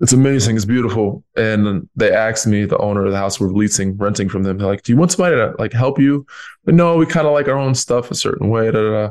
It's 0.00 0.12
amazing. 0.12 0.54
It's 0.54 0.64
beautiful. 0.64 1.24
And 1.36 1.88
they 1.96 2.12
asked 2.12 2.46
me, 2.46 2.64
the 2.64 2.78
owner 2.78 3.04
of 3.04 3.10
the 3.10 3.18
house, 3.18 3.40
we're 3.40 3.48
leasing, 3.48 3.96
renting 3.96 4.28
from 4.28 4.44
them. 4.44 4.58
They're 4.58 4.66
like, 4.66 4.82
"Do 4.84 4.92
you 4.92 4.98
want 4.98 5.10
somebody 5.12 5.36
to 5.36 5.54
like 5.58 5.72
help 5.72 5.98
you?" 5.98 6.24
But 6.64 6.74
no, 6.74 6.96
we 6.96 7.06
kind 7.06 7.26
of 7.26 7.32
like 7.32 7.48
our 7.48 7.58
own 7.58 7.74
stuff 7.74 8.10
a 8.10 8.14
certain 8.14 8.48
way. 8.48 8.70
Da, 8.70 8.80
da, 8.80 9.08
da. 9.08 9.10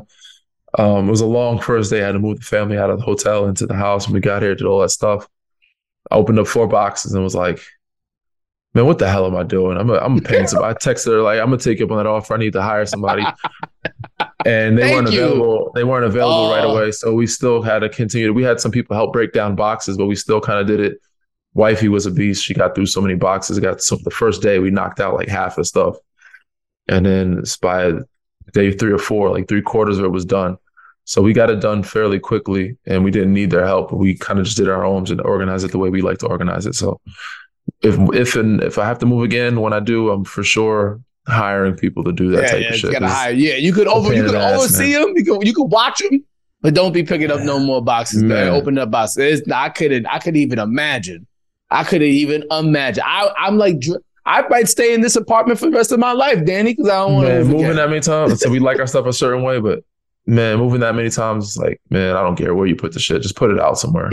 Um, 0.78 1.08
it 1.08 1.10
was 1.10 1.20
a 1.20 1.26
long 1.26 1.60
first 1.60 1.90
day. 1.90 2.02
I 2.02 2.06
had 2.06 2.12
to 2.12 2.18
move 2.18 2.38
the 2.38 2.44
family 2.44 2.78
out 2.78 2.90
of 2.90 2.98
the 2.98 3.04
hotel 3.04 3.46
into 3.46 3.66
the 3.66 3.74
house. 3.74 4.06
When 4.06 4.14
we 4.14 4.20
got 4.20 4.42
here, 4.42 4.54
did 4.54 4.66
all 4.66 4.80
that 4.80 4.90
stuff. 4.90 5.28
I 6.10 6.16
opened 6.16 6.38
up 6.38 6.46
four 6.46 6.66
boxes 6.66 7.12
and 7.12 7.22
was 7.22 7.34
like, 7.34 7.60
"Man, 8.74 8.86
what 8.86 8.98
the 8.98 9.10
hell 9.10 9.26
am 9.26 9.36
I 9.36 9.42
doing? 9.42 9.76
I'm 9.76 9.90
a, 9.90 9.94
I'm 9.98 10.20
paying 10.20 10.46
somebody." 10.46 10.74
I 10.74 10.78
texted 10.78 11.12
her 11.12 11.22
like, 11.22 11.38
"I'm 11.38 11.46
gonna 11.46 11.58
take 11.58 11.82
up 11.82 11.90
on 11.90 11.98
that 11.98 12.06
offer. 12.06 12.32
I 12.32 12.38
need 12.38 12.54
to 12.54 12.62
hire 12.62 12.86
somebody." 12.86 13.24
and 14.44 14.78
they 14.78 14.92
weren't 14.92 15.08
available. 15.08 15.64
You. 15.66 15.72
They 15.74 15.84
weren't 15.84 16.04
available 16.04 16.46
oh. 16.46 16.54
right 16.54 16.64
away. 16.64 16.92
So 16.92 17.12
we 17.12 17.26
still 17.26 17.62
had 17.62 17.80
to 17.80 17.88
continue. 17.88 18.32
We 18.32 18.42
had 18.42 18.60
some 18.60 18.70
people 18.70 18.96
help 18.96 19.12
break 19.12 19.32
down 19.32 19.56
boxes, 19.56 19.96
but 19.96 20.06
we 20.06 20.16
still 20.16 20.40
kind 20.40 20.60
of 20.60 20.66
did 20.66 20.80
it. 20.80 20.98
Wifey 21.54 21.88
was 21.88 22.06
a 22.06 22.10
beast. 22.10 22.44
She 22.44 22.54
got 22.54 22.74
through 22.74 22.86
so 22.86 23.00
many 23.00 23.14
boxes. 23.14 23.58
Got 23.58 23.82
some 23.82 23.98
the 24.04 24.10
first 24.10 24.42
day 24.42 24.58
we 24.58 24.70
knocked 24.70 25.00
out 25.00 25.14
like 25.14 25.28
half 25.28 25.58
of 25.58 25.66
stuff, 25.66 25.96
and 26.88 27.04
then 27.04 27.42
by 27.60 27.92
day 28.52 28.72
three 28.72 28.92
or 28.92 28.98
four, 28.98 29.30
like 29.30 29.48
three 29.48 29.62
quarters 29.62 29.98
of 29.98 30.04
it 30.04 30.12
was 30.12 30.24
done. 30.24 30.56
So 31.04 31.22
we 31.22 31.32
got 31.32 31.50
it 31.50 31.60
done 31.60 31.82
fairly 31.82 32.20
quickly, 32.20 32.76
and 32.86 33.02
we 33.02 33.10
didn't 33.10 33.32
need 33.32 33.50
their 33.50 33.66
help. 33.66 33.92
We 33.92 34.14
kind 34.14 34.38
of 34.38 34.44
just 34.44 34.58
did 34.58 34.68
our 34.68 34.84
own 34.84 35.10
and 35.10 35.20
organized 35.22 35.64
it 35.64 35.72
the 35.72 35.78
way 35.78 35.88
we 35.88 36.02
like 36.02 36.18
to 36.18 36.26
organize 36.26 36.66
it. 36.66 36.74
So 36.74 37.00
if 37.82 37.98
if 38.14 38.36
and 38.36 38.62
if 38.62 38.78
I 38.78 38.84
have 38.84 38.98
to 39.00 39.06
move 39.06 39.24
again, 39.24 39.60
when 39.60 39.72
I 39.72 39.80
do, 39.80 40.10
I'm 40.10 40.24
for 40.24 40.44
sure 40.44 41.00
hiring 41.28 41.74
people 41.76 42.02
to 42.04 42.12
do 42.12 42.30
that 42.30 42.42
yeah, 42.42 42.50
type 42.50 42.62
yeah, 42.62 42.68
of 42.68 42.76
shit. 42.76 43.02
Hire, 43.02 43.32
yeah, 43.32 43.54
you 43.54 43.72
could 43.72 43.86
over 43.86 44.12
you 44.12 44.24
could 44.24 44.34
oversee 44.34 44.92
them. 44.92 45.12
You 45.16 45.24
could 45.24 45.46
you 45.46 45.54
could 45.54 45.64
watch 45.64 45.98
them, 45.98 46.24
but 46.60 46.74
don't 46.74 46.92
be 46.92 47.02
picking 47.02 47.30
up 47.30 47.40
no 47.40 47.58
more 47.58 47.82
boxes, 47.82 48.22
man. 48.22 48.46
man. 48.46 48.48
Open 48.48 48.78
up 48.78 48.90
boxes. 48.90 49.42
I 49.52 49.68
couldn't. 49.68 50.06
I 50.06 50.18
couldn't 50.18 50.40
even 50.40 50.58
imagine. 50.58 51.26
I 51.70 51.84
couldn't 51.84 52.08
even 52.08 52.44
imagine. 52.50 53.02
I 53.06 53.30
I'm 53.38 53.58
like 53.58 53.82
I 54.24 54.46
might 54.48 54.68
stay 54.68 54.92
in 54.92 55.00
this 55.00 55.16
apartment 55.16 55.58
for 55.58 55.66
the 55.66 55.76
rest 55.76 55.92
of 55.92 55.98
my 55.98 56.12
life, 56.12 56.44
Danny, 56.44 56.72
because 56.72 56.88
I 56.88 56.98
don't 56.98 57.14
want 57.14 57.28
to 57.28 57.44
moving 57.44 57.76
that 57.76 57.88
many 57.88 58.00
times. 58.00 58.40
So 58.40 58.50
we 58.50 58.58
like 58.58 58.78
our 58.78 58.86
stuff 58.86 59.06
a 59.06 59.12
certain 59.12 59.42
way, 59.42 59.58
but 59.58 59.84
man, 60.26 60.58
moving 60.58 60.80
that 60.80 60.94
many 60.94 61.10
times, 61.10 61.56
like 61.56 61.80
man, 61.90 62.14
I 62.14 62.22
don't 62.22 62.36
care 62.36 62.54
where 62.54 62.66
you 62.66 62.76
put 62.76 62.92
the 62.92 63.00
shit. 63.00 63.22
Just 63.22 63.36
put 63.36 63.50
it 63.50 63.58
out 63.58 63.78
somewhere. 63.78 64.10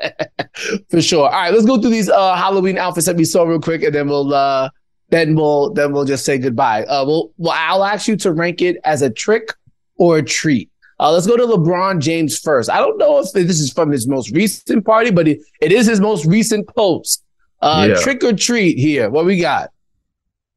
for 0.90 1.00
sure. 1.00 1.26
All 1.26 1.30
right, 1.30 1.52
let's 1.52 1.64
go 1.64 1.80
through 1.80 1.90
these 1.90 2.08
uh, 2.08 2.34
Halloween 2.34 2.76
outfits 2.76 3.06
that 3.06 3.16
we 3.16 3.24
saw 3.24 3.44
real 3.44 3.60
quick, 3.60 3.82
and 3.82 3.94
then 3.94 4.08
we'll 4.08 4.34
uh, 4.34 4.68
then 5.10 5.34
we'll 5.34 5.72
then 5.72 5.92
we'll 5.92 6.04
just 6.04 6.24
say 6.24 6.38
goodbye. 6.38 6.84
Uh, 6.84 7.04
well, 7.06 7.30
well, 7.36 7.54
I'll 7.56 7.84
ask 7.84 8.08
you 8.08 8.16
to 8.16 8.32
rank 8.32 8.62
it 8.62 8.78
as 8.84 9.02
a 9.02 9.10
trick 9.10 9.52
or 9.96 10.18
a 10.18 10.22
treat. 10.22 10.70
Uh, 10.98 11.10
let's 11.12 11.26
go 11.26 11.36
to 11.36 11.44
LeBron 11.44 11.98
James 11.98 12.38
first. 12.38 12.70
I 12.70 12.78
don't 12.78 12.98
know 12.98 13.18
if 13.18 13.32
this 13.32 13.58
is 13.58 13.72
from 13.72 13.90
his 13.90 14.06
most 14.06 14.30
recent 14.32 14.84
party, 14.84 15.10
but 15.10 15.26
it, 15.26 15.40
it 15.60 15.72
is 15.72 15.86
his 15.86 16.00
most 16.00 16.26
recent 16.26 16.68
post. 16.74 17.24
Uh, 17.62 17.88
yeah. 17.90 18.02
Trick 18.02 18.22
or 18.22 18.32
treat 18.34 18.78
here. 18.78 19.10
What 19.10 19.24
we 19.24 19.40
got? 19.40 19.70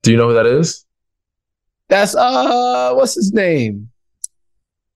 Do 0.03 0.11
you 0.11 0.17
know 0.17 0.27
who 0.27 0.33
that 0.35 0.45
is? 0.45 0.85
That's 1.89 2.15
uh, 2.15 2.93
what's 2.93 3.15
his 3.15 3.33
name? 3.33 3.89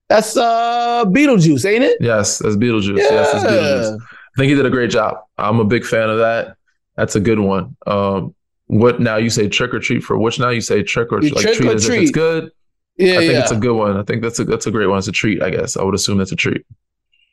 That's 0.10 0.38
uh, 0.38 1.06
Beetlejuice, 1.06 1.70
ain't 1.70 1.84
it? 1.84 1.98
Yes, 2.00 2.40
that's 2.40 2.56
Beetlejuice. 2.56 2.98
Yeah. 2.98 3.12
Yes, 3.12 3.32
that's 3.34 3.46
Beetlejuice. 3.46 3.98
I 4.02 4.40
think 4.40 4.50
he 4.50 4.56
did 4.56 4.66
a 4.66 4.70
great 4.70 4.90
job. 4.90 5.18
I'm 5.38 5.60
a 5.60 5.66
big 5.66 5.86
fan 5.86 6.10
of 6.10 6.20
that. 6.20 6.56
That's 6.96 7.16
a 7.16 7.20
good 7.20 7.40
one. 7.40 7.76
Um, 7.86 8.36
what 8.68 9.00
now? 9.00 9.18
You 9.18 9.30
say 9.30 9.50
trick 9.50 9.74
or 9.74 9.80
treat 9.80 10.04
for 10.04 10.18
which 10.18 10.40
now? 10.40 10.50
You 10.50 10.62
say 10.62 10.84
trick 10.84 11.12
or, 11.12 11.22
like 11.22 11.34
trick 11.34 11.58
treat 11.58 11.70
or 11.70 11.80
treat. 11.80 12.04
it's 12.04 12.12
good. 12.12 12.52
Yeah, 12.98 13.14
I 13.14 13.18
think 13.18 13.32
yeah. 13.34 13.40
it's 13.42 13.52
a 13.52 13.58
good 13.58 13.76
one. 13.76 13.98
I 13.98 14.04
think 14.04 14.22
that's 14.22 14.40
a 14.40 14.44
that's 14.44 14.68
a 14.68 14.72
great 14.72 14.88
one. 14.88 14.98
It's 14.98 15.08
a 15.08 15.12
treat, 15.12 15.42
I 15.42 15.50
guess. 15.50 15.78
I 15.78 15.84
would 15.84 15.96
assume 15.96 16.18
that's 16.18 16.32
a 16.32 16.36
treat. 16.36 16.66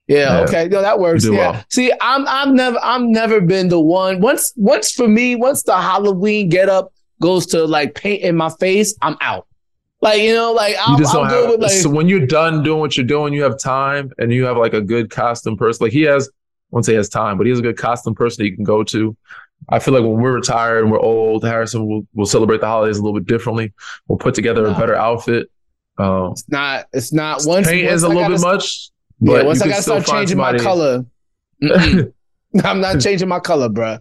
Yeah, 0.06 0.18
yeah. 0.18 0.40
okay. 0.40 0.68
No, 0.68 0.82
that 0.82 0.98
works. 0.98 1.24
Yeah. 1.24 1.30
Well. 1.30 1.64
See, 1.70 1.92
I'm 2.00 2.26
I've 2.28 2.52
never 2.52 2.78
I'm 2.82 3.10
never 3.10 3.40
been 3.40 3.68
the 3.68 3.80
one. 3.80 4.20
Once 4.20 4.52
once 4.56 4.92
for 4.92 5.08
me, 5.08 5.36
once 5.36 5.62
the 5.62 5.76
Halloween 5.76 6.48
get 6.48 6.68
up 6.68 6.92
goes 7.20 7.46
to 7.46 7.64
like 7.64 7.94
paint 7.94 8.22
in 8.22 8.36
my 8.36 8.50
face, 8.50 8.94
I'm 9.00 9.16
out. 9.20 9.46
Like, 10.04 10.20
you 10.20 10.34
know, 10.34 10.52
like 10.52 10.76
I'm, 10.78 10.92
you 10.92 10.98
just 10.98 11.14
don't 11.14 11.30
have, 11.30 11.48
with, 11.48 11.62
like, 11.62 11.70
so 11.70 11.88
when 11.88 12.10
you're 12.10 12.26
done 12.26 12.62
doing 12.62 12.78
what 12.78 12.94
you're 12.94 13.06
doing, 13.06 13.32
you 13.32 13.42
have 13.42 13.58
time 13.58 14.12
and 14.18 14.30
you 14.30 14.44
have 14.44 14.58
like 14.58 14.74
a 14.74 14.82
good 14.82 15.10
costume 15.10 15.56
person. 15.56 15.86
Like 15.86 15.94
he 15.94 16.02
has, 16.02 16.28
once 16.70 16.86
he 16.86 16.92
has 16.92 17.08
time, 17.08 17.38
but 17.38 17.46
he 17.46 17.50
has 17.50 17.60
a 17.60 17.62
good 17.62 17.78
costume 17.78 18.14
person 18.14 18.42
that 18.42 18.50
you 18.50 18.54
can 18.54 18.64
go 18.64 18.84
to. 18.84 19.16
I 19.68 19.78
feel 19.78 19.94
like 19.94 20.02
when 20.02 20.20
we're 20.20 20.34
retired 20.34 20.82
and 20.82 20.92
we're 20.92 21.00
old, 21.00 21.44
Harrison 21.44 21.86
will 21.86 22.06
will 22.14 22.26
celebrate 22.26 22.60
the 22.60 22.66
holidays 22.66 22.98
a 22.98 23.02
little 23.02 23.18
bit 23.18 23.26
differently. 23.26 23.72
We'll 24.08 24.18
put 24.18 24.34
together 24.34 24.66
a 24.66 24.74
better 24.74 24.94
outfit. 24.94 25.50
Um, 25.98 26.32
it's 26.32 26.48
not. 26.48 26.86
It's 26.92 27.12
not. 27.12 27.42
Once 27.44 27.66
paint 27.66 27.86
once 27.86 27.96
is 27.96 28.02
a 28.02 28.08
little 28.08 28.28
bit 28.28 28.40
much. 28.40 28.90
Yeah. 29.20 29.42
Once 29.42 29.62
I 29.62 29.68
gotta 29.68 29.82
start 29.82 30.06
changing 30.06 30.38
my 30.38 30.58
color, 30.58 31.04
I'm 31.62 32.80
not 32.80 33.00
changing 33.00 33.28
my 33.28 33.40
color, 33.40 33.68
bro. 33.68 33.98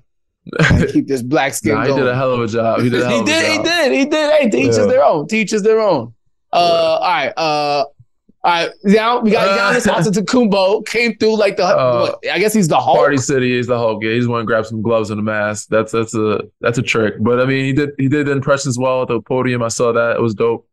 I 0.60 0.86
keep 0.92 1.08
this 1.08 1.22
black 1.22 1.54
skin. 1.54 1.76
Nah, 1.76 1.86
he 1.86 1.94
did 1.94 2.08
a 2.08 2.16
hell 2.16 2.34
of 2.34 2.42
a 2.42 2.48
job. 2.48 2.82
He 2.82 2.90
did. 2.90 3.08
he 3.10 3.24
did. 3.24 3.52
He 3.52 3.64
did. 3.64 3.92
He 3.92 4.06
did. 4.06 4.32
Hey, 4.32 4.50
teachers 4.50 4.78
yeah. 4.78 4.86
their 4.86 5.04
own. 5.04 5.28
Teachers 5.28 5.62
their 5.62 5.80
own. 5.80 6.14
Uh, 6.52 6.56
all 6.56 7.02
right. 7.02 7.34
Uh, 7.38 7.86
all 8.46 8.52
right, 8.52 8.72
now 8.84 9.22
we 9.22 9.32
got 9.32 9.58
Giannis 9.58 9.88
Antetokounmpo 9.94 10.86
came 10.86 11.16
through 11.18 11.38
like 11.38 11.56
the. 11.56 11.64
Uh, 11.64 12.14
I 12.30 12.40
guess 12.40 12.54
he's 12.54 12.68
the 12.68 12.80
Hulk. 12.80 12.98
Party 12.98 13.16
City 13.16 13.58
is 13.58 13.68
the 13.68 13.78
Hulk. 13.78 14.04
Yeah, 14.04 14.12
he's 14.12 14.28
want 14.28 14.42
to 14.42 14.46
grab 14.46 14.66
some 14.66 14.82
gloves 14.82 15.12
and 15.12 15.20
a 15.20 15.24
mask. 15.24 15.70
That's 15.70 15.94
that's 15.94 16.14
a 16.14 16.42
that's 16.60 16.78
a 16.78 16.82
trick. 16.82 17.16
But 17.22 17.40
I 17.40 17.46
mean, 17.46 17.64
he 17.64 17.72
did 17.72 17.92
he 17.98 18.10
did 18.10 18.28
the 18.28 18.34
impressions 18.34 18.78
well 18.78 19.04
at 19.04 19.08
the 19.08 19.22
podium. 19.22 19.64
I 19.64 19.70
saw 19.70 19.94
that 19.94 20.18
it 20.18 20.22
was 20.22 20.36
dope. 20.36 20.68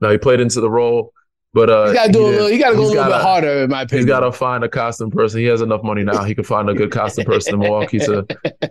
Now 0.00 0.10
he 0.10 0.18
played 0.18 0.38
into 0.38 0.60
the 0.60 0.70
role. 0.70 1.12
But 1.52 1.68
uh, 1.68 1.86
you 1.88 1.94
gotta 1.94 2.12
do 2.12 2.24
a 2.24 2.28
little. 2.28 2.50
You 2.50 2.58
gotta 2.60 2.76
go 2.76 2.82
a 2.82 2.86
little 2.86 3.02
gotta, 3.02 3.14
bit 3.16 3.22
harder, 3.22 3.64
in 3.64 3.70
my 3.70 3.82
opinion. 3.82 4.06
He's 4.06 4.08
got 4.08 4.20
to 4.20 4.30
find 4.30 4.62
a 4.62 4.68
costume 4.68 5.10
person. 5.10 5.40
He 5.40 5.46
has 5.46 5.62
enough 5.62 5.82
money 5.82 6.04
now. 6.04 6.22
He 6.22 6.32
can 6.32 6.44
find 6.44 6.70
a 6.70 6.74
good 6.74 6.92
costume 6.92 7.24
person 7.26 7.54
in 7.54 7.60
Milwaukee 7.60 7.98
to 7.98 8.24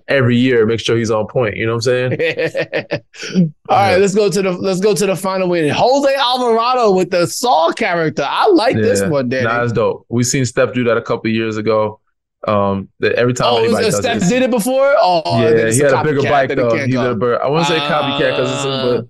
every 0.07 0.37
year 0.37 0.65
make 0.65 0.79
sure 0.79 0.95
he's 0.97 1.11
on 1.11 1.27
point. 1.27 1.57
You 1.57 1.65
know 1.65 1.75
what 1.75 1.87
I'm 1.87 2.17
saying? 2.17 3.03
All 3.69 3.77
right, 3.77 3.97
let's 3.97 4.15
go 4.15 4.29
to 4.29 4.41
the 4.41 4.51
let's 4.53 4.79
go 4.79 4.95
to 4.95 5.05
the 5.05 5.15
final 5.15 5.49
win. 5.49 5.69
Jose 5.69 6.15
Alvarado 6.15 6.93
with 6.93 7.09
the 7.11 7.27
Saw 7.27 7.73
character. 7.73 8.25
I 8.25 8.47
like 8.47 8.77
yeah. 8.77 8.81
this 8.81 9.03
one, 9.03 9.27
Danny. 9.27 9.43
Nah, 9.43 9.61
it's 9.61 9.73
dope. 9.73 10.05
We 10.07 10.23
seen 10.23 10.45
Steph 10.45 10.73
do 10.73 10.85
that 10.85 10.95
a 10.95 11.01
couple 11.01 11.29
years 11.31 11.57
ago. 11.57 11.99
Um, 12.47 12.87
that 13.01 13.11
every 13.15 13.33
time 13.33 13.47
oh, 13.51 13.57
anybody 13.57 13.87
does 13.87 13.97
Steph 13.97 14.23
it, 14.23 14.29
did 14.29 14.41
it 14.43 14.51
before. 14.51 14.95
Oh, 14.97 15.41
yeah, 15.41 15.69
he 15.69 15.79
had 15.79 15.91
a 15.91 16.01
bigger 16.05 16.23
bike 16.23 16.55
though. 16.55 16.77
He 16.77 16.91
did 16.91 16.95
a 16.95 17.13
bird. 17.13 17.41
I 17.41 17.49
wouldn't 17.49 17.67
say 17.67 17.77
copycat 17.79 18.37
because 18.37 18.51
it's 18.53 18.63
a, 18.63 18.67
but 19.01 19.07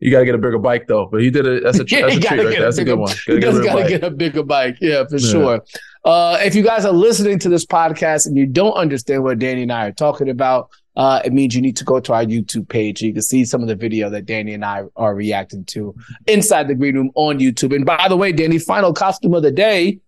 you 0.00 0.10
got 0.10 0.20
to 0.20 0.24
get 0.24 0.34
a 0.34 0.38
bigger 0.38 0.58
bike 0.58 0.86
though. 0.86 1.06
But 1.06 1.22
he 1.22 1.30
did 1.30 1.46
it. 1.46 1.62
That's 1.62 1.80
a, 1.80 1.84
yeah, 1.88 2.02
that's 2.02 2.16
a 2.16 2.20
treat 2.20 2.38
right 2.38 2.48
there. 2.50 2.62
That's 2.62 2.78
a 2.78 2.84
good 2.84 2.98
one. 2.98 3.14
You 3.26 3.40
got 3.40 3.82
to 3.82 3.88
get 3.88 4.04
a 4.04 4.10
bigger 4.10 4.42
bike. 4.42 4.78
Yeah, 4.80 5.04
for 5.06 5.16
yeah. 5.16 5.30
sure. 5.30 5.64
Uh, 6.04 6.38
if 6.40 6.54
you 6.54 6.62
guys 6.62 6.84
are 6.84 6.92
listening 6.92 7.38
to 7.40 7.48
this 7.48 7.66
podcast 7.66 8.26
and 8.26 8.36
you 8.36 8.46
don't 8.46 8.74
understand 8.74 9.24
what 9.24 9.38
Danny 9.38 9.62
and 9.62 9.72
I 9.72 9.88
are 9.88 9.92
talking 9.92 10.30
about, 10.30 10.70
uh, 10.96 11.20
it 11.24 11.32
means 11.32 11.54
you 11.54 11.62
need 11.62 11.76
to 11.76 11.84
go 11.84 12.00
to 12.00 12.12
our 12.12 12.24
YouTube 12.24 12.68
page. 12.68 13.02
You 13.02 13.12
can 13.12 13.22
see 13.22 13.44
some 13.44 13.62
of 13.62 13.68
the 13.68 13.76
video 13.76 14.08
that 14.10 14.26
Danny 14.26 14.54
and 14.54 14.64
I 14.64 14.84
are 14.96 15.14
reacting 15.14 15.64
to 15.66 15.94
inside 16.26 16.68
the 16.68 16.74
green 16.74 16.94
room 16.94 17.10
on 17.14 17.38
YouTube. 17.38 17.74
And 17.74 17.84
by 17.84 18.08
the 18.08 18.16
way, 18.16 18.32
Danny, 18.32 18.58
final 18.58 18.92
costume 18.92 19.34
of 19.34 19.42
the 19.42 19.52
day. 19.52 20.00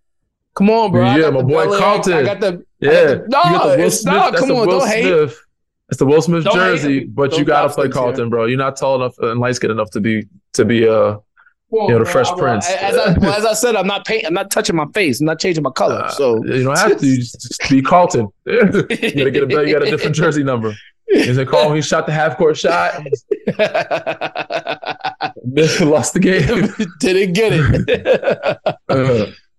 Come 0.54 0.70
on, 0.70 0.90
bro. 0.90 1.14
Yeah, 1.14 1.30
my 1.30 1.42
boy 1.42 1.78
Carlton. 1.78 2.12
I 2.12 2.22
got 2.22 2.40
the 2.40 2.64
yeah. 2.80 2.90
Got 2.90 3.08
the, 3.08 3.26
no, 3.28 3.84
it's 3.84 4.04
not. 4.04 4.34
Come 4.34 4.50
on, 4.50 4.68
don't 4.68 4.88
hate. 4.88 5.30
It's 5.90 5.98
the 5.98 6.06
Will 6.06 6.22
Smith 6.22 6.44
Don't 6.44 6.54
jersey, 6.54 7.04
but 7.04 7.36
you 7.36 7.44
gotta 7.44 7.68
play 7.72 7.88
Carlton, 7.88 8.24
here. 8.24 8.30
bro. 8.30 8.46
You're 8.46 8.58
not 8.58 8.76
tall 8.76 8.96
enough 8.96 9.18
and 9.18 9.40
light 9.40 9.56
skinned 9.56 9.72
enough 9.72 9.90
to 9.90 10.00
be 10.00 10.26
to 10.54 10.64
be 10.64 10.88
uh 10.88 11.16
well, 11.70 11.86
you 11.86 11.92
know 11.92 12.04
the 12.04 12.10
Fresh 12.10 12.26
well, 12.30 12.38
Prince. 12.38 12.68
As 12.68 12.96
I, 12.96 13.16
well, 13.18 13.32
as 13.32 13.44
I 13.44 13.52
said, 13.52 13.76
I'm 13.76 13.86
not 13.86 14.04
paint. 14.04 14.26
I'm 14.26 14.34
not 14.34 14.50
touching 14.50 14.74
my 14.74 14.86
face. 14.92 15.20
I'm 15.20 15.26
not 15.26 15.38
changing 15.38 15.62
my 15.62 15.70
color. 15.70 16.02
Uh, 16.02 16.10
so 16.10 16.44
you 16.44 16.64
don't 16.64 16.76
have 16.76 16.98
to. 16.98 17.06
You 17.06 17.16
just 17.18 17.60
be 17.68 17.80
Carlton. 17.80 18.28
you 18.46 18.60
gotta 18.60 19.30
get 19.30 19.42
a 19.44 19.66
you 19.66 19.72
got 19.72 19.82
a 19.82 19.90
different 19.90 20.16
jersey 20.16 20.42
number. 20.42 20.74
Is 21.08 21.38
it 21.38 21.48
call 21.48 21.72
he 21.72 21.82
shot 21.82 22.06
the 22.06 22.12
half 22.12 22.36
court 22.36 22.56
shot? 22.56 22.94
lost 25.80 26.14
the 26.14 26.20
game. 26.20 26.68
Didn't 27.00 27.32
get 27.32 27.52
it. 27.52 29.34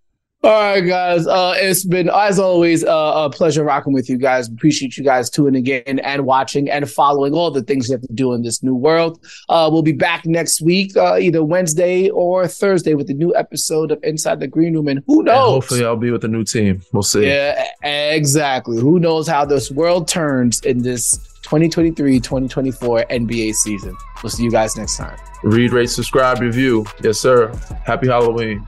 all 0.44 0.52
right, 0.52 0.82
guys. 0.82 1.28
Uh, 1.28 1.54
it's 1.58 1.86
been, 1.86 2.10
as 2.10 2.40
always, 2.40 2.84
uh, 2.84 3.14
a 3.26 3.30
pleasure 3.30 3.64
rocking 3.64 3.94
with 3.94 4.10
you 4.10 4.18
guys. 4.18 4.48
Appreciate 4.50 4.98
you 4.98 5.04
guys 5.04 5.30
tuning 5.30 5.68
in 5.68 6.00
and 6.00 6.26
watching 6.26 6.68
and 6.68 6.90
following 6.90 7.34
all 7.34 7.52
the 7.52 7.62
things 7.62 7.90
you 7.90 7.94
have 7.94 8.02
to 8.02 8.14
do 8.14 8.34
in 8.34 8.42
this 8.42 8.64
new 8.64 8.74
world. 8.74 9.24
Uh, 9.50 9.70
we'll 9.72 9.84
be 9.84 9.92
back 9.92 10.26
next 10.26 10.60
week, 10.60 10.98
uh, 10.98 11.18
either 11.18 11.44
Wednesday 11.44 12.10
or 12.10 12.48
Thursday, 12.48 12.96
with 12.96 13.08
a 13.12 13.14
new 13.14 13.36
episode 13.36 13.92
of 13.92 14.04
Inside 14.04 14.40
the 14.40 14.48
Green 14.48 14.74
Room. 14.74 14.88
And 14.88 15.04
who 15.06 15.22
knows? 15.22 15.36
And 15.36 15.54
hopefully, 15.54 15.86
I'll 15.86 15.96
be 15.96 16.10
with 16.10 16.22
the 16.22 16.28
new 16.28 16.44
team. 16.44 16.82
We'll 16.92 17.04
see. 17.04 17.28
Yeah, 17.28 17.64
exactly. 17.84 18.80
Who 18.80 19.00
knows 19.00 19.28
how 19.28 19.46
this 19.46 19.70
world 19.70 20.08
turns 20.08 20.60
in 20.62 20.82
this 20.82 21.18
2023 21.44 22.20
2024 22.20 23.06
NBA 23.12 23.54
season? 23.54 23.96
We'll 24.24 24.32
see 24.32 24.44
you 24.44 24.52
guys 24.52 24.76
next 24.76 24.98
time. 24.98 25.20
Read, 25.44 25.72
rate, 25.72 25.92
subscribe, 25.92 26.40
review. 26.40 26.86
Yes, 27.04 27.20
sir. 27.20 27.54
Happy 27.86 28.08
Halloween. 28.08 28.66